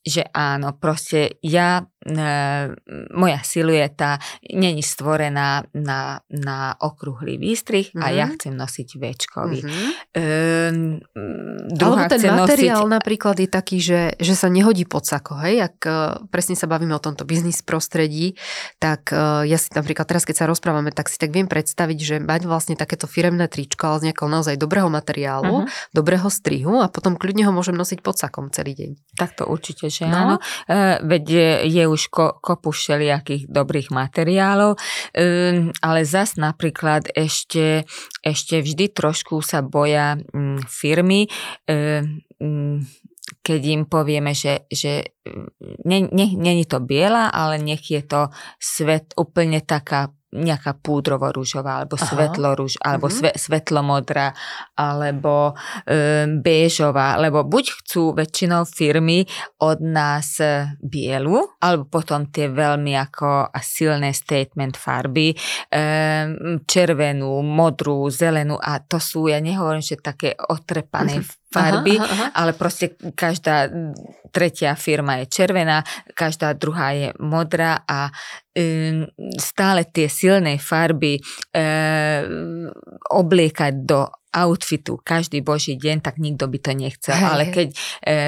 že 0.00 0.24
áno, 0.32 0.72
proste 0.76 1.38
ja 1.44 1.84
E, 2.00 2.72
moja 3.12 3.44
silueta 3.44 4.16
není 4.48 4.80
stvorená 4.80 5.68
na, 5.76 6.24
na 6.32 6.72
okrúhly 6.80 7.36
výstrih 7.36 7.92
mm-hmm. 7.92 8.00
a 8.00 8.06
ja 8.08 8.24
mhm. 8.24 8.32
chcem 8.40 8.54
nosiť 8.56 8.88
väčkový. 8.96 9.60
Mm-hmm. 9.60 9.90
E, 10.16 10.24
Alebo 11.76 12.04
ten 12.08 12.24
materiál 12.32 12.88
nosiť... 12.88 12.96
napríklad 12.96 13.36
je 13.44 13.48
taký, 13.52 13.78
že, 13.84 14.16
že 14.16 14.32
sa 14.32 14.48
nehodí 14.48 14.88
pod 14.88 15.04
sako, 15.04 15.44
hej? 15.44 15.60
Ak 15.68 15.76
e, 15.84 16.24
presne 16.32 16.56
sa 16.56 16.64
bavíme 16.64 16.96
o 16.96 17.04
tomto 17.04 17.28
biznis 17.28 17.60
prostredí, 17.60 18.32
tak 18.80 19.12
e, 19.12 19.44
ja 19.44 19.60
si 19.60 19.68
napríklad 19.76 20.08
teraz, 20.08 20.24
keď 20.24 20.40
sa 20.40 20.48
rozprávame, 20.48 20.96
tak 20.96 21.12
si 21.12 21.20
tak 21.20 21.36
viem 21.36 21.52
predstaviť, 21.52 21.98
že 22.00 22.16
mať 22.16 22.48
vlastne 22.48 22.80
takéto 22.80 23.04
firemné 23.04 23.44
tričko, 23.44 23.92
ale 23.92 24.00
z 24.00 24.04
nejakého 24.08 24.32
naozaj 24.32 24.56
dobrého 24.56 24.88
materiálu, 24.88 25.68
mm-hmm. 25.68 25.92
dobrého 25.92 26.32
strihu 26.32 26.80
a 26.80 26.88
potom 26.88 27.20
kľudne 27.20 27.44
ho 27.44 27.52
môžem 27.52 27.76
nosiť 27.76 28.00
pod 28.00 28.16
sakom 28.16 28.48
celý 28.48 28.72
deň. 28.72 28.90
Tak 29.20 29.36
to 29.36 29.44
určite, 29.44 29.92
že 30.00 30.08
no. 30.08 30.16
áno. 30.16 30.36
E, 30.64 30.96
veď 31.04 31.24
je 31.68 31.84
už 31.84 32.08
ko, 32.08 32.40
kopu 32.40 32.72
všelijakých 32.72 33.44
dobrých 33.52 33.92
materiálov, 33.92 34.80
um, 34.80 35.68
ale 35.84 36.00
zas 36.08 36.40
napríklad 36.40 37.12
ešte, 37.12 37.84
ešte 38.24 38.64
vždy 38.64 38.88
trošku 38.96 39.44
sa 39.44 39.60
boja 39.60 40.16
um, 40.32 40.56
firmy, 40.64 41.28
um, 41.68 42.80
keď 43.40 43.60
im 43.70 43.82
povieme, 43.86 44.34
že, 44.34 44.66
že 44.66 45.14
není 45.86 46.64
to 46.66 46.82
biela, 46.82 47.30
ale 47.30 47.62
nech 47.62 47.86
je 47.86 48.02
to 48.02 48.26
svet 48.58 49.14
úplne 49.14 49.62
taká 49.62 50.10
nejaká 50.30 50.78
púdrovo-rúžová, 50.78 51.82
alebo 51.82 51.98
svetlo-rúž, 51.98 52.78
alebo 52.78 53.10
mm-hmm. 53.10 53.18
sve, 53.18 53.30
svetlomodrá, 53.34 54.30
alebo 54.78 55.58
e, 55.82 56.30
béžová, 56.38 57.18
lebo 57.18 57.42
buď 57.42 57.82
chcú 57.82 58.14
väčšinou 58.14 58.62
firmy 58.62 59.26
od 59.58 59.82
nás 59.82 60.38
bielu, 60.78 61.42
alebo 61.58 61.90
potom 61.90 62.30
tie 62.30 62.46
veľmi 62.46 62.94
ako 62.94 63.50
silné 63.58 64.14
statement 64.14 64.78
farby, 64.78 65.34
e, 65.34 65.36
červenú, 66.62 67.42
modrú, 67.42 68.06
zelenú 68.06 68.54
a 68.54 68.78
to 68.78 69.02
sú, 69.02 69.26
ja 69.26 69.42
nehovorím, 69.42 69.82
že 69.82 69.98
také 69.98 70.38
otrepané 70.38 71.26
mm-hmm 71.26 71.39
farby, 71.50 71.98
aha, 71.98 72.06
aha. 72.06 72.26
ale 72.34 72.52
proste 72.54 72.94
každá 73.14 73.66
tretia 74.30 74.78
firma 74.78 75.18
je 75.22 75.26
červená, 75.26 75.82
každá 76.14 76.54
druhá 76.54 76.94
je 76.94 77.10
modrá 77.18 77.82
a 77.82 78.14
um, 78.54 79.06
stále 79.34 79.82
tie 79.90 80.06
silné 80.06 80.62
farby 80.62 81.18
um, 81.18 82.70
obliekať 83.10 83.72
do 83.82 84.06
outfitu 84.30 84.94
každý 85.02 85.42
boží 85.42 85.74
deň, 85.74 86.06
tak 86.06 86.22
nikto 86.22 86.46
by 86.46 86.58
to 86.62 86.70
nechcel. 86.70 87.18
Hej. 87.18 87.26
Ale 87.26 87.44
keď 87.50 87.68
e, 87.74 87.76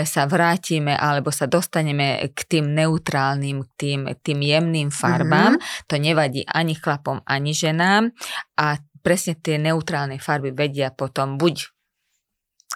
sa 0.03 0.27
vrátime 0.27 0.99
alebo 0.99 1.31
sa 1.31 1.47
dostaneme 1.47 2.27
k 2.35 2.41
tým 2.43 2.75
neutrálnym, 2.75 3.63
k 3.63 3.71
tým, 3.79 4.01
tým 4.19 4.41
jemným 4.43 4.91
farbám, 4.91 5.55
mm-hmm. 5.55 5.87
to 5.87 5.95
nevadí 6.03 6.43
ani 6.51 6.75
chlapom, 6.75 7.23
ani 7.23 7.55
ženám 7.55 8.11
a 8.59 8.83
presne 9.03 9.39
tie 9.39 9.59
neutrálne 9.59 10.19
farby 10.19 10.51
vedia 10.51 10.91
potom 10.91 11.39
buď 11.39 11.72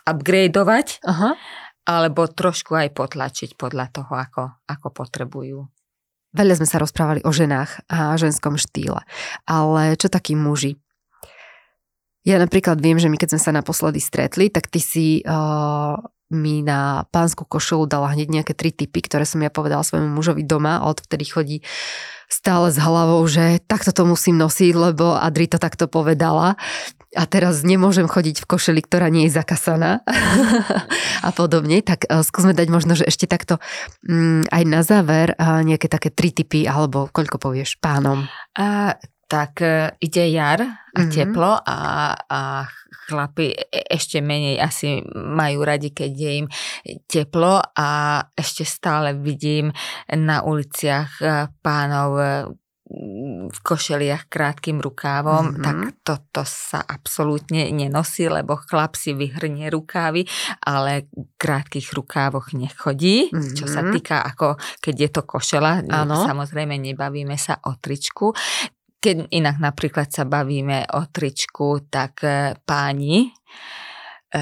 upgradeovať, 0.06 1.02
Aha. 1.02 1.34
alebo 1.84 2.30
trošku 2.30 2.78
aj 2.78 2.94
potlačiť 2.94 3.58
podľa 3.58 3.90
toho, 3.90 4.12
ako, 4.14 4.42
ako 4.70 4.88
potrebujú. 4.94 5.58
Veľa 6.36 6.62
sme 6.62 6.68
sa 6.68 6.78
rozprávali 6.78 7.24
o 7.24 7.32
ženách 7.32 7.88
a 7.90 8.14
ženskom 8.14 8.60
štýle, 8.60 9.02
ale 9.48 9.98
čo 9.98 10.06
takí 10.06 10.38
muži? 10.38 10.78
Ja 12.26 12.42
napríklad 12.42 12.82
viem, 12.82 12.98
že 12.98 13.06
my 13.06 13.14
keď 13.14 13.36
sme 13.36 13.40
sa 13.40 13.54
naposledy 13.54 14.02
stretli, 14.02 14.50
tak 14.50 14.66
ty 14.66 14.82
si 14.82 15.22
uh, 15.22 15.94
mi 16.30 16.62
na 16.62 17.06
pánsku 17.14 17.46
košelu 17.46 17.86
dala 17.86 18.10
hneď 18.10 18.42
nejaké 18.42 18.52
tri 18.54 18.74
typy, 18.74 18.98
ktoré 19.02 19.22
som 19.22 19.38
ja 19.42 19.50
povedala 19.50 19.86
svojmu 19.86 20.10
mužovi 20.10 20.42
doma 20.42 20.82
a 20.82 20.90
odvtedy 20.90 21.24
chodí 21.26 21.56
stále 22.26 22.74
s 22.74 22.78
hlavou, 22.82 23.22
že 23.30 23.62
takto 23.70 23.94
to 23.94 24.02
musím 24.02 24.42
nosiť, 24.42 24.74
lebo 24.74 25.14
Adri 25.14 25.46
to 25.46 25.62
takto 25.62 25.86
povedala 25.86 26.58
a 27.14 27.24
teraz 27.24 27.62
nemôžem 27.62 28.10
chodiť 28.10 28.42
v 28.42 28.48
košeli, 28.50 28.80
ktorá 28.82 29.06
nie 29.08 29.30
je 29.30 29.38
zakasaná 29.38 30.02
a 31.26 31.30
podobne, 31.30 31.80
tak 31.80 32.04
uh, 32.10 32.26
skúsme 32.26 32.52
dať 32.52 32.68
možno, 32.68 32.98
že 32.98 33.06
ešte 33.06 33.30
takto 33.30 33.62
um, 34.04 34.42
aj 34.50 34.62
na 34.66 34.82
záver 34.82 35.38
uh, 35.38 35.62
nejaké 35.62 35.86
také 35.86 36.10
tri 36.10 36.34
typy, 36.34 36.66
alebo 36.66 37.06
koľko 37.14 37.38
povieš 37.38 37.78
pánom? 37.78 38.26
Uh, 38.58 38.92
tak 39.30 39.62
uh, 39.62 39.94
ide 40.02 40.26
jar 40.34 40.60
a 40.66 41.00
mm-hmm. 41.02 41.14
teplo 41.14 41.62
a, 41.62 41.78
a 42.14 42.40
chlapi 43.06 43.54
e, 43.54 43.86
ešte 43.86 44.18
menej 44.18 44.58
asi 44.58 45.00
majú 45.14 45.62
radi, 45.62 45.94
keď 45.94 46.12
je 46.12 46.30
im 46.42 46.46
teplo 47.06 47.62
a 47.62 47.88
ešte 48.34 48.66
stále 48.66 49.14
vidím 49.14 49.70
na 50.10 50.42
uliciach 50.42 51.22
pánov 51.62 52.10
v 53.46 53.58
košeliach 53.66 54.30
krátkým 54.30 54.78
rukávom, 54.78 55.50
mm-hmm. 55.50 55.64
tak 55.66 55.76
toto 56.06 56.42
sa 56.46 56.78
absolútne 56.86 57.66
nenosí, 57.74 58.30
lebo 58.30 58.54
chlap 58.62 58.94
si 58.94 59.10
vyhrnie 59.10 59.66
rukávy, 59.74 60.22
ale 60.62 61.10
v 61.10 61.26
krátkých 61.34 61.90
rukávoch 61.90 62.54
nechodí, 62.54 63.34
mm-hmm. 63.34 63.54
čo 63.58 63.66
sa 63.66 63.82
týka 63.90 64.22
ako 64.22 64.54
keď 64.78 64.94
je 65.02 65.10
to 65.10 65.22
košela, 65.26 65.82
ano. 65.82 66.30
samozrejme 66.30 66.78
nebavíme 66.78 67.34
sa 67.34 67.58
o 67.66 67.74
tričku. 67.74 68.30
Keď 69.06 69.30
inak 69.30 69.62
napríklad 69.62 70.10
sa 70.10 70.26
bavíme 70.26 70.82
o 70.98 71.06
tričku, 71.06 71.86
tak 71.86 72.26
e, 72.26 72.58
páni 72.58 73.22
e, 73.22 74.40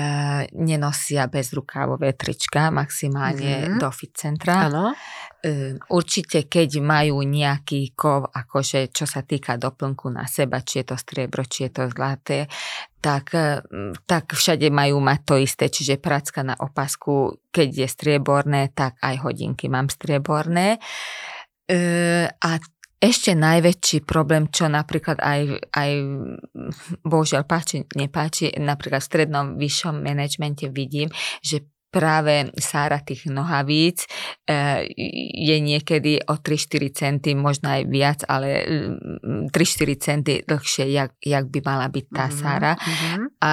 nenosia 0.57 1.29
bezrukávové 1.29 2.17
trička, 2.17 2.73
maximálne 2.73 3.69
mm-hmm. 3.69 3.77
do 3.77 3.93
fit 3.93 4.17
centra. 4.17 4.73
Ano. 4.73 4.97
Ehm, 5.45 5.77
určite 5.93 6.49
keď 6.49 6.81
majú 6.81 7.21
nejaký 7.21 7.93
kov, 7.93 8.33
akože 8.33 8.89
čo 8.89 9.05
sa 9.05 9.21
týka 9.21 9.61
doplnku 9.61 10.09
na 10.09 10.25
seba, 10.25 10.65
či 10.65 10.81
je 10.81 10.89
to 10.89 10.97
striebro, 10.97 11.45
či 11.45 11.69
je 11.69 11.71
to 11.77 11.85
zlaté, 11.93 12.49
tak, 13.05 13.37
ehm, 13.37 13.93
tak 14.09 14.33
všade 14.33 14.73
majú 14.73 15.05
mať 15.05 15.21
to 15.29 15.35
isté, 15.37 15.69
čiže 15.69 16.01
pracka 16.01 16.41
na 16.41 16.57
opasku, 16.57 17.45
keď 17.53 17.85
je 17.85 17.89
strieborné, 17.93 18.73
tak 18.73 18.97
aj 19.05 19.29
hodinky 19.29 19.69
mám 19.69 19.93
strieborné. 19.93 20.81
Ehm, 21.69 22.33
a 22.41 22.57
ešte 23.01 23.36
najväčší 23.36 24.09
problém, 24.09 24.49
čo 24.49 24.70
napríklad 24.70 25.20
aj, 25.20 25.40
aj 25.76 25.90
bohužiaľ 27.05 27.42
páči, 27.45 27.84
nepáči, 27.95 28.55
napríklad 28.57 29.05
v 29.05 29.09
strednom 29.11 29.47
vyššom 29.61 30.01
manažmente 30.01 30.72
vidím, 30.72 31.12
že 31.45 31.68
práve 31.95 32.51
sára 32.59 32.99
tých 32.99 33.30
nohavíc 33.30 34.11
e, 34.42 34.82
je 35.47 35.57
niekedy 35.62 36.26
o 36.26 36.42
3-4 36.42 36.90
centy, 36.90 37.38
možno 37.38 37.70
aj 37.70 37.82
viac, 37.86 38.26
ale 38.26 38.66
3-4 39.22 39.55
mm, 39.55 39.95
centy 40.03 40.42
dlhšie, 40.42 40.90
jak, 40.90 41.14
jak 41.22 41.47
by 41.47 41.61
mala 41.62 41.86
byť 41.86 42.07
tá 42.11 42.26
mm-hmm. 42.26 42.40
sára. 42.42 42.72
Mm-hmm. 42.74 43.24
A 43.38 43.51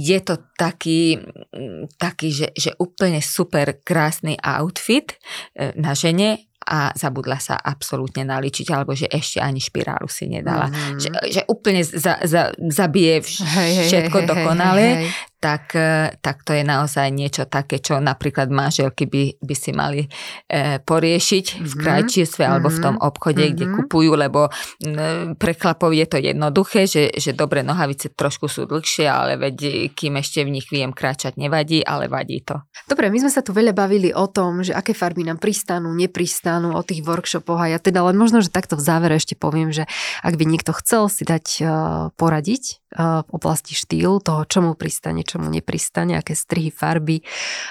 je 0.00 0.18
to 0.24 0.34
taký, 0.56 1.20
mm, 1.20 1.92
taký 2.00 2.32
že, 2.32 2.48
že 2.56 2.72
úplne 2.80 3.20
super 3.20 3.76
krásny 3.84 4.40
outfit 4.40 5.12
e, 5.52 5.76
na 5.76 5.92
žene, 5.92 6.48
a 6.72 6.88
zabudla 6.96 7.36
sa 7.36 7.60
absolútne 7.60 8.24
naličiť, 8.24 8.72
alebo 8.72 8.96
že 8.96 9.04
ešte 9.12 9.44
ani 9.44 9.60
špirálu 9.60 10.08
si 10.08 10.24
nedala. 10.32 10.72
Mm-hmm. 10.72 10.96
Že, 10.96 11.08
že 11.28 11.40
úplne 11.44 11.84
za, 11.84 12.16
za, 12.24 12.56
zabije 12.56 13.20
všetko 13.20 14.18
hej, 14.18 14.24
hej, 14.24 14.30
dokonale. 14.32 14.86
Hej, 14.88 14.96
hej 15.04 15.30
tak, 15.42 15.74
e, 15.74 16.14
tak 16.22 16.46
to 16.46 16.54
je 16.54 16.62
naozaj 16.62 17.10
niečo 17.10 17.50
také, 17.50 17.82
čo 17.82 17.98
napríklad 17.98 18.46
manželky 18.46 19.10
by, 19.10 19.42
by 19.42 19.54
si 19.58 19.74
mali 19.74 20.06
e, 20.46 20.78
poriešiť 20.78 21.46
mm-hmm. 21.58 21.66
v 21.66 21.72
mhm. 21.74 21.80
krajčístve 21.82 22.42
mm-hmm. 22.46 22.54
alebo 22.54 22.68
v 22.70 22.78
tom 22.78 22.94
mhm. 22.94 23.02
obchode, 23.02 23.42
mm-hmm. 23.42 23.56
kde 23.58 23.66
kupujú, 23.82 24.12
lebo 24.14 24.40
m, 24.86 25.34
pre 25.34 25.58
chlapov 25.58 25.90
je 25.90 26.06
to 26.06 26.22
jednoduché, 26.22 26.86
že, 26.86 27.10
že 27.18 27.34
dobre 27.34 27.66
nohavice 27.66 28.14
trošku 28.14 28.46
sú 28.46 28.70
dlhšie, 28.70 29.10
ale 29.10 29.34
veď 29.34 29.90
kým 29.90 30.22
ešte 30.22 30.46
v 30.46 30.54
nich 30.54 30.70
viem 30.70 30.94
kráčať, 30.94 31.34
nevadí, 31.34 31.82
ale 31.82 32.06
vadí 32.06 32.38
to. 32.46 32.62
Dobre, 32.86 33.10
my 33.10 33.26
sme 33.26 33.32
sa 33.34 33.42
tu 33.42 33.50
veľa 33.50 33.74
bavili 33.74 34.14
o 34.14 34.30
tom, 34.30 34.62
že 34.62 34.70
aké 34.70 34.94
farby 34.94 35.26
nám 35.26 35.42
pristanú, 35.42 35.90
nepristanú, 35.90 36.78
o 36.78 36.82
tých 36.86 37.02
workshopoch 37.02 37.58
a 37.58 37.74
ja 37.74 37.78
teda 37.82 38.04
len 38.06 38.14
možno, 38.14 38.38
že 38.38 38.52
takto 38.52 38.78
v 38.78 38.84
závere 38.84 39.18
ešte 39.18 39.34
poviem, 39.34 39.74
že 39.74 39.90
ak 40.22 40.38
by 40.38 40.44
niekto 40.46 40.70
chcel 40.76 41.10
si 41.10 41.26
dať 41.26 41.46
uh, 41.64 41.68
poradiť 42.14 42.81
v 42.96 43.28
oblasti 43.32 43.74
štýlu, 43.74 44.20
toho, 44.20 44.44
čo 44.44 44.60
mu 44.60 44.76
pristane, 44.76 45.24
čo 45.24 45.40
mu 45.40 45.48
nepristane, 45.48 46.16
aké 46.16 46.36
strihy, 46.36 46.68
farby, 46.68 47.24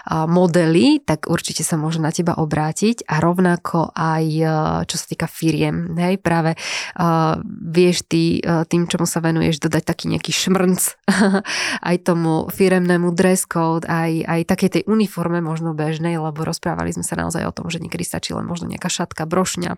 modely, 0.09 1.01
tak 1.01 1.29
určite 1.29 1.61
sa 1.61 1.77
môže 1.77 2.01
na 2.01 2.09
teba 2.09 2.37
obrátiť 2.37 3.05
a 3.05 3.21
rovnako 3.21 3.93
aj 3.93 4.25
čo 4.85 4.95
sa 4.97 5.05
týka 5.05 5.27
firiem. 5.29 5.93
Hej, 5.97 6.21
práve 6.21 6.55
uh, 6.55 7.39
vieš 7.45 8.05
ty 8.07 8.39
uh, 8.41 8.63
tým, 8.65 8.87
čomu 8.87 9.05
sa 9.05 9.23
venuješ, 9.23 9.61
dodať 9.61 9.83
taký 9.85 10.05
nejaký 10.11 10.31
šmrnc 10.33 10.81
aj 11.89 11.95
tomu 12.03 12.47
firemnému 12.49 13.13
dress 13.15 13.45
code, 13.45 13.85
aj, 13.87 14.25
aj 14.25 14.41
takej 14.47 14.69
tej 14.79 14.83
uniforme 14.87 15.39
možno 15.43 15.75
bežnej, 15.75 16.17
lebo 16.17 16.43
rozprávali 16.43 16.93
sme 16.95 17.05
sa 17.05 17.19
naozaj 17.19 17.43
o 17.47 17.55
tom, 17.55 17.67
že 17.69 17.81
niekedy 17.81 18.03
stačí 18.05 18.31
len 18.35 18.47
možno 18.47 18.67
nejaká 18.69 18.89
šatka, 18.91 19.27
brošňa, 19.27 19.77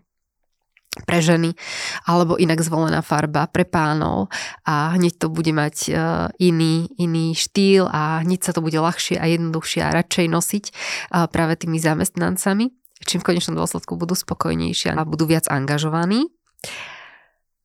pre 1.09 1.25
ženy, 1.25 1.57
alebo 2.05 2.37
inak 2.37 2.61
zvolená 2.61 3.01
farba 3.01 3.49
pre 3.49 3.65
pánov 3.65 4.29
a 4.61 4.93
hneď 4.93 5.25
to 5.25 5.27
bude 5.33 5.49
mať 5.49 5.75
e, 5.89 5.91
iný, 6.37 6.85
iný 7.01 7.33
štýl 7.33 7.89
a 7.89 8.21
hneď 8.21 8.45
sa 8.45 8.51
to 8.53 8.61
bude 8.61 8.77
ľahšie 8.77 9.17
a 9.17 9.25
jednoduchšie 9.25 9.81
a 9.81 9.93
radšej 9.93 10.25
nosiť 10.29 10.65
práve 11.33 11.53
tými 11.57 11.81
zamestnancami, 11.81 12.69
čím 13.03 13.19
v 13.25 13.27
konečnom 13.33 13.57
dôsledku 13.57 13.97
budú 13.97 14.13
spokojnejšie 14.13 14.93
a 14.93 15.01
budú 15.01 15.25
viac 15.25 15.49
angažovaní. 15.49 16.29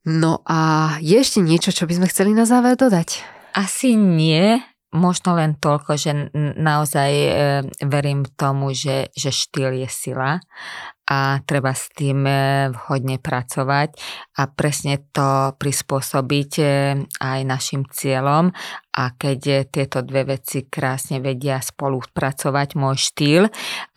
No 0.09 0.41
a 0.47 0.95
je 1.03 1.19
ešte 1.19 1.43
niečo, 1.43 1.69
čo 1.69 1.85
by 1.85 2.01
sme 2.01 2.07
chceli 2.09 2.31
na 2.33 2.49
záver 2.49 2.79
dodať? 2.79 3.21
Asi 3.53 3.93
nie, 3.93 4.57
možno 4.89 5.37
len 5.37 5.53
toľko, 5.59 5.91
že 5.99 6.11
naozaj 6.57 7.11
e, 7.13 7.31
verím 7.85 8.25
tomu, 8.25 8.73
že, 8.73 9.13
že 9.13 9.29
štýl 9.29 9.85
je 9.85 9.89
sila 9.89 10.41
a 11.09 11.41
treba 11.41 11.73
s 11.73 11.89
tým 11.89 12.21
e, 12.29 12.69
vhodne 12.69 13.17
pracovať 13.17 13.97
a 14.37 14.45
presne 14.45 15.01
to 15.09 15.57
prispôsobiť 15.57 16.51
e, 16.61 16.65
aj 17.17 17.39
našim 17.49 17.81
cieľom 17.89 18.53
a 18.93 19.03
keď 19.17 19.39
e, 19.49 19.55
tieto 19.65 20.05
dve 20.05 20.37
veci 20.37 20.69
krásne 20.69 21.17
vedia 21.17 21.57
spolupracovať, 21.57 22.77
môj 22.77 22.97
štýl 23.09 23.43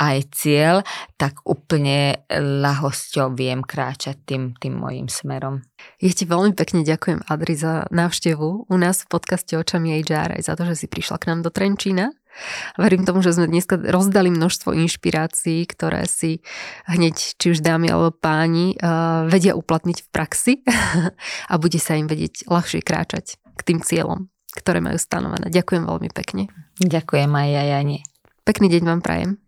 aj 0.01 0.17
cieľ, 0.33 0.81
tak 1.21 1.45
úplne 1.45 2.25
ľahosťou 2.33 3.37
viem 3.37 3.61
kráčať 3.61 4.17
tým, 4.25 4.57
tým 4.57 4.81
mojim 4.81 5.13
smerom. 5.13 5.61
Ja 6.01 6.17
ti 6.17 6.25
veľmi 6.25 6.57
pekne 6.57 6.81
ďakujem, 6.81 7.29
Adri, 7.29 7.61
za 7.61 7.85
návštevu 7.93 8.73
u 8.73 8.77
nás 8.81 9.05
v 9.05 9.11
podcaste 9.13 9.53
Očami 9.53 10.01
HR 10.01 10.41
aj 10.41 10.49
za 10.49 10.55
to, 10.57 10.65
že 10.65 10.81
si 10.81 10.87
prišla 10.89 11.21
k 11.21 11.29
nám 11.29 11.45
do 11.45 11.53
Trenčína. 11.53 12.15
Verím 12.81 13.05
tomu, 13.05 13.21
že 13.21 13.37
sme 13.37 13.51
dneska 13.51 13.77
rozdali 13.77 14.33
množstvo 14.33 14.73
inšpirácií, 14.73 15.67
ktoré 15.69 16.09
si 16.09 16.41
hneď, 16.89 17.17
či 17.37 17.47
už 17.53 17.61
dámy 17.61 17.93
alebo 17.93 18.15
páni, 18.15 18.79
uh, 18.81 19.29
vedia 19.29 19.53
uplatniť 19.53 19.99
v 20.05 20.09
praxi 20.09 20.53
a 21.53 21.55
bude 21.59 21.79
sa 21.83 21.99
im 21.99 22.09
vedieť 22.09 22.49
ľahšie 22.49 22.81
kráčať 22.81 23.37
k 23.37 23.61
tým 23.61 23.79
cieľom, 23.85 24.33
ktoré 24.57 24.81
majú 24.81 24.97
stanovené. 24.97 25.53
Ďakujem 25.53 25.85
veľmi 25.85 26.11
pekne. 26.15 26.49
Ďakujem 26.81 27.31
aj 27.31 27.49
ja, 27.51 27.63
Jani. 27.77 28.01
Pekný 28.43 28.73
deň 28.73 28.83
vám 28.89 29.01
prajem. 29.05 29.42